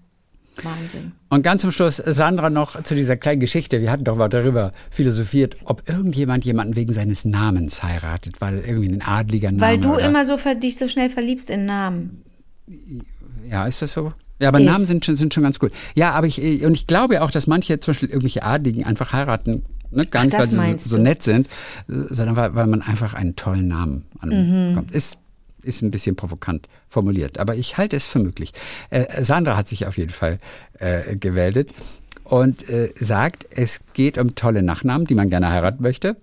Wahnsinn. 0.64 1.12
Und 1.30 1.44
ganz 1.44 1.62
zum 1.62 1.72
Schluss, 1.72 1.98
Sandra, 1.98 2.50
noch 2.50 2.82
zu 2.84 2.96
dieser 2.96 3.18
kleinen 3.18 3.40
Geschichte. 3.40 3.82
Wir 3.82 3.92
hatten 3.92 4.04
doch 4.04 4.16
mal 4.16 4.30
darüber 4.30 4.74
philosophiert, 4.90 5.58
ob 5.66 5.88
irgendjemand 5.88 6.46
jemanden 6.46 6.76
wegen 6.76 6.94
seines 6.94 7.26
Namens 7.26 7.84
heiratet, 7.84 8.42
weil 8.42 8.60
irgendwie 8.60 8.90
ein 8.90 9.02
adliger 9.02 9.52
Name. 9.52 9.62
Weil 9.62 9.78
du 9.80 9.94
immer 9.96 10.26
so 10.26 10.38
dich 10.56 10.78
so 10.78 10.88
schnell 10.88 11.10
verliebst 11.10 11.50
in 11.50 11.66
Namen. 11.66 12.24
Ja, 13.50 13.66
ist 13.66 13.82
das 13.82 13.94
so? 13.94 14.14
Ja, 14.40 14.48
aber 14.48 14.60
Ist. 14.60 14.66
Namen 14.66 14.86
sind 14.86 15.06
schon, 15.06 15.16
sind 15.16 15.34
schon 15.34 15.44
ganz 15.44 15.60
gut. 15.60 15.72
Ja, 15.94 16.12
aber 16.14 16.26
ich, 16.26 16.42
und 16.64 16.74
ich 16.74 16.88
glaube 16.88 17.22
auch, 17.22 17.32
dass 17.32 17.46
manche 17.48 17.80
zum 17.80 17.92
Beispiel 17.94 18.10
irgendwelche 18.10 18.44
Adligen 18.44 18.84
einfach 18.86 19.14
heiraten, 19.14 19.64
ne, 19.92 20.06
gar 20.08 20.22
Ach, 20.22 20.26
nicht, 20.26 20.58
weil 20.58 20.80
sie 20.80 20.90
so, 20.90 20.98
so 20.98 21.02
nett 21.02 21.22
sind, 21.22 21.48
äh, 21.48 21.94
sondern 22.10 22.36
weil, 22.36 22.56
weil 22.56 22.68
man 22.68 22.82
einfach 22.82 23.14
einen 23.14 23.36
tollen 23.36 23.68
Namen 23.68 24.06
Mhm. 24.16 24.20
anbekommt. 24.22 24.92
Ist, 24.94 25.18
ist 25.64 25.82
ein 25.82 25.92
bisschen 25.92 26.16
provokant 26.16 26.68
formuliert, 26.90 27.38
aber 27.38 27.56
ich 27.56 27.78
halte 27.78 27.96
es 27.96 28.08
für 28.08 28.20
möglich. 28.20 28.54
Äh, 28.90 29.24
Sandra 29.24 29.58
hat 29.58 29.68
sich 29.68 29.88
auf 29.88 29.98
jeden 29.98 30.12
Fall 30.12 30.40
äh, 30.80 31.16
gemeldet 31.16 31.70
und 32.24 32.70
äh, 32.70 32.94
sagt, 33.00 33.46
es 33.50 33.82
geht 33.94 34.18
um 34.18 34.36
tolle 34.36 34.64
Nachnamen, 34.64 35.06
die 35.06 35.16
man 35.16 35.30
gerne 35.30 35.50
heiraten 35.50 35.84
möchte. 35.84 36.18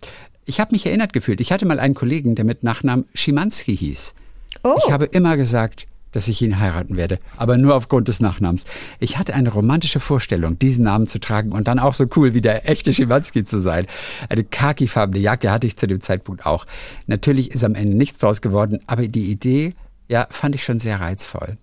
Ich 0.44 0.60
habe 0.60 0.72
mich 0.72 0.86
erinnert 0.86 1.12
gefühlt. 1.12 1.40
Ich 1.40 1.52
hatte 1.52 1.66
mal 1.66 1.78
einen 1.78 1.94
Kollegen, 1.94 2.34
der 2.34 2.46
mit 2.46 2.62
Nachnamen 2.62 3.04
Schimanski 3.14 3.76
hieß. 3.76 4.14
Oh. 4.62 4.74
Ich 4.78 4.90
habe 4.90 5.04
immer 5.04 5.36
gesagt, 5.36 5.86
dass 6.18 6.26
ich 6.26 6.42
ihn 6.42 6.58
heiraten 6.58 6.96
werde, 6.96 7.20
aber 7.36 7.56
nur 7.58 7.76
aufgrund 7.76 8.08
des 8.08 8.18
Nachnamens. 8.18 8.64
Ich 8.98 9.18
hatte 9.18 9.34
eine 9.34 9.50
romantische 9.50 10.00
Vorstellung, 10.00 10.58
diesen 10.58 10.82
Namen 10.84 11.06
zu 11.06 11.20
tragen 11.20 11.52
und 11.52 11.68
dann 11.68 11.78
auch 11.78 11.94
so 11.94 12.06
cool 12.16 12.34
wie 12.34 12.40
der 12.40 12.68
echte 12.68 12.92
Schimanski 12.92 13.44
zu 13.44 13.60
sein. 13.60 13.86
Eine 14.28 14.42
khakifarbene 14.42 15.20
Jacke 15.20 15.52
hatte 15.52 15.68
ich 15.68 15.76
zu 15.76 15.86
dem 15.86 16.00
Zeitpunkt 16.00 16.44
auch. 16.44 16.66
Natürlich 17.06 17.52
ist 17.52 17.62
am 17.62 17.76
Ende 17.76 17.96
nichts 17.96 18.18
draus 18.18 18.40
geworden, 18.40 18.80
aber 18.88 19.06
die 19.06 19.30
Idee, 19.30 19.74
ja, 20.08 20.26
fand 20.30 20.56
ich 20.56 20.64
schon 20.64 20.80
sehr 20.80 20.98
reizvoll. 20.98 21.56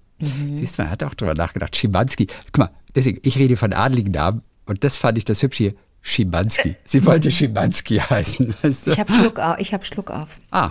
Siehst 0.53 0.77
du, 0.77 0.83
man 0.83 0.89
hat 0.89 1.03
auch 1.03 1.15
drüber 1.15 1.33
nachgedacht. 1.33 1.75
Schimanski. 1.75 2.27
Guck 2.53 2.57
mal, 2.57 2.69
deswegen, 2.95 3.19
ich 3.23 3.37
rede 3.37 3.57
von 3.57 3.73
adligen 3.73 4.11
Namen 4.11 4.41
und 4.65 4.85
das 4.85 4.95
fand 4.95 5.17
ich 5.17 5.25
das 5.25 5.43
hübsch 5.43 5.57
hier. 5.57 5.73
Schimanski. 6.01 6.77
Sie 6.85 7.05
wollte 7.05 7.29
Schimanski 7.29 7.97
heißen. 8.09 8.55
Weißt 8.61 8.87
du? 8.87 8.91
Ich 8.91 8.99
habe 9.01 9.11
Schluck 9.11 9.37
auf. 9.37 9.59
Ich 9.59 9.73
hab 9.73 9.85
Schluck 9.85 10.11
auf. 10.11 10.39
Ah, 10.51 10.69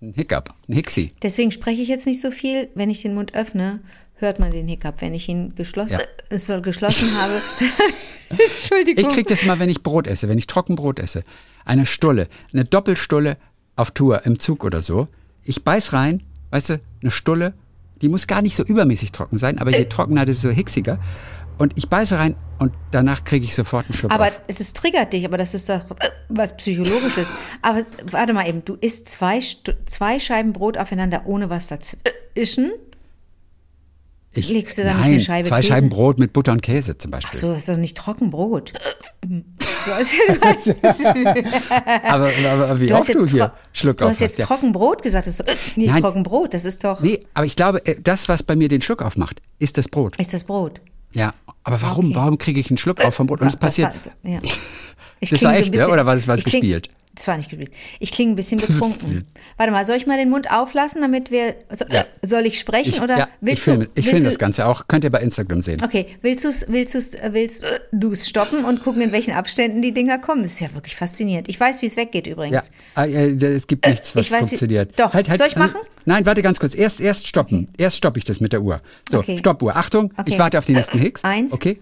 ein 0.00 0.12
Hiccup, 0.14 0.54
ein 0.68 0.74
Hixi. 0.74 1.12
Deswegen 1.22 1.50
spreche 1.50 1.82
ich 1.82 1.88
jetzt 1.88 2.06
nicht 2.06 2.20
so 2.20 2.30
viel. 2.30 2.68
Wenn 2.74 2.90
ich 2.90 3.02
den 3.02 3.14
Mund 3.14 3.34
öffne, 3.34 3.80
hört 4.14 4.38
man 4.38 4.52
den 4.52 4.68
Hiccup. 4.68 5.00
Wenn 5.00 5.14
ich 5.14 5.28
ihn 5.28 5.54
geschlossen, 5.54 5.98
Ja. 6.30 6.56
äh, 6.56 6.60
geschlossen 6.60 7.08
habe. 7.16 7.34
Entschuldigung. 8.30 9.04
Ich 9.04 9.12
krieg 9.12 9.26
das 9.26 9.42
immer, 9.42 9.58
wenn 9.58 9.70
ich 9.70 9.82
Brot 9.82 10.06
esse, 10.06 10.28
wenn 10.28 10.38
ich 10.38 10.46
Trockenbrot 10.46 10.98
esse. 10.98 11.24
Eine 11.64 11.86
Stulle, 11.86 12.28
eine 12.52 12.64
Doppelstulle 12.64 13.36
auf 13.76 13.90
Tour 13.90 14.24
im 14.26 14.38
Zug 14.38 14.64
oder 14.64 14.82
so. 14.82 15.08
Ich 15.44 15.64
beiß 15.64 15.92
rein, 15.92 16.22
weißt 16.50 16.70
du, 16.70 16.80
eine 17.00 17.10
Stulle, 17.10 17.54
die 18.02 18.08
muss 18.08 18.26
gar 18.26 18.42
nicht 18.42 18.54
so 18.54 18.62
übermäßig 18.62 19.12
trocken 19.12 19.38
sein, 19.38 19.58
aber 19.58 19.76
je 19.76 19.86
trockener, 19.86 20.24
desto 20.24 20.50
hixiger. 20.50 20.98
Und 21.58 21.72
ich 21.76 21.88
beiße 21.88 22.18
rein 22.18 22.36
und 22.58 22.72
danach 22.92 23.24
kriege 23.24 23.44
ich 23.44 23.54
sofort 23.54 23.86
einen 23.86 23.94
Schluck 23.94 24.12
Aber 24.12 24.28
auf. 24.28 24.40
es 24.46 24.72
triggert 24.72 25.12
dich, 25.12 25.24
aber 25.24 25.36
das 25.36 25.54
ist 25.54 25.68
doch 25.68 25.80
was 26.28 26.56
Psychologisches. 26.56 27.34
Aber 27.62 27.82
warte 28.10 28.32
mal 28.32 28.48
eben, 28.48 28.64
du 28.64 28.74
isst 28.74 29.08
zwei, 29.08 29.40
zwei 29.86 30.18
Scheiben 30.18 30.52
Brot 30.52 30.78
aufeinander 30.78 31.22
ohne 31.26 31.50
was 31.50 31.66
dazwischen. 31.66 32.72
Ich, 34.32 34.50
legst 34.50 34.78
du 34.78 34.82
da 34.82 34.94
nicht 34.94 35.00
nein, 35.00 35.12
eine 35.14 35.20
Scheibe 35.20 35.48
zwei 35.48 35.60
Käse? 35.60 35.72
Scheiben 35.72 35.88
Brot 35.88 36.18
mit 36.18 36.32
Butter 36.32 36.52
und 36.52 36.62
Käse 36.62 36.96
zum 36.96 37.10
Beispiel. 37.10 37.30
Ach 37.32 37.38
so, 37.38 37.52
ist 37.54 37.68
doch 37.68 37.76
nicht 37.76 37.96
Trockenbrot. 37.96 38.72
Du 39.84 39.94
hast, 39.94 40.14
Aber, 42.04 42.30
aber, 42.30 42.80
wie 42.80 42.86
du 42.86 42.94
hast 42.94 43.08
du 43.08 43.12
jetzt, 43.12 43.30
hier 43.30 43.52
Schluck 43.72 43.98
du 43.98 44.06
hast 44.06 44.20
jetzt 44.20 44.38
ja. 44.38 44.44
Trockenbrot 44.44 45.02
gesagt. 45.02 45.26
Das 45.26 45.38
ist 45.38 45.48
doch 45.48 45.76
nicht 45.76 45.92
Nein. 45.92 46.02
Trockenbrot, 46.02 46.52
das 46.52 46.64
ist 46.64 46.84
doch. 46.84 47.00
Nee, 47.00 47.24
aber 47.32 47.46
ich 47.46 47.56
glaube, 47.56 47.84
äh, 47.86 47.96
das, 48.00 48.28
was 48.28 48.42
bei 48.42 48.56
mir 48.56 48.68
den 48.68 48.82
Schluck 48.82 49.02
aufmacht, 49.02 49.40
ist 49.58 49.78
das 49.78 49.88
Brot. 49.88 50.16
Ist 50.16 50.34
das 50.34 50.44
Brot? 50.44 50.80
Ja, 51.12 51.34
aber 51.64 51.80
warum, 51.82 52.06
Okay. 52.06 52.14
warum 52.14 52.38
kriege 52.38 52.60
ich 52.60 52.70
einen 52.70 52.78
Schluck 52.78 53.04
auf 53.04 53.14
vom 53.14 53.26
Brot? 53.26 53.40
Und 53.40 53.46
es 53.48 53.54
Das 53.54 53.60
passiert, 53.60 53.92
war, 54.22 54.30
ja. 54.32 54.40
Ich 55.20 55.30
Das 55.30 55.42
war 55.42 55.50
so 55.52 55.56
echt, 55.56 55.64
ein 55.64 55.70
ne? 55.70 55.70
bisschen- 55.72 55.92
Oder 55.92 56.06
war 56.06 56.14
das 56.14 56.28
was 56.28 56.40
ich 56.40 56.46
kling- 56.46 56.60
gespielt? 56.60 56.90
Das 57.18 57.26
war 57.26 57.36
nicht 57.36 57.50
gespielt. 57.50 57.72
Ich 57.98 58.12
klinge 58.12 58.32
ein 58.32 58.36
bisschen 58.36 58.58
betrunken. 58.60 59.26
Warte 59.56 59.72
mal, 59.72 59.84
soll 59.84 59.96
ich 59.96 60.06
mal 60.06 60.16
den 60.16 60.30
Mund 60.30 60.50
auflassen, 60.50 61.02
damit 61.02 61.30
wir. 61.32 61.56
So, 61.72 61.84
Ja. 61.90 62.04
Soll 62.22 62.46
ich 62.46 62.58
sprechen 62.60 62.94
ich, 62.94 63.00
oder 63.02 63.18
ja, 63.18 63.28
willst 63.40 63.58
ich 63.58 63.64
filme, 63.64 63.84
du? 63.86 63.90
ich 63.90 63.96
willst 63.96 64.08
filme 64.10 64.20
du, 64.22 64.26
das 64.28 64.38
Ganze 64.38 64.66
auch. 64.66 64.86
Könnt 64.86 65.02
ihr 65.04 65.10
bei 65.10 65.18
Instagram 65.20 65.60
sehen. 65.60 65.78
Okay, 65.82 66.06
willst 66.22 66.44
du 66.44 66.48
willst 66.68 66.94
du's, 66.94 67.14
äh, 67.14 67.30
willst 67.32 67.64
du 67.92 68.12
es 68.12 68.28
stoppen 68.28 68.64
und 68.64 68.82
gucken, 68.84 69.02
in 69.02 69.10
welchen 69.12 69.34
Abständen 69.34 69.82
die 69.82 69.92
Dinger 69.92 70.18
kommen? 70.18 70.42
Das 70.42 70.52
ist 70.52 70.60
ja 70.60 70.72
wirklich 70.74 70.94
faszinierend. 70.96 71.48
Ich 71.48 71.58
weiß, 71.58 71.82
wie 71.82 71.86
es 71.86 71.96
weggeht 71.96 72.26
Ja, 72.28 72.32
übrigens. 72.34 72.70
ah, 72.94 73.04
äh, 73.04 73.30
es 73.32 73.66
gibt 73.66 73.84
nichts, 73.86 74.14
was 74.14 74.30
weiß, 74.30 74.40
wie- 74.46 74.48
funktioniert. 74.50 74.98
doch. 74.98 75.12
Soll 75.12 75.22
ich 75.48 75.56
äh, 75.56 75.58
machen? 75.58 75.80
Nein, 76.04 76.24
warte 76.24 76.40
ganz 76.42 76.60
kurz. 76.60 76.74
Erst, 76.74 77.00
erst 77.00 77.26
stoppen. 77.26 77.68
Erst 77.76 77.96
stoppe 77.96 78.18
ich 78.18 78.24
das 78.24 78.40
mit 78.40 78.52
der 78.52 78.62
Uhr. 78.62 78.80
So, 79.10 79.18
Okay. 79.18 79.38
Stoppuhr. 79.38 79.74
Achtung, 79.76 80.12
Okay. 80.16 80.30
ich 80.30 80.38
warte 80.38 80.56
auf 80.58 80.66
den 80.66 80.76
nächsten 80.76 80.98
Hicks. 81.00 81.24
Eins. 81.24 81.52
Okay. 81.52 81.80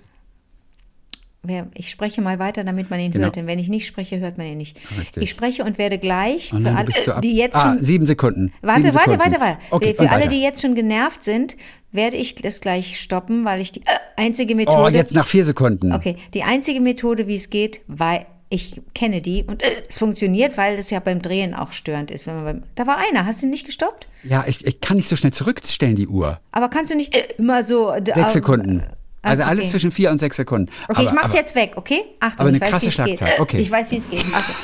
Ich 1.75 1.91
spreche 1.91 2.21
mal 2.21 2.39
weiter, 2.39 2.65
damit 2.65 2.91
man 2.91 3.01
ihn 3.01 3.13
Genau. 3.13 3.25
hört, 3.25 3.37
denn 3.37 3.47
wenn 3.47 3.59
ich 3.59 3.69
nicht 3.69 3.87
spreche, 3.87 4.19
hört 4.19 4.39
man 4.39 4.47
ihn 4.47 4.59
nicht. 4.59 4.79
Richtig. 4.99 5.23
Ich 5.23 5.31
spreche 5.31 5.65
und 5.65 5.79
werde 5.79 5.99
gleich 5.99 6.51
Oh 6.53 6.57
für 6.57 6.63
nein, 6.63 6.87
du 6.87 7.13
alle, 7.13 7.21
die 7.21 7.37
jetzt 7.37 7.57
ah, 7.57 7.75
schon 7.75 7.83
sieben 7.83 8.07
Sekunden. 8.07 8.53
Warte, 8.63 8.83
sieben 8.83 8.95
warte, 8.95 9.11
Sekunden. 9.11 9.33
warte, 9.33 9.41
warte. 9.41 9.59
Okay, 9.71 9.95
Für 9.95 10.11
alle, 10.11 10.23
weiter. 10.23 10.29
die 10.29 10.43
jetzt 10.43 10.63
schon 10.63 10.75
genervt 10.75 11.23
sind, 11.25 11.57
werde 11.93 12.17
ich 12.17 12.35
das 12.35 12.61
gleich 12.61 13.01
stoppen, 13.01 13.45
weil 13.45 13.61
ich 13.61 13.73
die 13.73 13.81
äh, 13.81 13.85
einzige 14.17 14.55
Methode. 14.55 14.83
Oh, 14.83 14.89
jetzt 14.89 15.15
nach 15.15 15.27
vier 15.27 15.45
Sekunden. 15.45 15.93
Okay, 15.93 16.17
die 16.35 16.43
einzige 16.43 16.81
Methode, 16.81 17.27
wie 17.27 17.35
es 17.35 17.51
geht, 17.51 17.81
weil 17.87 18.27
ich 18.49 18.81
kenne 18.95 19.21
die 19.23 19.43
und 19.43 19.63
äh, 19.65 19.67
es 19.89 19.99
funktioniert, 19.99 20.57
weil 20.57 20.77
das 20.77 20.91
ja 20.91 21.01
beim 21.01 21.21
Drehen 21.21 21.55
auch 21.55 21.73
störend 21.73 22.11
ist. 22.13 22.27
Wenn 22.27 22.37
man 22.37 22.45
beim, 22.45 22.63
da 22.77 22.87
war 22.87 22.99
einer, 22.99 23.27
hast 23.27 23.43
du 23.43 23.47
ihn 23.47 23.51
nicht 23.51 23.67
gestoppt? 23.67 24.07
Ja, 24.23 24.45
ich, 24.47 24.65
ich 24.65 24.81
kann 24.81 24.97
nicht 24.97 25.09
so 25.09 25.17
schnell 25.17 25.33
zurückstellen, 25.33 25.97
die 25.97 26.07
Uhr. 26.07 26.39
Aber 26.53 26.69
kannst 26.69 26.93
du 26.93 26.97
nicht 26.97 27.17
äh, 27.17 27.35
immer 27.39 27.63
so. 27.65 27.93
Sechs 28.15 28.35
Sekunden. 28.35 28.83
Also 29.27 29.43
okay. 29.43 29.51
alles 29.51 29.71
zwischen 29.71 29.91
vier 29.93 30.11
und 30.11 30.19
sechs 30.19 30.37
Sekunden. 30.37 30.71
Okay, 30.89 31.03
ich 31.03 31.09
Aber- 31.09 31.15
mach's 31.17 31.31
aber- 31.31 31.39
jetzt 31.39 31.55
weg, 31.55 31.73
okay? 31.77 32.05
Achtung, 32.21 32.41
aber 32.41 32.49
eine 32.49 32.57
ich 32.59 32.63
weiß, 32.63 32.71
krasse 32.71 32.87
wie 33.07 33.13
es 33.13 33.21
geht. 33.21 33.41
Okay. 33.41 33.59
Ich 33.61 33.71
weiß, 33.71 33.91
wie 33.91 33.97
es 33.97 34.09
geht. 34.11 34.25
Achtung. 34.33 34.55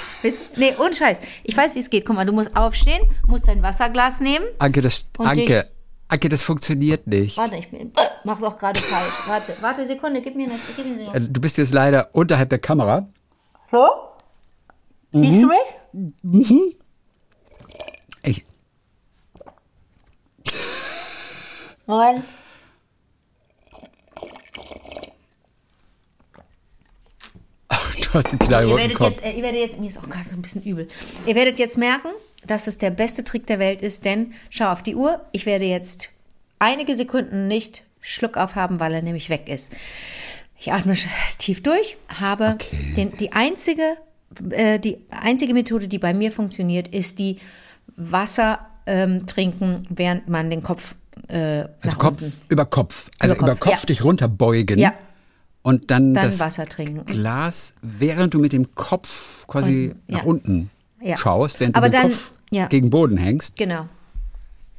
Nee, 0.57 0.75
ohne 0.79 0.95
Scheiß. 0.95 1.21
Ich 1.45 1.57
weiß, 1.57 1.75
wie 1.75 1.79
es 1.81 1.91
geht. 1.91 2.05
Guck 2.07 2.17
mal, 2.17 2.25
du 2.27 2.33
musst 2.33 2.57
aufstehen, 2.57 3.03
musst 3.27 3.49
dein 3.49 3.63
Wasserglas 3.63 4.21
nehmen. 4.21 4.45
Anke, 4.59 4.81
das, 4.81 5.09
Anke, 5.19 5.69
Anke, 6.09 6.29
das 6.29 6.43
funktioniert 6.43 7.07
nicht. 7.07 7.37
Warte, 7.39 7.57
ich 7.57 7.69
bin, 7.71 7.93
mach's 8.25 8.43
auch 8.43 8.57
gerade 8.59 8.79
falsch. 8.81 9.13
Warte, 9.27 9.57
warte, 9.61 9.87
Sekunde, 9.87 10.21
gib 10.23 10.37
mir 10.37 10.49
eine 10.51 10.55
eine 10.79 11.11
Also, 11.13 11.29
Du 11.31 11.41
bist 11.41 11.59
jetzt 11.59 11.73
leider 11.73 12.11
unterhalb 12.13 12.51
der 12.51 12.59
Kamera. 12.59 13.09
So? 13.71 13.89
Siehst 15.13 15.43
du 15.43 15.51
Mhm. 15.93 16.33
mich? 16.33 16.77
Ich, 18.25 18.45
Moment. 21.87 22.25
du 28.13 28.19
hast 28.19 28.31
den 28.31 28.39
kleinen 28.39 28.69
Ihr 28.69 28.75
roten 28.75 28.89
werdet, 28.91 29.01
jetzt, 29.01 29.25
äh, 29.25 29.33
ihr 29.33 29.43
werdet 29.43 29.61
jetzt, 29.61 29.81
mir 29.81 29.89
ist 29.89 29.99
auch 29.99 30.09
gerade 30.09 30.29
so 30.29 30.37
ein 30.37 30.43
bisschen 30.43 30.63
übel. 30.63 30.89
Ihr 31.27 31.35
werdet 31.35 31.59
jetzt 31.59 31.79
merken, 31.79 32.09
dass 32.47 32.67
es 32.67 32.79
der 32.79 32.91
beste 32.91 33.25
Trick 33.25 33.47
der 33.47 33.59
Welt 33.59 33.83
ist, 33.83 34.05
denn 34.05 34.33
schau 34.51 34.71
auf 34.71 34.83
die 34.83 34.95
Uhr. 34.95 35.21
Ich 35.33 35.47
werde 35.47 35.65
jetzt 35.65 36.11
einige 36.59 36.95
Sekunden 36.95 37.49
nicht 37.49 37.83
Schluck 38.01 38.37
aufhaben, 38.37 38.81
weil 38.81 38.93
er 38.95 39.03
nämlich 39.03 39.31
weg 39.31 39.49
ist. 39.49 39.73
Ich 40.59 40.73
atme 40.73 40.95
tief 41.39 41.63
durch, 41.63 41.97
habe 42.09 42.55
Okay. 42.55 42.95
den, 42.97 43.17
die 43.17 43.33
einzige, 43.33 43.97
äh, 44.51 44.79
die 44.79 44.99
einzige 45.11 45.55
Methode, 45.55 45.89
die 45.89 45.99
bei 45.99 46.15
mir 46.15 46.33
funktioniert, 46.33 46.89
ist 46.89 47.19
die 47.19 47.39
Wasser 47.97 48.67
ähm, 48.87 49.27
trinken, 49.27 49.87
während 49.89 50.29
man 50.29 50.51
den 50.51 50.63
Kopf 50.63 50.95
äh, 51.29 51.65
Also 51.81 51.97
Kopf 51.97 52.23
über 52.49 52.65
Kopf. 52.65 53.11
Also 53.19 53.35
Über 53.35 53.45
über 53.45 53.53
Kopf, 53.57 53.61
Kopf, 53.61 53.81
ja. 53.81 53.87
dich 53.87 54.05
runterbeugen. 54.05 54.79
Ja. 54.79 54.95
Und 55.63 55.91
dann, 55.93 56.13
Dann 56.15 56.25
das 56.25 56.41
Wasser 56.41 56.67
trinken. 56.67 57.05
Glas, 57.07 57.75
während 57.83 58.35
du 58.35 58.41
mit 58.41 58.53
dem 58.53 58.75
Kopf 58.75 59.47
quasi 59.47 59.89
Und- 59.91 59.97
ja. 60.09 60.19
nach 60.19 60.25
unten 60.25 60.71
Ja. 61.01 61.17
schaust, 61.17 61.61
während 61.61 61.77
Aber 61.77 61.89
du 61.89 61.93
den 61.97 62.03
dann- 62.03 62.11
Kopf 62.11 62.31
ja. 62.51 62.67
gegen 62.67 62.91
Boden 62.91 63.17
hängst. 63.17 63.57
Genau. 63.57 63.89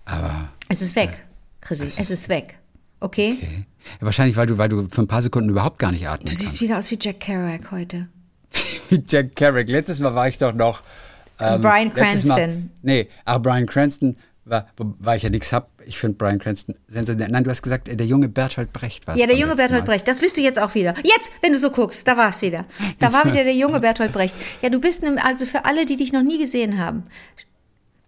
Aber 0.06 0.50
Es 0.68 0.82
ist 0.82 0.96
weg, 0.96 1.24
Chrissy. 1.62 1.86
Es 1.86 2.12
ist 2.12 2.28
weg. 2.30 2.58
Okay? 3.00 3.38
okay. 3.42 3.66
Wahrscheinlich, 4.00 4.36
weil 4.38 4.48
du, 4.48 4.58
weil 4.58 4.70
du 4.70 4.88
für 4.90 5.02
ein 5.02 5.08
paar 5.08 5.22
Sekunden 5.22 5.50
überhaupt 5.50 5.80
gar 5.80 5.92
nicht 5.92 6.08
atmen 6.08 6.26
Du 6.26 6.32
siehst 6.34 6.44
kannst. 6.52 6.62
wieder 6.62 6.78
aus 6.78 6.92
wie 6.92 6.98
Jack 7.00 7.20
Kerouac 7.22 7.72
heute. 7.72 8.08
Wie 8.90 9.04
Jack 9.08 9.36
Carrick. 9.36 9.68
Letztes 9.70 10.00
Mal 10.00 10.14
war 10.14 10.28
ich 10.28 10.38
doch 10.38 10.54
noch. 10.54 10.84
Ähm, 11.40 11.62
Bryan 11.62 11.92
letztes 11.96 12.26
Mal- 12.26 12.36
Cranston. 12.36 12.70
nee, 12.84 13.08
aber 13.26 13.40
Brian 13.50 13.66
Cranston 13.66 14.16
war, 14.46 14.68
weil 14.78 15.18
ich 15.18 15.24
ja 15.24 15.30
nichts 15.30 15.52
hab. 15.52 15.70
Ich 15.86 15.98
finde 15.98 16.18
Brian 16.18 16.40
Cranston 16.40 16.76
sensationell. 16.88 17.30
Nein, 17.32 17.44
du 17.44 17.50
hast 17.50 17.62
gesagt, 17.62 17.88
äh, 17.90 17.96
der 17.96 18.06
junge 18.08 18.28
Bertolt 18.30 18.72
Brecht 18.74 19.06
war 19.08 19.18
Ja, 19.18 19.26
der 19.28 19.36
junge 19.38 19.56
Bertolt 19.56 19.86
Brecht, 19.86 20.08
das 20.08 20.20
bist 20.20 20.38
du 20.38 20.42
jetzt 20.42 20.60
auch 20.60 20.74
wieder. 20.76 20.94
Jetzt, 21.04 21.32
wenn 21.42 21.54
du 21.54 21.60
so 21.60 21.70
guckst, 21.72 22.08
da 22.08 22.18
war 22.18 22.30
es 22.30 22.42
wieder. 22.42 22.66
Da 23.00 23.12
war 23.14 23.26
wieder 23.26 23.44
der 23.44 23.56
junge 23.56 23.80
Bertolt 23.80 24.12
Brecht. 24.14 24.36
Ja, 24.62 24.70
du 24.70 24.80
bist 24.80 25.04
also 25.24 25.46
für 25.46 25.66
alle, 25.66 25.86
die 25.86 25.96
dich 25.96 26.14
noch 26.14 26.24
nie 26.24 26.38
gesehen 26.40 26.78
haben. 26.80 27.04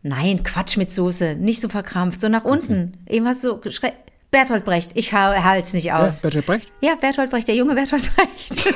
Nein, 0.03 0.43
Quatsch 0.43 0.77
mit 0.77 0.91
Soße, 0.91 1.35
nicht 1.35 1.59
so 1.61 1.67
verkrampft, 1.69 2.21
so 2.21 2.29
nach 2.29 2.45
unten. 2.45 2.93
Eben 3.09 3.27
hast 3.27 3.43
du 3.43 3.47
so 3.49 3.57
geschrei- 3.57 3.93
Bertolt 4.31 4.65
Brecht, 4.65 4.91
ich 4.95 5.13
ha- 5.13 5.43
halt's 5.43 5.73
nicht 5.73 5.85
Ja, 5.85 5.99
aus. 5.99 6.19
Bertolt 6.19 6.45
Brecht? 6.45 6.71
Ja, 6.81 6.95
Bertolt 6.95 7.29
Brecht, 7.29 7.47
der 7.47 7.55
junge 7.55 7.73
Bertolt 7.73 8.03
Brecht. 8.15 8.75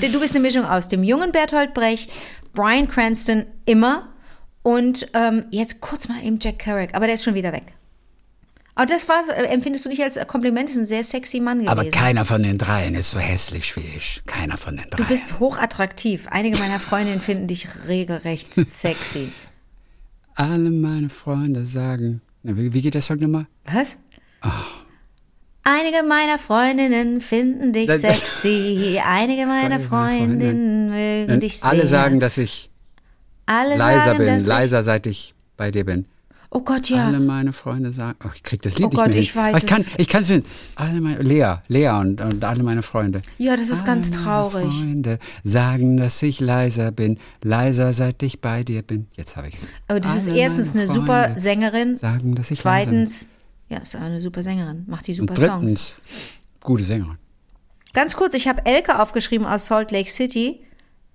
Denn 0.00 0.12
du 0.12 0.20
bist 0.20 0.32
eine 0.34 0.40
Mischung 0.40 0.64
aus 0.64 0.88
dem 0.88 1.02
jungen 1.02 1.32
Bertolt 1.32 1.74
Brecht, 1.74 2.12
Brian 2.52 2.88
Cranston 2.88 3.46
immer 3.66 4.08
und 4.64 5.06
ähm, 5.12 5.44
jetzt 5.50 5.80
kurz 5.80 6.08
mal 6.08 6.24
eben 6.24 6.38
Jack 6.40 6.58
Kerouac, 6.58 6.94
aber 6.94 7.04
der 7.06 7.14
ist 7.14 7.22
schon 7.22 7.34
wieder 7.34 7.52
weg. 7.52 7.74
Aber 8.74 8.86
das 8.86 9.08
war, 9.08 9.22
äh, 9.28 9.44
empfindest 9.44 9.84
du 9.84 9.88
nicht 9.90 10.02
als 10.02 10.18
Kompliment, 10.26 10.68
ist 10.68 10.76
ein 10.76 10.86
sehr 10.86 11.04
sexy 11.04 11.38
Mann 11.38 11.58
gewesen. 11.58 11.68
Aber 11.70 11.84
keiner 11.90 12.24
von 12.24 12.42
den 12.42 12.58
dreien 12.58 12.94
ist 12.96 13.10
so 13.12 13.20
hässlich 13.20 13.76
wie 13.76 13.84
ich. 13.96 14.22
Keiner 14.26 14.56
von 14.56 14.76
den 14.76 14.90
dreien. 14.90 15.04
Du 15.04 15.06
bist 15.06 15.38
hochattraktiv. 15.38 16.26
Einige 16.30 16.58
meiner 16.58 16.80
Freundinnen 16.80 17.20
finden 17.20 17.46
dich 17.46 17.68
regelrecht 17.86 18.54
sexy. 18.54 19.30
Alle 20.34 20.70
meine 20.70 21.10
Freunde 21.10 21.64
sagen. 21.64 22.20
Wie, 22.42 22.72
wie 22.72 22.82
geht 22.82 22.94
der 22.94 23.02
Song 23.02 23.18
nochmal? 23.18 23.46
Was? 23.66 23.98
Einige 25.62 26.02
meiner 26.02 26.38
Freundinnen 26.38 27.20
finden 27.20 27.72
dich 27.72 27.90
sexy. 27.90 29.00
Einige 29.06 29.46
meiner 29.46 29.78
Freundinnen 29.78 30.90
mögen 30.90 31.32
Und 31.34 31.42
dich 31.42 31.60
sehr. 31.60 31.70
alle 31.70 31.86
sagen, 31.86 32.18
dass 32.18 32.38
ich 32.38 32.70
Alle 33.46 33.76
leiser 33.76 34.04
sagen, 34.04 34.18
bin, 34.18 34.38
ich- 34.38 34.46
leiser 34.46 34.82
seit 34.82 35.06
ich 35.06 35.34
bei 35.56 35.70
dir 35.70 35.84
bin. 35.84 36.06
Oh 36.56 36.60
Gott, 36.60 36.88
ja. 36.88 37.06
Alle 37.08 37.18
meine 37.18 37.52
Freunde 37.52 37.90
sagen, 37.90 38.16
oh, 38.24 38.28
ich 38.32 38.44
krieg 38.44 38.62
das 38.62 38.78
Lied 38.78 38.86
Oh 38.86 38.88
nicht 38.90 38.96
Gott, 38.96 39.08
mehr 39.08 39.16
ich 39.18 39.32
hin. 39.32 39.42
weiß 39.42 39.56
ich 39.64 39.66
kann, 39.68 39.80
es. 39.80 39.90
ich 39.98 40.08
kann 40.08 40.22
es 40.22 40.28
finden. 40.28 40.46
Alle 40.76 41.00
meine, 41.00 41.20
Lea, 41.20 41.54
Lea 41.66 41.88
und, 41.88 42.20
und 42.20 42.44
alle 42.44 42.62
meine 42.62 42.82
Freunde. 42.82 43.22
Ja, 43.38 43.56
das 43.56 43.70
ist 43.70 43.84
ganz 43.84 44.12
Alle 44.12 44.20
meine 44.20 44.24
traurig. 44.24 44.72
Freunde 44.74 45.18
sagen, 45.42 45.96
dass 45.96 46.22
ich 46.22 46.38
leiser 46.38 46.92
bin, 46.92 47.18
leiser 47.42 47.92
seit 47.92 48.22
ich 48.22 48.40
bei 48.40 48.62
dir 48.62 48.82
bin. 48.82 49.08
Jetzt 49.16 49.36
habe 49.36 49.48
ich's. 49.48 49.66
Aber 49.88 49.98
das 49.98 50.14
ist 50.14 50.28
Alle 50.28 50.38
erstens 50.38 50.74
meine 50.74 50.84
eine 50.84 50.92
super 50.92 51.32
Sängerin. 51.36 51.94
Sagen, 51.96 52.36
dass 52.36 52.52
ich 52.52 52.62
leiser 52.62 52.90
bin. 52.92 52.98
Zweitens, 53.08 53.28
ja, 53.68 53.78
ist 53.78 53.96
eine 53.96 54.20
super 54.20 54.42
Sängerin. 54.44 54.84
Macht 54.86 55.08
die 55.08 55.14
super 55.14 55.32
Und 55.32 55.38
Songs. 55.40 55.50
drittens, 55.60 56.00
gute 56.62 56.84
Sängerin. 56.84 57.18
Ganz 57.94 58.14
kurz, 58.14 58.32
ich 58.34 58.46
habe 58.46 58.64
Elke 58.64 59.00
aufgeschrieben 59.00 59.44
aus 59.44 59.66
Salt 59.66 59.90
Lake 59.90 60.08
City. 60.10 60.60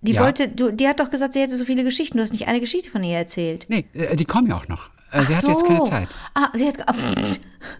Die 0.01 0.13
Ja. 0.13 0.23
wollte, 0.23 0.47
du, 0.47 0.71
die 0.71 0.87
hat 0.87 0.99
doch 0.99 1.09
gesagt, 1.09 1.33
sie 1.33 1.41
hätte 1.41 1.55
so 1.57 1.65
viele 1.65 1.83
Geschichten. 1.83 2.17
Du 2.17 2.23
hast 2.23 2.31
nicht 2.31 2.47
eine 2.47 2.59
Geschichte 2.59 2.89
von 2.89 3.03
ihr 3.03 3.17
erzählt. 3.17 3.65
Nee, 3.67 3.85
äh, 3.93 4.15
die 4.15 4.25
kommen 4.25 4.47
ja 4.47 4.55
auch 4.57 4.67
noch. 4.67 4.89
Äh, 5.11 5.23
Sie 5.23 5.33
Ach 5.33 5.41
hat 5.43 5.47
jetzt 5.49 5.65
keine 5.65 5.79
so. 5.79 5.85
Zeit. 5.85 6.07
Ah, 6.35 6.49
sie 6.53 6.67
hat. 6.67 6.87
Ah, 6.87 6.93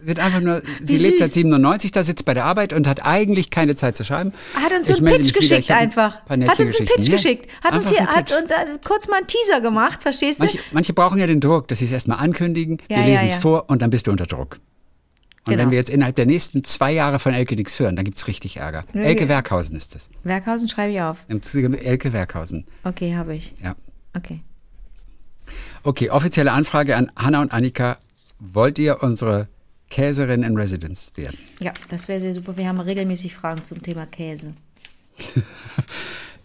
Sie 0.02 0.10
hat 0.10 0.18
einfach 0.18 0.40
nur, 0.40 0.62
Wie 0.82 0.96
sie 0.98 1.02
lebt 1.06 1.18
seit 1.20 1.28
süß. 1.28 1.34
97, 1.34 1.90
da 1.92 2.02
sitzt 2.02 2.24
bei 2.26 2.34
der 2.34 2.44
Arbeit 2.44 2.72
und 2.74 2.86
hat 2.86 3.06
eigentlich 3.06 3.50
keine 3.50 3.76
Zeit 3.76 3.96
zu 3.96 4.04
schreiben. 4.04 4.32
hat 4.54 4.72
uns 4.72 4.88
so 4.88 4.94
einen 4.96 5.16
Pitch 5.16 5.32
geschickt 5.32 5.70
ein 5.70 5.76
einfach. 5.78 6.20
nette 6.28 6.50
Hat 6.52 6.60
uns 6.60 6.76
einen 6.78 6.86
Pitch. 6.88 7.08
Ja, 7.08 7.14
geschickt. 7.16 7.48
Hat 7.64 7.74
uns 7.74 7.86
einfach 7.86 7.98
hier, 7.98 8.00
ein 8.10 8.16
hat 8.16 8.32
uns 8.32 8.50
äh, 8.50 8.54
kurz 8.86 9.08
mal 9.08 9.16
einen 9.18 9.26
Teaser 9.26 9.60
gemacht, 9.62 10.02
verstehst 10.02 10.40
du? 10.40 10.44
Manche, 10.44 10.58
manche 10.72 10.92
brauchen 10.92 11.18
ja 11.18 11.26
den 11.26 11.40
Druck, 11.40 11.68
dass 11.68 11.78
sie 11.78 11.86
es 11.86 11.92
erstmal 11.92 12.18
ankündigen, 12.18 12.76
Ja, 12.90 12.96
wir 12.98 13.04
ja, 13.06 13.08
lesen 13.14 13.26
es 13.28 13.34
ja. 13.36 13.40
vor 13.40 13.70
und 13.70 13.80
dann 13.80 13.88
bist 13.90 14.06
du 14.06 14.10
unter 14.10 14.26
Druck. 14.26 14.58
Und 15.50 15.56
Genau. 15.56 15.64
wenn 15.64 15.70
wir 15.72 15.78
jetzt 15.78 15.90
innerhalb 15.90 16.16
der 16.16 16.26
nächsten 16.26 16.62
zwei 16.64 16.92
Jahre 16.92 17.18
von 17.18 17.32
Elke 17.34 17.54
nichts 17.56 17.78
hören, 17.78 17.96
dann 17.96 18.04
gibt 18.04 18.16
es 18.16 18.26
richtig 18.28 18.56
Ärger. 18.58 18.84
Nee, 18.92 19.04
Elke 19.04 19.28
Werkhausen 19.28 19.76
ist 19.76 19.94
es. 19.96 20.10
Werkhausen 20.22 20.68
schreibe 20.68 20.92
ich 20.92 21.00
auf. 21.00 21.24
Elke 21.28 22.12
Werkhausen. 22.12 22.66
Okay, 22.84 23.14
habe 23.16 23.34
ich. 23.34 23.54
Ja. 23.62 23.74
Okay. 24.16 24.40
Okay, 25.82 26.10
offizielle 26.10 26.52
Anfrage 26.52 26.96
an 26.96 27.10
Hanna 27.16 27.40
und 27.40 27.52
Annika. 27.52 27.96
Wollt 28.38 28.78
ihr 28.78 29.02
unsere 29.02 29.48
Käserin 29.88 30.42
in 30.42 30.56
Residence 30.56 31.10
werden? 31.16 31.36
Ja, 31.60 31.72
das 31.88 32.06
wäre 32.08 32.20
sehr 32.20 32.32
super. 32.32 32.56
Wir 32.56 32.68
haben 32.68 32.78
regelmäßig 32.80 33.34
Fragen 33.34 33.64
zum 33.64 33.82
Thema 33.82 34.06
Käse. 34.06 34.54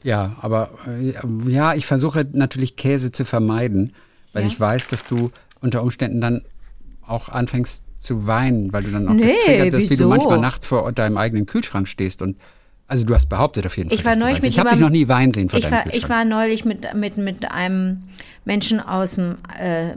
Ja, 0.04 0.36
aber 0.42 0.70
äh, 0.88 1.16
ja, 1.50 1.74
ich 1.74 1.88
versuche 1.88 2.28
natürlich 2.34 2.76
Käse 2.76 3.12
zu 3.12 3.26
vermeiden, 3.26 3.94
weil 4.34 4.44
Ja. 4.44 4.48
ich 4.50 4.60
weiß, 4.60 4.86
dass 4.88 5.08
du 5.08 5.32
unter 5.62 5.82
Umständen 5.82 6.22
dann 6.22 6.44
auch 7.08 7.28
anfängst 7.30 7.85
zu 7.98 8.28
weinen, 8.28 8.72
weil 8.74 8.84
du 8.84 8.92
dann 8.92 9.08
auch 9.08 9.14
Nee, 9.14 9.34
getriggert 9.34 9.72
wirst, 9.74 9.92
wie 9.92 9.96
du 9.98 10.08
manchmal 10.08 10.40
nachts 10.40 10.68
vor 10.68 10.92
deinem 10.92 11.18
eigenen 11.18 11.46
Kühlschrank 11.46 11.88
stehst 11.88 12.22
und 12.22 12.38
also 12.88 13.04
du 13.04 13.16
hast 13.16 13.30
behauptet 13.30 13.66
auf 13.66 13.78
jeden 13.78 13.90
Fall. 13.90 13.98
Ich 13.98 14.06
war 14.06 14.16
neulich 14.16 14.42
mit 14.42 14.52
ich 14.52 14.60
habe 14.60 14.70
dich 14.70 14.80
noch 14.80 14.90
nie 14.92 15.08
weinen 15.08 15.34
sehen 15.34 15.50
vor 15.50 15.58
Ich 15.58 15.64
deinem 15.66 15.74
war, 15.74 15.84
Kühlschrank. 15.84 16.04
ich 16.04 16.10
war 16.10 16.24
neulich 16.26 16.66
mit, 16.66 16.94
mit, 16.94 17.18
mit 17.18 17.52
einem 17.52 18.04
Menschen 18.46 18.80
aus 18.80 19.16
dem 19.16 19.38
äh, 19.60 19.88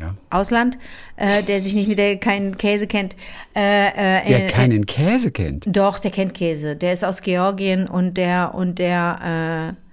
ja. 0.00 0.14
Ausland, 0.30 0.76
äh, 1.16 1.42
der 1.44 1.60
sich 1.60 1.74
nicht 1.74 1.88
mit 1.88 1.98
der 1.98 2.16
keinen 2.16 2.58
Käse 2.58 2.86
kennt. 2.86 3.14
Äh, 3.54 3.88
äh, 3.88 4.28
Der 4.28 4.44
äh, 4.44 4.46
keinen 4.48 4.86
Käse 4.86 5.30
kennt. 5.30 5.64
Doch, 5.68 5.98
der 5.98 6.10
kennt 6.10 6.34
Käse. 6.34 6.74
Der 6.76 6.92
ist 6.92 7.04
aus 7.04 7.22
Georgien 7.22 7.86
und 7.86 8.16
der 8.16 8.54
und 8.54 8.78
der 8.78 9.74
äh, 9.76 9.87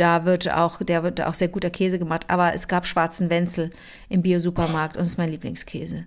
da 0.00 0.24
wird 0.24 0.50
auch 0.50 0.82
der 0.82 1.02
wird 1.02 1.20
auch 1.20 1.34
sehr 1.34 1.48
guter 1.48 1.70
Käse 1.70 1.98
gemacht. 1.98 2.24
Aber 2.28 2.54
es 2.54 2.68
gab 2.68 2.86
schwarzen 2.86 3.28
Wenzel 3.28 3.70
im 4.08 4.22
Bio-Supermarkt 4.22 4.96
und 4.96 5.02
das 5.02 5.08
ist 5.10 5.18
mein 5.18 5.30
Lieblingskäse. 5.30 6.06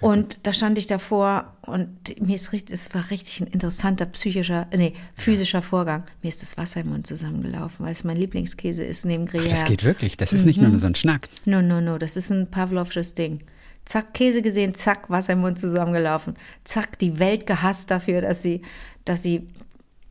Und 0.00 0.38
da 0.42 0.52
stand 0.52 0.76
ich 0.78 0.86
davor 0.86 1.54
und 1.62 1.88
mir 2.20 2.34
ist 2.34 2.52
richtig, 2.52 2.74
es 2.74 2.94
war 2.94 3.10
richtig 3.10 3.40
ein 3.40 3.46
interessanter 3.46 4.06
psychischer, 4.06 4.66
nee, 4.76 4.92
physischer 5.14 5.62
Vorgang. 5.62 6.04
Mir 6.22 6.28
ist 6.28 6.42
das 6.42 6.56
Wasser 6.56 6.80
im 6.80 6.90
Mund 6.90 7.06
zusammengelaufen, 7.06 7.84
weil 7.84 7.92
es 7.92 8.04
mein 8.04 8.16
Lieblingskäse 8.16 8.84
ist 8.84 9.04
neben 9.04 9.24
Gruyère. 9.26 9.50
Das 9.50 9.64
geht 9.64 9.84
wirklich. 9.84 10.16
Das 10.16 10.32
ist 10.32 10.44
nicht 10.44 10.60
Mhm. 10.60 10.68
nur 10.70 10.78
so 10.78 10.86
ein 10.86 10.94
Schnack. 10.94 11.28
No, 11.44 11.62
no, 11.62 11.80
no, 11.80 11.98
das 11.98 12.16
ist 12.16 12.30
ein 12.30 12.50
Pavlovsches 12.50 13.14
Ding. 13.14 13.40
Zack, 13.84 14.14
Käse 14.14 14.42
gesehen, 14.42 14.74
zack, 14.74 15.10
Wasser 15.10 15.34
im 15.34 15.40
Mund 15.40 15.58
zusammengelaufen. 15.58 16.34
Zack, 16.64 16.98
die 16.98 17.18
Welt 17.18 17.46
gehasst 17.46 17.90
dafür, 17.90 18.20
dass 18.22 18.42
sie, 18.42 18.62
dass 19.04 19.22
sie 19.22 19.46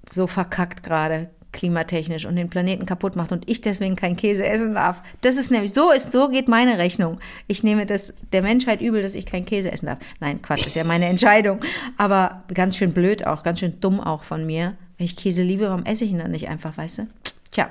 so 0.09 0.27
verkackt 0.27 0.83
gerade 0.83 1.29
klimatechnisch 1.53 2.25
und 2.25 2.35
den 2.35 2.49
Planeten 2.49 2.85
kaputt 2.85 3.15
macht 3.15 3.31
und 3.31 3.49
ich 3.49 3.61
deswegen 3.61 3.95
kein 3.95 4.17
Käse 4.17 4.45
essen 4.45 4.73
darf. 4.73 5.01
Das 5.21 5.37
ist 5.37 5.51
nämlich, 5.51 5.71
so 5.71 5.91
ist, 5.91 6.11
so 6.11 6.27
geht 6.27 6.47
meine 6.47 6.77
Rechnung. 6.77 7.19
Ich 7.47 7.63
nehme 7.63 7.85
das 7.85 8.13
der 8.33 8.41
Menschheit 8.41 8.81
übel, 8.81 9.01
dass 9.01 9.15
ich 9.15 9.25
kein 9.25 9.45
Käse 9.45 9.71
essen 9.71 9.85
darf. 9.85 9.99
Nein, 10.19 10.41
Quatsch, 10.41 10.67
ist 10.67 10.75
ja 10.75 10.83
meine 10.83 11.05
Entscheidung. 11.05 11.61
Aber 11.97 12.43
ganz 12.53 12.75
schön 12.75 12.91
blöd 12.91 13.25
auch, 13.25 13.43
ganz 13.43 13.59
schön 13.59 13.79
dumm 13.79 14.01
auch 14.01 14.23
von 14.23 14.45
mir. 14.45 14.75
Wenn 14.97 15.05
ich 15.05 15.15
Käse 15.15 15.43
liebe, 15.43 15.69
warum 15.69 15.85
esse 15.85 16.03
ich 16.03 16.11
ihn 16.11 16.19
dann 16.19 16.31
nicht 16.31 16.49
einfach, 16.49 16.77
weißt 16.77 16.97
du? 16.99 17.07
Tja, 17.51 17.69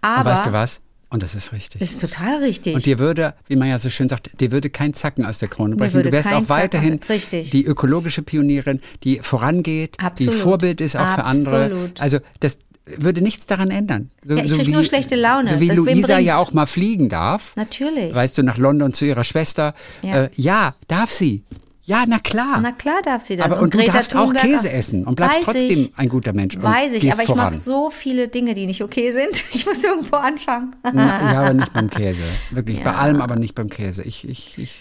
aber. 0.00 0.20
Und 0.20 0.36
weißt 0.36 0.46
du 0.46 0.52
was? 0.52 0.80
Und 1.08 1.22
das 1.22 1.36
ist 1.36 1.52
richtig. 1.52 1.80
Das 1.80 1.92
ist 1.92 2.00
total 2.00 2.42
richtig. 2.42 2.74
Und 2.74 2.84
dir 2.84 2.98
würde, 2.98 3.34
wie 3.46 3.54
man 3.54 3.68
ja 3.68 3.78
so 3.78 3.90
schön 3.90 4.08
sagt, 4.08 4.40
dir 4.40 4.50
würde 4.50 4.70
kein 4.70 4.92
Zacken 4.92 5.24
aus 5.24 5.38
der 5.38 5.48
Krone 5.48 5.76
brechen. 5.76 6.02
Du 6.02 6.10
wärst 6.10 6.32
auch 6.32 6.48
weiterhin 6.48 7.00
die 7.08 7.64
ökologische 7.64 8.22
Pionierin, 8.22 8.80
die 9.04 9.20
vorangeht, 9.20 10.00
Absolut. 10.00 10.34
die 10.34 10.38
Vorbild 10.38 10.80
ist 10.80 10.96
auch 10.96 11.14
für 11.14 11.24
andere. 11.24 11.64
Absolut. 11.66 12.00
Also 12.00 12.18
das 12.40 12.58
würde 12.86 13.20
nichts 13.20 13.46
daran 13.46 13.70
ändern. 13.70 14.10
So, 14.24 14.36
Ja, 14.36 14.44
ich 14.44 14.52
krieg 14.52 14.68
nur 14.68 14.84
schlechte 14.84 15.16
Laune. 15.16 15.50
So 15.50 15.60
wie 15.60 15.68
Das- 15.68 15.76
Luisa 15.76 16.18
ja 16.18 16.36
auch 16.36 16.52
mal 16.52 16.66
fliegen 16.66 17.08
darf. 17.08 17.54
Natürlich. 17.56 18.14
Weißt 18.14 18.38
du, 18.38 18.42
nach 18.42 18.58
London 18.58 18.92
zu 18.92 19.04
ihrer 19.04 19.24
Schwester. 19.24 19.74
Ja. 20.02 20.24
Äh, 20.24 20.30
ja 20.36 20.74
darf 20.88 21.10
sie. 21.10 21.42
Ja, 21.82 22.02
na 22.08 22.18
klar. 22.18 22.60
Na 22.60 22.72
klar 22.72 23.00
darf 23.04 23.22
sie 23.22 23.36
das. 23.36 23.52
Aber 23.52 23.62
und, 23.62 23.72
du 23.72 23.78
Greta 23.78 23.92
darfst 23.92 24.16
auch 24.16 24.32
Käse 24.34 24.70
essen 24.72 25.04
und 25.04 25.14
bleibst 25.14 25.42
trotzdem 25.44 25.70
ich. 25.82 25.92
ein 25.96 26.08
guter 26.08 26.32
Mensch. 26.32 26.56
und 26.56 26.62
Weiß 26.64 26.92
ich, 26.92 27.12
aber 27.12 27.22
ich 27.22 27.28
mache 27.34 27.54
so 27.54 27.90
viele 27.90 28.26
Dinge, 28.26 28.54
die 28.54 28.66
nicht 28.66 28.82
okay 28.82 29.10
sind. 29.12 29.44
Ich 29.54 29.66
muss 29.66 29.84
irgendwo 29.84 30.16
anfangen. 30.16 30.74
Na, 30.82 31.32
ja, 31.32 31.40
aber 31.42 31.54
nicht 31.54 31.72
beim 31.72 31.88
Käse. 31.88 32.22
Wirklich, 32.50 32.82
bei 32.82 32.90
Ja. 32.90 32.96
allem, 32.96 33.20
aber 33.20 33.36
nicht 33.36 33.54
beim 33.54 33.68
Käse. 33.70 34.02
Ich, 34.02 34.28
ich, 34.28 34.58
ich, 34.58 34.80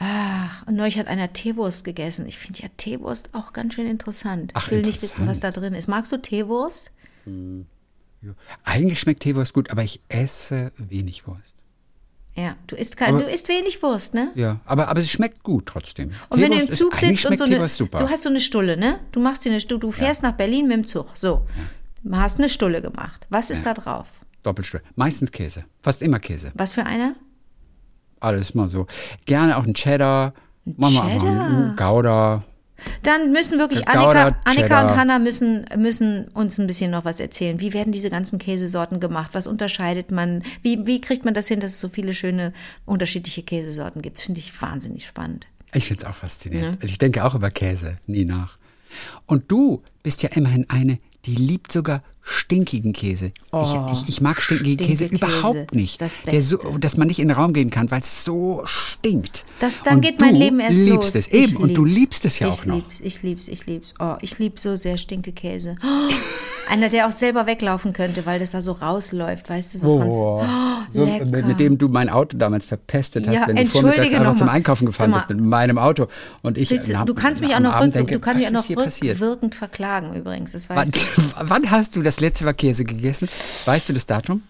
Ach, 0.00 0.66
und 0.66 0.74
neulich 0.74 0.98
hat 0.98 1.06
einer 1.06 1.32
Teewurst 1.32 1.84
gegessen. 1.84 2.26
Ich 2.26 2.38
finde 2.38 2.60
ja 2.60 2.68
Teewurst 2.76 3.28
auch 3.34 3.52
ganz 3.52 3.74
schön 3.74 3.86
interessant. 3.86 4.50
Ach, 4.54 4.64
ich 4.66 4.70
will 4.72 4.78
nicht 4.78 5.00
wissen, 5.00 5.22
interessant. 5.22 5.28
was 5.30 5.40
da 5.40 5.50
drin 5.52 5.74
ist. 5.74 5.86
Magst 5.88 6.10
du 6.10 6.16
Teewurst? 6.16 6.90
Eigentlich 8.64 9.00
schmeckt 9.00 9.20
Teewurst 9.22 9.52
gut, 9.52 9.70
aber 9.70 9.82
ich 9.82 10.00
esse 10.08 10.72
wenig 10.76 11.26
Wurst. 11.26 11.56
Ja, 12.34 12.56
du 12.66 12.76
isst, 12.76 12.96
kein, 12.96 13.14
Aber- 13.14 13.24
du 13.24 13.30
isst 13.30 13.48
wenig 13.48 13.82
Wurst, 13.82 14.14
ne? 14.14 14.30
Ja, 14.34 14.60
aber, 14.64 14.88
aber 14.88 15.00
es 15.00 15.10
schmeckt 15.10 15.42
gut 15.42 15.66
trotzdem. 15.66 16.12
Und 16.30 16.40
wenn 16.40 16.50
du 16.50 16.58
im 16.58 16.60
Teewurst 16.60 16.72
ist- 16.72 16.78
Zug 16.78 16.92
eigentlich 17.02 17.20
sitzt 17.20 17.30
und 17.32 17.38
so 17.38 17.44
eine, 17.44 17.54
Teewurst 17.56 17.76
super. 17.76 17.98
du 17.98 18.08
hast 18.08 18.22
so 18.22 18.28
eine 18.30 18.40
Stulle, 18.40 18.76
ne? 18.76 19.00
Du 19.12 19.20
machst 19.20 19.44
dir 19.44 19.50
eine 19.50 19.60
Stulle, 19.60 19.80
du 19.80 19.92
fährst 19.92 20.22
nach 20.22 20.32
Berlin 20.32 20.66
mit 20.68 20.76
dem 20.78 20.86
Zug, 20.86 21.16
so. 21.16 21.44
Du 22.04 22.16
hast 22.16 22.38
eine 22.38 22.48
Stulle 22.48 22.80
gemacht. 22.80 23.26
Was 23.28 23.50
ist 23.50 23.66
da 23.66 23.74
drauf? 23.74 24.08
Doppelstuhl. 24.44 24.82
Meistens 24.96 25.30
Käse. 25.30 25.64
Fast 25.80 26.00
immer 26.02 26.18
Käse. 26.18 26.52
Was 26.54 26.72
für 26.72 26.84
einer? 26.84 27.14
Alles 28.18 28.54
mal 28.54 28.68
so. 28.68 28.86
Gerne 29.26 29.56
auch 29.56 29.64
ein 29.66 29.74
Cheddar. 29.74 30.32
Auch 30.80 30.90
Cheddar? 30.90 31.46
ein 31.46 31.76
Gouda. 31.76 32.44
Dann 33.02 33.32
müssen 33.32 33.58
wirklich 33.58 33.86
Annika, 33.88 34.36
Annika 34.44 34.82
und 34.82 34.96
Hanna 34.96 35.18
müssen, 35.18 35.66
müssen 35.76 36.28
uns 36.28 36.58
ein 36.58 36.66
bisschen 36.66 36.90
noch 36.90 37.04
was 37.04 37.20
erzählen. 37.20 37.60
Wie 37.60 37.72
werden 37.72 37.92
diese 37.92 38.10
ganzen 38.10 38.38
Käsesorten 38.38 39.00
gemacht? 39.00 39.30
Was 39.34 39.46
unterscheidet 39.46 40.10
man? 40.10 40.42
Wie, 40.62 40.86
wie 40.86 41.00
kriegt 41.00 41.24
man 41.24 41.34
das 41.34 41.48
hin, 41.48 41.60
dass 41.60 41.72
es 41.72 41.80
so 41.80 41.88
viele 41.88 42.14
schöne 42.14 42.52
unterschiedliche 42.84 43.42
Käsesorten 43.42 44.02
gibt? 44.02 44.20
Finde 44.20 44.40
ich 44.40 44.60
wahnsinnig 44.60 45.06
spannend. 45.06 45.46
Ich 45.74 45.86
finde 45.86 46.04
es 46.04 46.08
auch 46.10 46.14
faszinierend. 46.14 46.82
Ich 46.84 46.98
denke 46.98 47.24
auch 47.24 47.34
über 47.34 47.50
Käse 47.50 47.98
nie 48.06 48.24
nach. 48.24 48.58
Und 49.26 49.50
du 49.50 49.82
bist 50.02 50.22
ja 50.22 50.30
immerhin 50.30 50.68
eine, 50.68 50.98
die 51.24 51.34
liebt 51.34 51.72
sogar 51.72 52.02
stinkigen 52.22 52.92
Käse. 52.92 53.32
ich, 53.52 53.74
ich, 53.92 54.08
ich 54.08 54.20
mag 54.20 54.40
stinkigen 54.40 54.86
Käse 54.86 55.06
überhaupt 55.06 55.74
nicht. 55.74 56.00
das 56.00 56.18
so, 56.40 56.56
dass 56.78 56.96
man 56.96 57.08
nicht 57.08 57.18
in 57.18 57.28
den 57.28 57.36
Raum 57.36 57.52
gehen 57.52 57.70
kann, 57.70 57.90
weil 57.90 58.00
es 58.00 58.24
so 58.24 58.62
stinkt. 58.64 59.44
Das, 59.58 59.82
dann 59.82 59.96
und 59.96 60.00
geht 60.02 60.20
mein 60.20 60.34
du 60.34 60.40
Leben 60.40 60.60
erst 60.60 60.78
liebst 60.78 61.14
los. 61.14 61.26
es. 61.26 61.28
Ich 61.28 61.34
Eben. 61.34 61.56
Und 61.56 61.74
du 61.74 61.84
lieb's. 61.84 62.12
liebst 62.12 62.24
es 62.24 62.38
ja 62.38 62.48
ich 62.48 62.54
auch 62.54 62.66
noch. 62.66 62.74
Lieb's, 62.76 63.00
ich 63.00 63.22
lieb's, 63.22 63.48
ich 63.48 63.66
lieb's. 63.66 63.94
Oh, 63.98 64.16
ich 64.20 64.38
lieb 64.38 64.58
so 64.58 64.76
sehr 64.76 64.96
Stinkekäse. 64.96 65.76
Oh, 65.82 66.12
einer, 66.70 66.88
der 66.88 67.06
auch 67.06 67.12
selber 67.12 67.46
weglaufen 67.46 67.92
könnte, 67.92 68.26
weil 68.26 68.38
das 68.38 68.50
da 68.50 68.60
so 68.60 68.72
rausläuft, 68.72 69.48
weißt 69.48 69.74
du, 69.74 69.78
so 69.78 69.88
Oh, 69.88 70.42
oh, 70.42 70.46
so, 70.92 71.06
mit, 71.06 71.60
dem 71.60 71.78
du 71.78 71.88
mein 71.88 72.08
Auto 72.08 72.36
damals 72.36 72.64
verpestet 72.64 73.26
hast, 73.26 73.34
Ja, 73.34 73.46
wenn 73.46 73.56
du 73.56 73.66
vormittags 73.66 74.14
einfach 74.14 74.34
zum. 74.34 74.48
Einkaufen 74.48 74.86
gefahren 74.86 75.10
mal, 75.10 75.18
bist 75.18 75.30
mit 75.30 75.40
meinem 75.40 75.78
Auto. 75.78 76.08
Und 76.42 76.58
ich 76.58 76.70
Willst 76.70 76.88
du, 76.88 76.92
na, 76.92 77.04
du 77.04 77.14
kannst 77.14 77.40
mich 77.40 77.54
auch 77.54 77.60
noch, 77.60 77.80
rück, 77.80 77.92
denke, 77.92 78.14
du 78.14 78.20
kannst 78.20 78.38
mich 78.38 78.48
auch 78.48 78.52
noch 78.52 78.68
rückwirkend 78.68 79.54
verklagen 79.54 80.14
übrigens, 80.14 80.52
das 80.52 80.68
Wann, 80.68 80.78
weißt 80.78 80.94
du. 80.94 81.22
wann 81.40 81.70
hast 81.70 81.96
du 81.96 82.02
das 82.02 82.11
letzte 82.20 82.44
Mal 82.44 82.52
Käse 82.54 82.84
gegessen? 82.84 83.28
Weißt 83.64 83.88
du 83.88 83.92
das 83.92 84.06
Datum? 84.06 84.42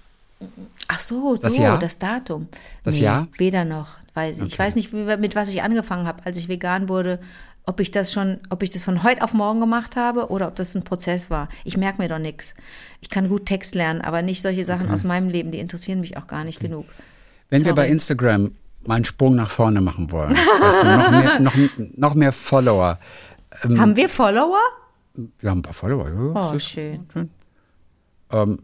Ach 0.88 1.00
so, 1.00 1.14
so, 1.20 1.34
Das 1.36 1.54
das, 1.54 1.58
Jahr? 1.58 1.78
Datum. 1.78 2.48
Das 2.82 2.98
Jahr? 2.98 3.28
Weder 3.38 3.64
noch, 3.64 3.88
weiß 4.14 4.40
ich. 4.40 4.46
Ich 4.46 4.58
weiß 4.58 4.74
nicht, 4.74 4.92
mit 4.92 5.34
was 5.36 5.48
ich 5.48 5.62
angefangen 5.62 6.06
habe, 6.06 6.24
als 6.26 6.36
ich 6.36 6.48
vegan 6.48 6.88
wurde, 6.88 7.20
ob 7.64 7.78
ich 7.78 7.92
das 7.92 8.12
schon, 8.12 8.40
ob 8.50 8.62
ich 8.64 8.70
das 8.70 8.82
von 8.82 9.04
heute 9.04 9.22
auf 9.22 9.34
morgen 9.34 9.60
gemacht 9.60 9.94
habe 9.94 10.28
oder 10.30 10.48
ob 10.48 10.56
das 10.56 10.74
ein 10.74 10.82
Prozess 10.82 11.30
war. 11.30 11.48
Ich 11.64 11.76
merke 11.76 12.02
mir 12.02 12.08
doch 12.08 12.18
nichts. 12.18 12.54
Ich 13.00 13.08
kann 13.08 13.28
gut 13.28 13.46
Text 13.46 13.76
lernen, 13.76 14.00
aber 14.00 14.20
nicht 14.22 14.42
solche 14.42 14.64
Sachen 14.64 14.90
aus 14.90 15.04
meinem 15.04 15.28
Leben, 15.28 15.52
die 15.52 15.60
interessieren 15.60 16.00
mich 16.00 16.16
auch 16.16 16.26
gar 16.26 16.42
nicht 16.42 16.58
genug. 16.58 16.86
Wenn 17.50 17.64
wir 17.64 17.74
bei 17.74 17.82
Sorry. 17.82 17.92
Instagram 17.92 18.50
mal 18.84 18.96
einen 18.96 19.04
Sprung 19.04 19.36
nach 19.36 19.50
vorne 19.50 19.80
machen 19.80 20.10
wollen, 20.10 20.32
weißt 20.34 20.82
du, 20.82 20.86
noch, 20.96 21.10
mehr, 21.10 21.40
noch, 21.40 21.54
noch 21.96 22.14
mehr 22.14 22.32
Follower. 22.32 22.98
Ähm, 23.64 23.78
Haben 23.78 23.94
wir 23.96 24.08
Follower? 24.08 24.58
Wir 25.38 25.50
haben 25.50 25.58
ein 25.58 25.62
paar 25.62 25.74
Follower. 25.74 26.08
Ja, 26.08 26.48
Oh, 26.48 26.52
das 26.54 26.64
schön. 26.64 27.06
schön. 27.12 27.28
Ähm, 28.32 28.58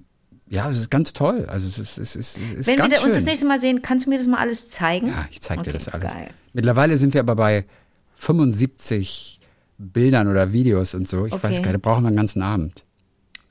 Ja, 0.51 0.71
es 0.71 0.79
ist 0.79 0.91
ganz 0.91 1.12
toll. 1.12 1.45
Also 1.47 1.66
es 1.69 1.79
ist, 1.79 1.99
es 1.99 2.16
ist, 2.16 2.39
es 2.39 2.53
ist 2.55 2.66
Wenn 2.66 2.77
ganz 2.77 2.91
wir 2.93 2.99
uns 3.01 3.09
schön. 3.09 3.14
das 3.14 3.25
nächste 3.27 3.45
Mal 3.47 3.61
sehen, 3.61 3.83
kannst 3.83 4.07
du 4.07 4.11
mir 4.11 4.16
das 4.16 4.27
mal 4.27 4.39
alles 4.39 4.71
zeigen? 4.71 5.09
Ja, 5.09 5.27
ich 5.31 5.41
zeig 5.43 5.59
dir 5.59 5.61
Okay, 5.62 5.73
das 5.73 5.89
alles. 5.89 6.12
Geil. 6.14 6.31
Mittlerweile 6.55 6.97
sind 6.97 7.12
wir 7.12 7.21
aber 7.21 7.37
bei 7.37 7.66
75 8.14 9.41
Bildern 9.79 10.29
oder 10.29 10.53
Videos 10.53 10.95
und 10.95 11.07
so. 11.07 11.27
Ich 11.27 11.33
Okay. 11.33 11.43
weiß 11.45 11.57
gar 11.62 11.73
nicht, 11.73 11.85
da 11.85 11.91
brauchen 11.91 12.03
wir 12.03 12.09
einen 12.09 12.16
ganzen 12.16 12.43
Abend. 12.43 12.85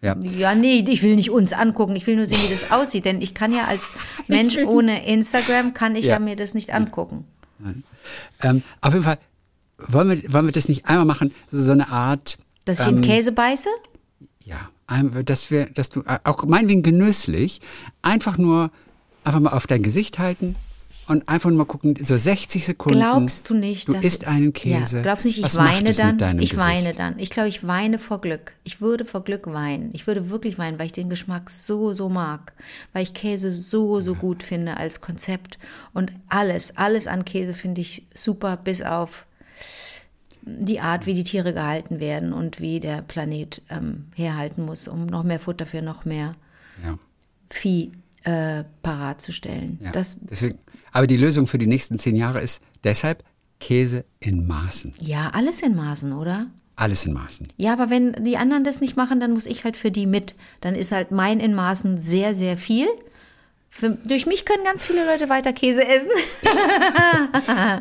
Ja. 0.01 0.15
Ja, 0.21 0.53
nee, 0.55 0.83
ich 0.87 1.01
will 1.03 1.15
nicht 1.15 1.31
uns 1.31 1.53
angucken. 1.53 1.95
Ich 1.95 2.05
will 2.05 2.15
nur 2.15 2.25
sehen, 2.25 2.37
wie 2.45 2.51
das 2.53 2.71
aussieht. 2.71 3.05
Denn 3.05 3.21
ich 3.21 3.33
kann 3.33 3.53
ja 3.53 3.65
als 3.65 3.91
Mensch 4.27 4.57
ohne 4.57 5.05
Instagram, 5.07 5.73
kann 5.73 5.95
ich 5.95 6.05
ja, 6.05 6.13
Ja. 6.13 6.19
mir 6.19 6.35
das 6.35 6.53
nicht 6.53 6.73
angucken. 6.73 7.25
Ähm, 8.43 8.61
auf 8.81 8.93
jeden 8.93 9.03
Fall, 9.05 9.17
wollen 9.79 10.09
wir, 10.21 10.33
wollen 10.33 10.45
wir 10.45 10.51
das 10.51 10.67
nicht 10.69 10.85
einmal 10.85 11.05
machen? 11.05 11.33
So 11.51 11.71
eine 11.71 11.89
Art, 11.89 12.37
Dass 12.65 12.79
ich 12.81 12.87
Ähm, 12.87 12.97
in 12.97 13.01
Käse 13.03 13.31
beiße? 13.31 13.69
ja, 14.43 14.69
dass 15.25 15.51
wir, 15.51 15.65
dass 15.67 15.89
du 15.89 16.01
äh, 16.01 16.19
auch 16.23 16.45
meinetwegen 16.45 16.83
genüsslich 16.83 17.61
einfach 18.01 18.37
nur 18.37 18.71
einfach 19.23 19.39
mal 19.39 19.51
auf 19.51 19.67
dein 19.67 19.83
Gesicht 19.83 20.19
halten 20.19 20.55
und 21.07 21.27
einfach 21.29 21.49
nur 21.49 21.59
mal 21.59 21.65
gucken, 21.65 21.95
so 22.01 22.17
60 22.17 22.65
Sekunden. 22.65 22.99
Glaubst 22.99 23.49
du 23.49 23.53
nicht, 23.55 23.87
Du 23.87 23.93
dass 23.93 24.03
isst 24.03 24.27
einen 24.27 24.51
Käse. 24.51 24.97
Ja, 24.97 25.03
glaubst 25.03 25.23
du 25.23 25.29
nicht, 25.29 25.37
ich 25.37 25.43
Was 25.45 25.57
weine 25.57 25.91
dann? 25.93 26.39
Ich 26.39 26.51
Gesicht? 26.51 26.67
weine 26.67 26.93
dann. 26.93 27.17
Ich 27.17 27.29
glaube, 27.29 27.49
ich 27.49 27.65
weine 27.65 27.97
vor 27.97 28.19
Glück. 28.19 28.53
Ich 28.63 28.81
würde 28.81 29.05
vor 29.05 29.23
Glück 29.23 29.47
weinen. 29.47 29.89
Ich 29.93 30.05
würde 30.05 30.29
wirklich 30.29 30.57
weinen, 30.57 30.79
weil 30.79 30.87
ich 30.87 30.91
den 30.91 31.09
Geschmack 31.09 31.49
so, 31.49 31.93
so 31.93 32.09
mag. 32.09 32.53
Weil 32.93 33.03
ich 33.03 33.13
Käse 33.13 33.51
so, 33.51 34.01
so 34.01 34.15
gut 34.15 34.43
finde 34.43 34.77
als 34.77 34.99
Konzept. 34.99 35.57
Und 35.93 36.11
alles, 36.27 36.75
alles 36.75 37.07
an 37.07 37.23
Käse 37.23 37.53
finde 37.53 37.81
ich 37.81 38.05
super, 38.13 38.57
bis 38.57 38.81
auf 38.81 39.25
die 40.47 40.79
Art, 40.79 41.05
wie 41.05 41.13
die 41.13 41.23
Tiere 41.23 41.53
gehalten 41.53 41.99
werden 41.99 42.33
und 42.33 42.59
wie 42.61 42.79
der 42.79 43.01
Planet 43.01 43.61
ähm, 43.69 44.05
herhalten 44.15 44.65
muss, 44.65 44.87
um 44.87 45.05
noch 45.05 45.23
mehr 45.23 45.39
Futter 45.39 45.65
für 45.65 45.81
noch 45.81 46.05
mehr 46.05 46.35
Ja. 46.83 46.97
Vieh 47.49 47.91
äh, 48.23 48.63
parat 48.81 49.21
zu 49.21 49.31
stellen. 49.31 49.79
Ja. 49.81 49.91
Das, 49.91 50.17
Deswegen, 50.21 50.57
aber 50.91 51.07
die 51.07 51.17
Lösung 51.17 51.47
für 51.47 51.57
die 51.57 51.67
nächsten 51.67 51.97
zehn 51.97 52.15
Jahre 52.15 52.41
ist 52.41 52.61
deshalb 52.83 53.23
Käse 53.59 54.05
in 54.19 54.45
Maßen. 54.47 54.93
ja, 54.99 55.29
alles 55.31 55.61
in 55.61 55.75
Maßen, 55.75 56.13
oder? 56.13 56.47
Alles 56.75 57.05
in 57.05 57.13
Maßen. 57.13 57.47
Ja, 57.57 57.73
aber 57.73 57.89
wenn 57.89 58.23
die 58.23 58.37
anderen 58.37 58.63
das 58.63 58.81
nicht 58.81 58.95
machen, 58.95 59.19
dann 59.19 59.33
muss 59.33 59.47
ich 59.47 59.63
halt 59.63 59.77
für 59.77 59.89
die 59.89 60.05
mit. 60.05 60.35
Dann 60.61 60.75
ist 60.75 60.91
halt 60.91 61.09
mein 61.11 61.39
in 61.39 61.55
Maßen 61.55 61.97
sehr, 61.97 62.35
sehr 62.35 62.55
viel. 62.55 62.87
Für, 63.79 63.91
durch 63.91 64.25
mich 64.25 64.43
können 64.43 64.63
ganz 64.63 64.83
viele 64.83 65.05
Leute 65.05 65.29
weiter 65.29 65.53
Käse 65.53 65.87
essen. 65.87 66.09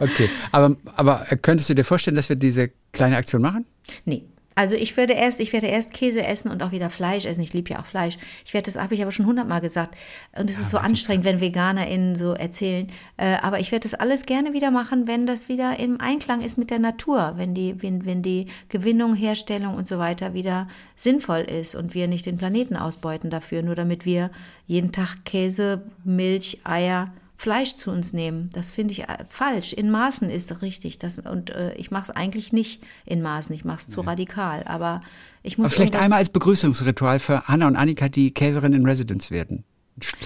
Okay, 0.01 0.29
aber, 0.53 0.77
aber 0.95 1.27
könntest 1.41 1.71
du 1.71 1.75
dir 1.75 1.85
vorstellen, 1.85 2.17
dass 2.17 2.29
wir 2.29 2.37
diese 2.37 2.71
kleine 2.93 3.17
Aktion 3.17 3.43
machen? 3.43 3.65
Nee. 4.05 4.25
Also 4.57 4.75
ich 4.75 4.97
würde 4.97 5.13
erst, 5.13 5.39
ich 5.41 5.53
werde 5.53 5.67
erst 5.67 5.93
Käse 5.93 6.27
essen 6.27 6.51
und 6.51 6.63
auch 6.63 6.73
wieder 6.73 6.89
Fleisch 6.89 7.27
essen. 7.27 7.43
Ich 7.43 7.53
liebe 7.53 7.71
ja 7.71 7.81
auch 7.81 7.85
Fleisch. 7.85 8.17
Ich 8.47 8.55
werde 8.55 8.65
das 8.65 8.83
habe 8.83 8.95
ich 8.95 9.03
aber 9.03 9.13
schon 9.13 9.27
hundertmal 9.27 9.61
gesagt. 9.61 9.97
Und 10.33 10.49
es 10.49 10.59
ist 10.59 10.71
so 10.71 10.79
anstrengend, 10.79 11.27
wenn 11.27 11.41
VeganerInnen 11.41 12.17
so 12.17 12.33
erzählen. 12.33 12.87
Äh, 13.19 13.37
aber 13.43 13.61
ich 13.61 13.71
werde 13.71 13.83
das 13.83 13.93
alles 13.93 14.25
gerne 14.25 14.55
wieder 14.55 14.71
machen, 14.71 15.07
wenn 15.07 15.27
das 15.27 15.51
wieder 15.51 15.79
im 15.79 16.01
Einklang 16.01 16.41
ist 16.41 16.57
mit 16.57 16.71
der 16.71 16.79
Natur, 16.79 17.35
wenn 17.37 17.53
die, 17.53 17.83
wenn, 17.83 18.07
wenn 18.07 18.23
die 18.23 18.47
Gewinnung, 18.71 19.15
Herstellung 19.15 19.75
und 19.75 19.87
so 19.87 19.99
weiter 19.99 20.33
wieder 20.33 20.69
sinnvoll 20.95 21.41
ist 21.41 21.75
und 21.75 21.95
wir 21.95 22.09
nicht 22.09 22.25
den 22.25 22.39
Planeten 22.39 22.77
ausbeuten 22.77 23.29
dafür, 23.29 23.61
nur 23.61 23.75
damit 23.75 24.07
wir 24.07 24.31
jeden 24.67 24.91
Tag 24.91 25.27
Käse, 25.27 25.83
Milch, 26.03 26.61
Eier, 26.65 27.13
Fleisch 27.39 27.77
zu 27.77 27.91
uns 27.91 28.13
nehmen. 28.13 28.49
Das 28.55 28.73
finde 28.73 28.93
ich 28.93 29.03
äh, 29.05 29.19
falsch. 29.29 29.73
In 29.73 29.91
Maßen 29.91 30.31
ist 30.31 30.63
richtig. 30.63 30.99
Das, 30.99 31.19
und 31.19 31.51
äh, 31.51 31.75
ich 31.75 31.91
mache 31.91 32.05
es 32.05 32.11
eigentlich 32.11 32.53
nicht 32.53 32.83
in 33.05 33.21
Maßen. 33.23 33.55
Ich 33.55 33.65
mache 33.65 33.77
es 33.79 33.89
zu 33.91 34.01
radikal. 34.01 34.65
Aber 34.65 35.03
ich 35.43 35.59
muss 35.59 35.67
Aber 35.67 35.75
vielleicht 35.77 35.97
einmal 35.97 36.19
als 36.21 36.31
Begrüßungsritual 36.31 37.19
für 37.19 37.43
Hanna 37.45 37.67
und 37.67 37.77
Annika, 37.77 38.09
die 38.09 38.33
Käserin 38.33 38.73
in 38.73 38.87
Residence 38.87 39.31
werden. 39.31 39.65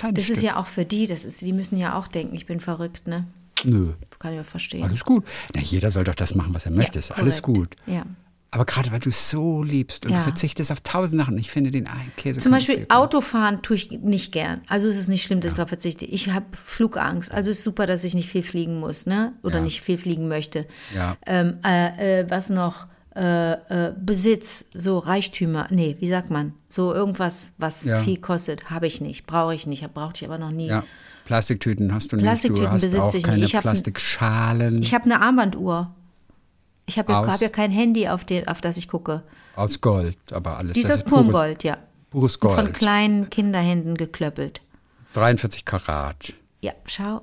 Ein 0.03 0.15
Das 0.15 0.29
ist 0.31 0.39
Stück. 0.39 0.49
ja 0.51 0.57
auch 0.57 0.67
für 0.67 0.85
die. 0.85 1.07
Das 1.07 1.25
ist, 1.25 1.41
die 1.41 1.53
müssen 1.53 1.79
ja 1.79 1.99
auch 1.99 2.07
denken, 2.09 2.35
ich 2.35 2.47
bin 2.47 2.61
verrückt, 2.61 3.07
ne? 3.09 3.27
Nö, 3.65 3.93
Kann 4.19 4.33
ich 4.35 4.41
auch 4.41 4.45
verstehen. 4.45 4.85
alles 4.85 5.05
gut. 5.05 5.25
Na, 5.55 5.61
jeder 5.61 5.91
soll 5.91 6.05
doch 6.05 6.15
das 6.15 6.35
machen, 6.35 6.55
was 6.55 6.65
er 6.65 6.71
möchte. 6.73 6.99
ist 6.99 7.11
alles 7.11 7.43
gut. 7.43 7.77
Ja. 7.87 8.05
Aber 8.53 8.65
gerade 8.65 8.91
weil 8.91 8.99
du 8.99 9.11
es 9.11 9.31
so 9.31 9.63
liebst 9.63 10.05
und 10.07 10.13
Ja. 10.13 10.19
du 10.19 10.25
verzichtest 10.25 10.73
auf 10.73 10.81
tausend 10.81 11.21
Sachen, 11.23 11.39
ich 11.39 11.51
finde 11.51 11.71
den 11.71 11.87
einen 11.87 12.13
Käse. 12.17 12.41
Zum 12.41 12.51
Beispiel 12.51 12.85
Autofahren 12.89 13.63
tue 13.63 13.77
ich 13.77 13.91
nicht 13.93 14.33
gern. 14.33 14.63
Also 14.67 14.89
es 14.89 14.97
ist 14.97 15.09
nicht 15.09 15.23
schlimm, 15.23 15.41
dass 15.41 15.53
ich 15.53 15.57
darauf 15.57 15.69
verzichte. 15.69 16.05
Ich 16.05 16.29
habe 16.31 16.47
Flugangst. 16.53 17.33
Also 17.33 17.51
es 17.53 17.59
ist 17.59 17.65
super, 17.65 17.87
dass 17.87 18.03
ich 18.03 18.15
nicht 18.15 18.29
viel 18.29 18.43
fliegen 18.43 18.81
muss, 18.81 19.07
ne? 19.07 19.35
Oder 19.45 19.59
Ja. 19.59 19.63
nicht 19.65 19.83
viel 19.83 19.99
fliegen 19.99 20.27
möchte. 20.27 20.67
Ja. 20.95 21.17
Ähm, 21.27 21.59
äh, 21.65 22.23
äh, 22.23 22.27
was 22.31 22.51
noch? 22.51 22.87
Äh, 23.15 23.53
äh, 23.53 23.93
Besitz, 24.01 24.71
so 24.73 24.99
Reichtümer, 24.99 25.67
nee, 25.71 25.97
wie 25.99 26.07
sagt 26.09 26.31
man? 26.31 26.55
So 26.69 26.95
irgendwas, 26.95 27.55
was 27.59 27.85
Ja. 27.85 28.03
viel 28.03 28.17
kostet, 28.19 28.71
habe 28.71 28.87
ich 28.87 29.01
nicht, 29.01 29.27
brauche 29.27 29.53
ich 29.55 29.67
nicht, 29.67 29.83
brauchte 29.95 30.25
ich 30.25 30.31
aber 30.31 30.39
noch 30.39 30.53
nie. 30.53 30.69
Ja, 30.69 30.85
Plastiktüten 31.25 31.93
hast 31.93 32.13
du 32.13 32.17
nicht. 32.17 32.25
Plastiktüten 32.25 32.65
du 32.67 32.71
hast 32.73 32.83
besitze 32.83 33.03
auch 33.03 33.15
ich 33.15 33.23
keine 33.25 33.39
nicht. 33.39 33.49
Ich 33.51 33.55
hab 33.57 33.63
Plastikschalen 33.63 34.81
Ich 34.83 34.95
habe 34.95 35.05
eine 35.05 35.21
Armbanduhr. 35.21 35.95
Ich 36.91 36.99
habe 36.99 37.13
ja, 37.13 37.25
hab 37.27 37.41
ja 37.41 37.49
kein 37.49 37.71
Handy, 37.71 38.09
auf, 38.09 38.25
den, 38.25 38.49
auf 38.49 38.61
das 38.61 38.77
ich 38.77 38.89
gucke. 38.89 39.23
aus 39.57 39.81
Gold, 39.81 40.19
aber 40.33 40.59
alles. 40.59 40.75
Die 40.75 40.81
ist 40.81 40.89
das 40.91 40.97
aus 40.97 41.03
ist 41.03 41.09
pures- 41.09 41.11
purem 41.11 41.31
Gold, 41.31 41.65
ja. 41.65 41.79
Pures 42.11 42.37
Und 42.39 42.53
Von 42.53 42.65
Gold. 42.65 42.75
kleinen 42.75 43.31
Kinderhänden 43.31 43.97
geklöppelt. 43.97 44.61
43 45.15 45.65
Karat. 45.65 46.33
Ja, 46.61 46.73
schau. 46.87 47.23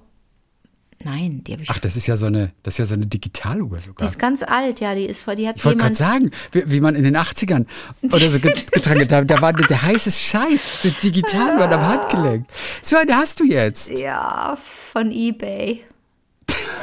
Nein, 1.04 1.44
die 1.44 1.54
habe 1.54 1.62
ich. 1.64 1.70
Ach, 1.70 1.78
das 1.78 1.96
ist 1.96 2.08
ja 2.08 2.16
so 2.18 2.26
eine, 2.26 2.54
das 2.64 2.74
ist 2.74 2.78
ja 2.80 2.86
so 2.86 2.96
eine 2.96 3.06
Digitaluhr 3.06 3.78
die 3.78 3.84
sogar. 3.84 4.08
ist 4.08 4.18
ganz 4.18 4.42
alt, 4.42 4.80
ja, 4.80 4.96
die 4.96 5.06
ist 5.06 5.22
vor, 5.22 5.36
die 5.36 5.48
hat 5.48 5.58
Ich 5.58 5.64
wollte 5.66 5.78
gerade 5.78 5.94
sagen, 5.94 6.32
wie, 6.54 6.64
wie 6.72 6.82
man 6.82 6.96
in 6.96 7.04
den 7.04 7.16
80ern 7.16 7.66
oder 8.02 8.32
so 8.32 8.40
get- 8.40 8.72
getragen 8.72 9.02
hat, 9.02 9.12
da, 9.12 9.24
da 9.24 9.40
war 9.42 9.54
der 9.54 9.82
heiße 9.84 10.10
Scheiß 10.12 10.86
mit 10.86 11.04
Digitaluhr 11.04 11.70
am 11.72 11.82
Handgelenk. 11.86 12.48
So 12.82 12.96
eine 12.98 13.16
hast 13.16 13.40
du 13.40 13.44
jetzt. 13.44 13.92
Ja, 14.00 14.56
von 14.58 15.12
eBay. 15.12 15.84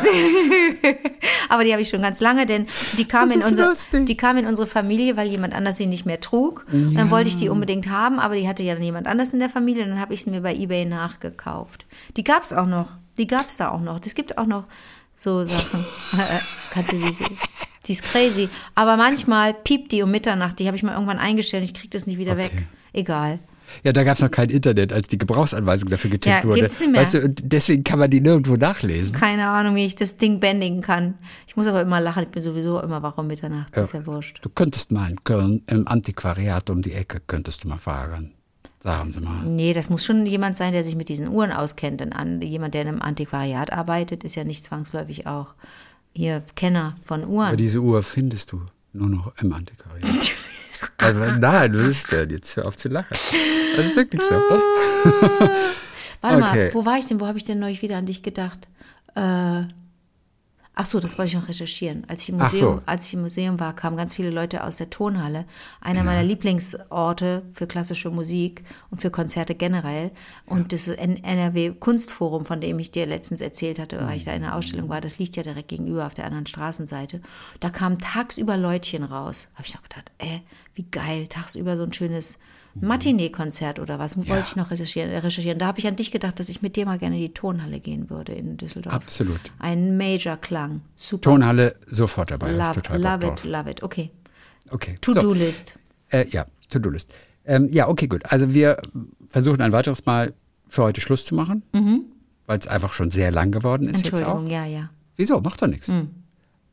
Aber 1.49 1.65
die 1.65 1.73
habe 1.73 1.83
ich 1.83 1.89
schon 1.89 2.03
ganz 2.03 2.21
lange, 2.21 2.47
denn 2.47 2.67
die 2.99 3.05
kam, 3.05 3.31
in 3.31 3.43
unser, 3.43 3.69
lustig. 3.69 4.07
die 4.07 4.17
kam 4.17 4.37
in 4.37 4.47
unsere 4.47 4.67
Familie, 4.67 5.17
weil 5.17 5.29
jemand 5.29 5.55
anders 5.55 5.77
sie 5.77 5.87
nicht 5.87 6.07
mehr 6.07 6.21
trug. 6.21 6.67
Dann 6.71 7.11
wollte 7.11 7.29
ich 7.29 7.37
die 7.37 7.49
unbedingt 7.49 7.89
haben, 7.89 8.19
aber 8.19 8.37
die 8.37 8.49
hatte 8.49 8.63
ja 8.63 8.75
dann 8.75 8.83
jemand 8.83 9.07
anders 9.07 9.33
in 9.33 9.39
der 9.41 9.51
Familie. 9.51 9.87
Dann 9.87 10.01
habe 10.01 10.15
ich 10.15 10.23
sie 10.23 10.31
mir 10.31 10.41
bei 10.41 10.55
eBay 10.55 10.85
nachgekauft. 10.85 11.87
Die 12.17 12.25
gab 12.25 12.43
es 12.43 12.53
auch 12.53 12.67
noch. 12.67 12.91
Die 13.19 13.27
gab 13.27 13.49
es 13.49 13.57
da 13.57 13.71
auch 13.71 13.81
noch. 13.81 14.01
Es 14.05 14.15
gibt 14.15 14.39
auch 14.39 14.47
noch 14.47 14.65
so 15.15 15.45
Sachen. 15.45 15.85
Äh, 16.15 16.41
Kannst 16.71 16.93
du 16.93 16.97
sie 16.97 17.13
sehen? 17.13 17.37
Die 17.87 17.93
ist 17.93 18.03
crazy. 18.05 18.49
Aber 18.75 18.97
manchmal 18.97 19.53
piept 19.53 19.93
die 19.93 20.03
um 20.03 20.11
Mitternacht. 20.11 20.59
Die 20.59 20.67
habe 20.67 20.77
ich 20.77 20.83
mal 20.83 20.93
irgendwann 20.93 21.19
eingestellt. 21.19 21.65
Ich 21.65 21.75
kriege 21.75 21.91
das 21.91 22.07
nicht 22.07 22.19
wieder 22.19 22.37
weg. 22.37 22.53
Egal. 22.93 23.41
Ja, 23.83 23.93
da 23.93 24.05
gab 24.05 24.17
es 24.17 24.23
noch 24.23 24.31
kein 24.31 24.51
Internet, 24.51 24.93
als 24.93 25.09
die 25.09 25.19
Gebrauchsanweisung 25.19 25.89
dafür 25.91 26.11
getippt 26.11 26.37
Ja, 26.43 26.45
wurde. 26.45 26.61
gibt's 26.61 26.81
nicht 26.81 26.91
mehr. 26.93 27.01
Weißt 27.01 27.15
du, 27.15 27.29
deswegen 27.29 27.83
kann 27.85 27.99
man 27.99 28.11
die 28.11 28.21
nirgendwo 28.21 28.57
nachlesen. 28.57 29.15
Keine 29.17 29.49
Ahnung, 29.49 29.75
wie 29.77 29.85
ich 29.85 29.95
das 29.97 30.17
Ding 30.17 30.41
bändigen 30.41 30.81
kann. 30.81 31.15
Ich 31.47 31.57
muss 31.57 31.67
aber 31.67 31.83
immer 31.83 32.01
lachen. 32.01 32.23
Ich 32.25 32.29
bin 32.31 32.43
sowieso 32.43 32.81
immer 32.81 33.03
wach 33.03 33.19
um 33.19 33.27
Mitternacht. 33.27 33.77
Das 33.77 33.91
ist 33.91 33.95
ja 33.95 34.07
wurscht. 34.07 34.39
Du 34.43 34.49
könntest 34.49 34.93
mal 34.93 35.11
in 35.11 35.23
Köln 35.25 35.63
im 35.67 35.89
Antiquariat 35.89 36.69
um 36.71 36.83
die 36.83 36.93
Ecke, 36.93 37.21
könntest 37.27 37.65
du 37.65 37.69
mal 37.69 37.79
fragen. 37.79 38.33
Sagen 38.81 39.11
Sie 39.13 39.21
mal. 39.21 39.45
Nee, 39.47 39.73
das 39.73 39.89
muss 39.89 40.05
schon 40.05 40.27
jemand 40.27 40.57
sein, 40.59 40.75
der 40.75 40.85
sich 40.85 40.95
mit 40.95 41.09
diesen 41.09 41.29
Uhren 41.29 41.53
auskennt. 41.53 42.01
Denn 42.01 42.13
an, 42.13 42.43
jemand, 42.43 42.75
der 42.75 42.83
in 42.83 42.89
einem 42.89 43.01
Antiquariat 43.03 43.73
arbeitet, 43.73 44.25
ist 44.25 44.35
ja 44.35 44.45
nicht 44.45 44.63
zwangsläufig 44.65 45.27
auch 45.27 45.55
hier 46.13 46.43
Kenner 46.55 46.95
von 47.05 47.23
Aber 47.23 47.31
Uhren. 47.33 47.57
diese 47.57 47.81
Uhr 47.81 48.03
findest 48.03 48.53
du 48.53 48.61
nur 48.93 49.09
noch 49.09 49.33
im 49.41 49.53
Antiquariat. 49.55 50.31
also, 50.99 51.21
nein, 51.39 51.75
was 51.75 51.87
ist 51.87 52.13
denn? 52.13 52.31
Jetzt 52.31 52.57
hör 52.57 52.67
auf 52.67 52.77
zu 52.77 52.89
lachen. 52.89 53.09
Das 53.11 53.33
ist 53.33 53.97
wirklich 53.97 54.21
so. 54.23 54.35
Warte 56.21 56.43
okay. 56.43 56.67
mal, 56.67 56.75
wo 56.75 56.87
war 56.87 56.99
ich 56.99 57.07
denn? 57.07 57.21
Wo 57.21 57.27
habe 57.27 57.39
ich 57.39 57.45
denn 57.45 57.59
neulich 57.59 57.83
wieder 57.83 57.97
an 57.97 58.07
dich 58.07 58.23
gedacht? 58.23 58.69
Äh, 59.15 59.65
ach 60.75 60.87
so, 60.87 61.01
das 61.01 61.17
wollte 61.19 61.31
ich 61.31 61.35
noch 61.37 61.49
recherchieren. 61.49 62.05
Als 62.09 62.23
ich, 62.23 62.31
im 62.31 62.39
Museum, 62.39 62.77
so. 62.77 62.83
als 62.87 63.05
ich 63.07 63.15
im 63.15 63.21
Museum 63.23 63.61
war, 63.61 63.75
kamen 63.75 63.97
ganz 63.97 64.15
viele 64.15 64.31
Leute 64.31 64.65
aus 64.65 64.77
der 64.77 64.91
Tonhalle. 64.91 65.45
Einer 65.81 66.03
meiner 66.05 66.23
Lieblingsorte 66.23 67.43
für 67.53 67.67
klassische 67.67 68.11
Musik 68.11 68.65
und 68.91 69.01
für 69.01 69.11
Konzerte 69.11 69.55
generell. 69.55 70.11
Und 70.47 70.73
das 70.73 70.89
N- 70.89 71.23
NRW 71.23 71.73
Kunstforum, 71.79 72.45
von 72.45 72.61
dem 72.61 72.79
ich 72.79 72.91
dir 72.91 73.07
letztens 73.07 73.41
erzählt 73.41 73.79
hatte, 73.79 73.99
weil 74.07 74.17
ich 74.17 74.25
da 74.25 74.33
in 74.33 74.43
der 74.43 74.55
Ausstellung 74.55 74.89
war, 74.89 75.01
das 75.01 75.19
liegt 75.19 75.37
ja 75.37 75.43
direkt 75.43 75.69
gegenüber 75.69 76.07
auf 76.07 76.15
der 76.15 76.25
anderen 76.27 76.47
Straßenseite. 76.47 77.21
Da 77.61 77.71
kamen 77.71 77.99
tagsüber 77.99 78.57
Leutchen 78.57 79.05
raus. 79.05 79.49
Habe 79.55 79.67
ich 79.67 79.75
noch 79.75 79.83
gedacht, 79.83 80.11
äh, 80.19 80.41
wie 80.75 80.85
geil, 80.91 81.27
tagsüber 81.29 81.77
so 81.77 81.85
ein 81.85 81.93
schönes 81.93 82.39
Matinee-Konzert 82.81 83.79
oder 83.79 83.99
was 83.99 84.17
wollte 84.17 84.45
ich 84.47 84.57
noch 84.57 84.71
recherchieren. 84.71 85.11
äh, 85.11 85.19
recherchieren. 85.19 85.59
Da 85.59 85.67
habe 85.67 85.79
ich 85.79 85.87
an 85.87 85.97
dich 85.97 86.11
gedacht, 86.11 86.41
dass 86.41 86.49
ich 86.49 86.63
mit 86.63 86.77
dir 86.77 86.87
mal 86.87 86.99
gerne 86.99 87.17
in 87.17 87.23
die 87.23 87.35
Tonhalle 87.35 87.81
gehen 87.81 88.11
würde 88.11 88.33
in 88.33 88.57
Düsseldorf. 88.57 88.95
Absolut. 88.95 89.41
Ein 89.59 89.97
Major-Klang. 89.97 90.81
Super. 90.97 91.23
Tonhalle 91.23 91.77
sofort 91.87 92.31
dabei. 92.31 92.53
Love, 92.53 92.83
love 92.97 93.27
it, 93.27 93.45
love 93.45 93.71
it. 93.71 93.83
Okay. 93.83 94.11
Okay. 94.71 94.97
So, 95.05 95.13
To-Do-List. 95.15 95.75
äh, 96.11 96.27
ja, 96.29 96.47
To-Do-List. 96.71 97.13
Ähm, 97.47 97.69
ja, 97.71 97.89
okay, 97.89 98.07
gut. 98.07 98.23
Also 98.25 98.55
wir 98.55 98.81
versuchen 99.29 99.61
ein 99.61 99.73
weiteres 99.73 100.07
Mal 100.07 100.33
für 100.69 100.83
heute 100.83 101.01
Schluss 101.01 101.25
zu 101.25 101.35
machen, 101.35 101.63
weil 102.47 102.59
es 102.59 102.67
einfach 102.67 102.93
schon 102.93 103.11
sehr 103.11 103.31
lang 103.31 103.53
geworden 103.53 103.89
ist 103.89 104.05
jetzt 104.05 104.23
auch. 104.25 104.41
Mhm. 104.41 104.47
Entschuldigung, 104.47 104.51
ja, 104.51 104.65
ja. 104.81 104.91
Wieso? 105.17 105.41
Macht 105.41 105.63
doch 105.63 105.69
nichts. 105.69 105.89
Hm. 105.89 106.09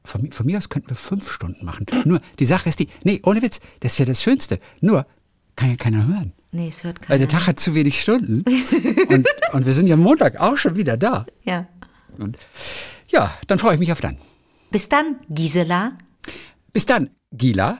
Von, 0.04 0.32
von 0.32 0.46
mir 0.48 0.58
aus 0.58 0.70
könnten 0.70 0.90
wir 0.90 0.96
fünf 0.96 1.30
Stunden 1.30 1.64
machen. 1.64 1.86
Nur, 2.06 2.22
die 2.40 2.46
Sache 2.46 2.70
ist 2.70 2.80
die, 2.80 2.88
nee, 3.04 3.22
ohne 3.24 3.42
Witz, 3.44 3.60
das 3.82 4.00
wäre 4.00 4.08
das 4.10 4.24
Schönste. 4.24 4.60
Nur, 4.80 5.06
kann 5.62 5.70
ja 5.70 5.76
keiner 5.76 6.08
hören. 6.08 6.34
Nee, 6.52 6.68
es 6.68 6.84
hört 6.84 7.00
Weil 7.02 7.06
keiner. 7.08 7.20
der 7.20 7.28
Tag 7.30 7.48
hat 7.48 7.60
zu 7.60 7.74
wenig 7.76 8.02
Stunden. 8.02 8.44
und, 9.10 9.28
und 9.54 9.66
wir 9.66 9.74
sind 9.74 9.88
ja 9.88 9.96
Montag 9.96 10.38
auch 10.40 10.58
schon 10.58 10.76
wieder 10.76 10.98
da. 10.98 11.26
Ja. 11.44 11.68
Und 12.18 12.38
ja, 13.08 13.32
dann 13.48 13.60
freue 13.60 13.76
ich 13.76 13.80
mich 13.80 13.92
auf 13.92 14.02
dann. 14.02 14.18
Bis 14.72 14.90
dann, 14.90 15.18
Gisela. 15.30 15.98
Bis 16.74 16.86
dann, 16.86 17.10
Gila. 17.32 17.80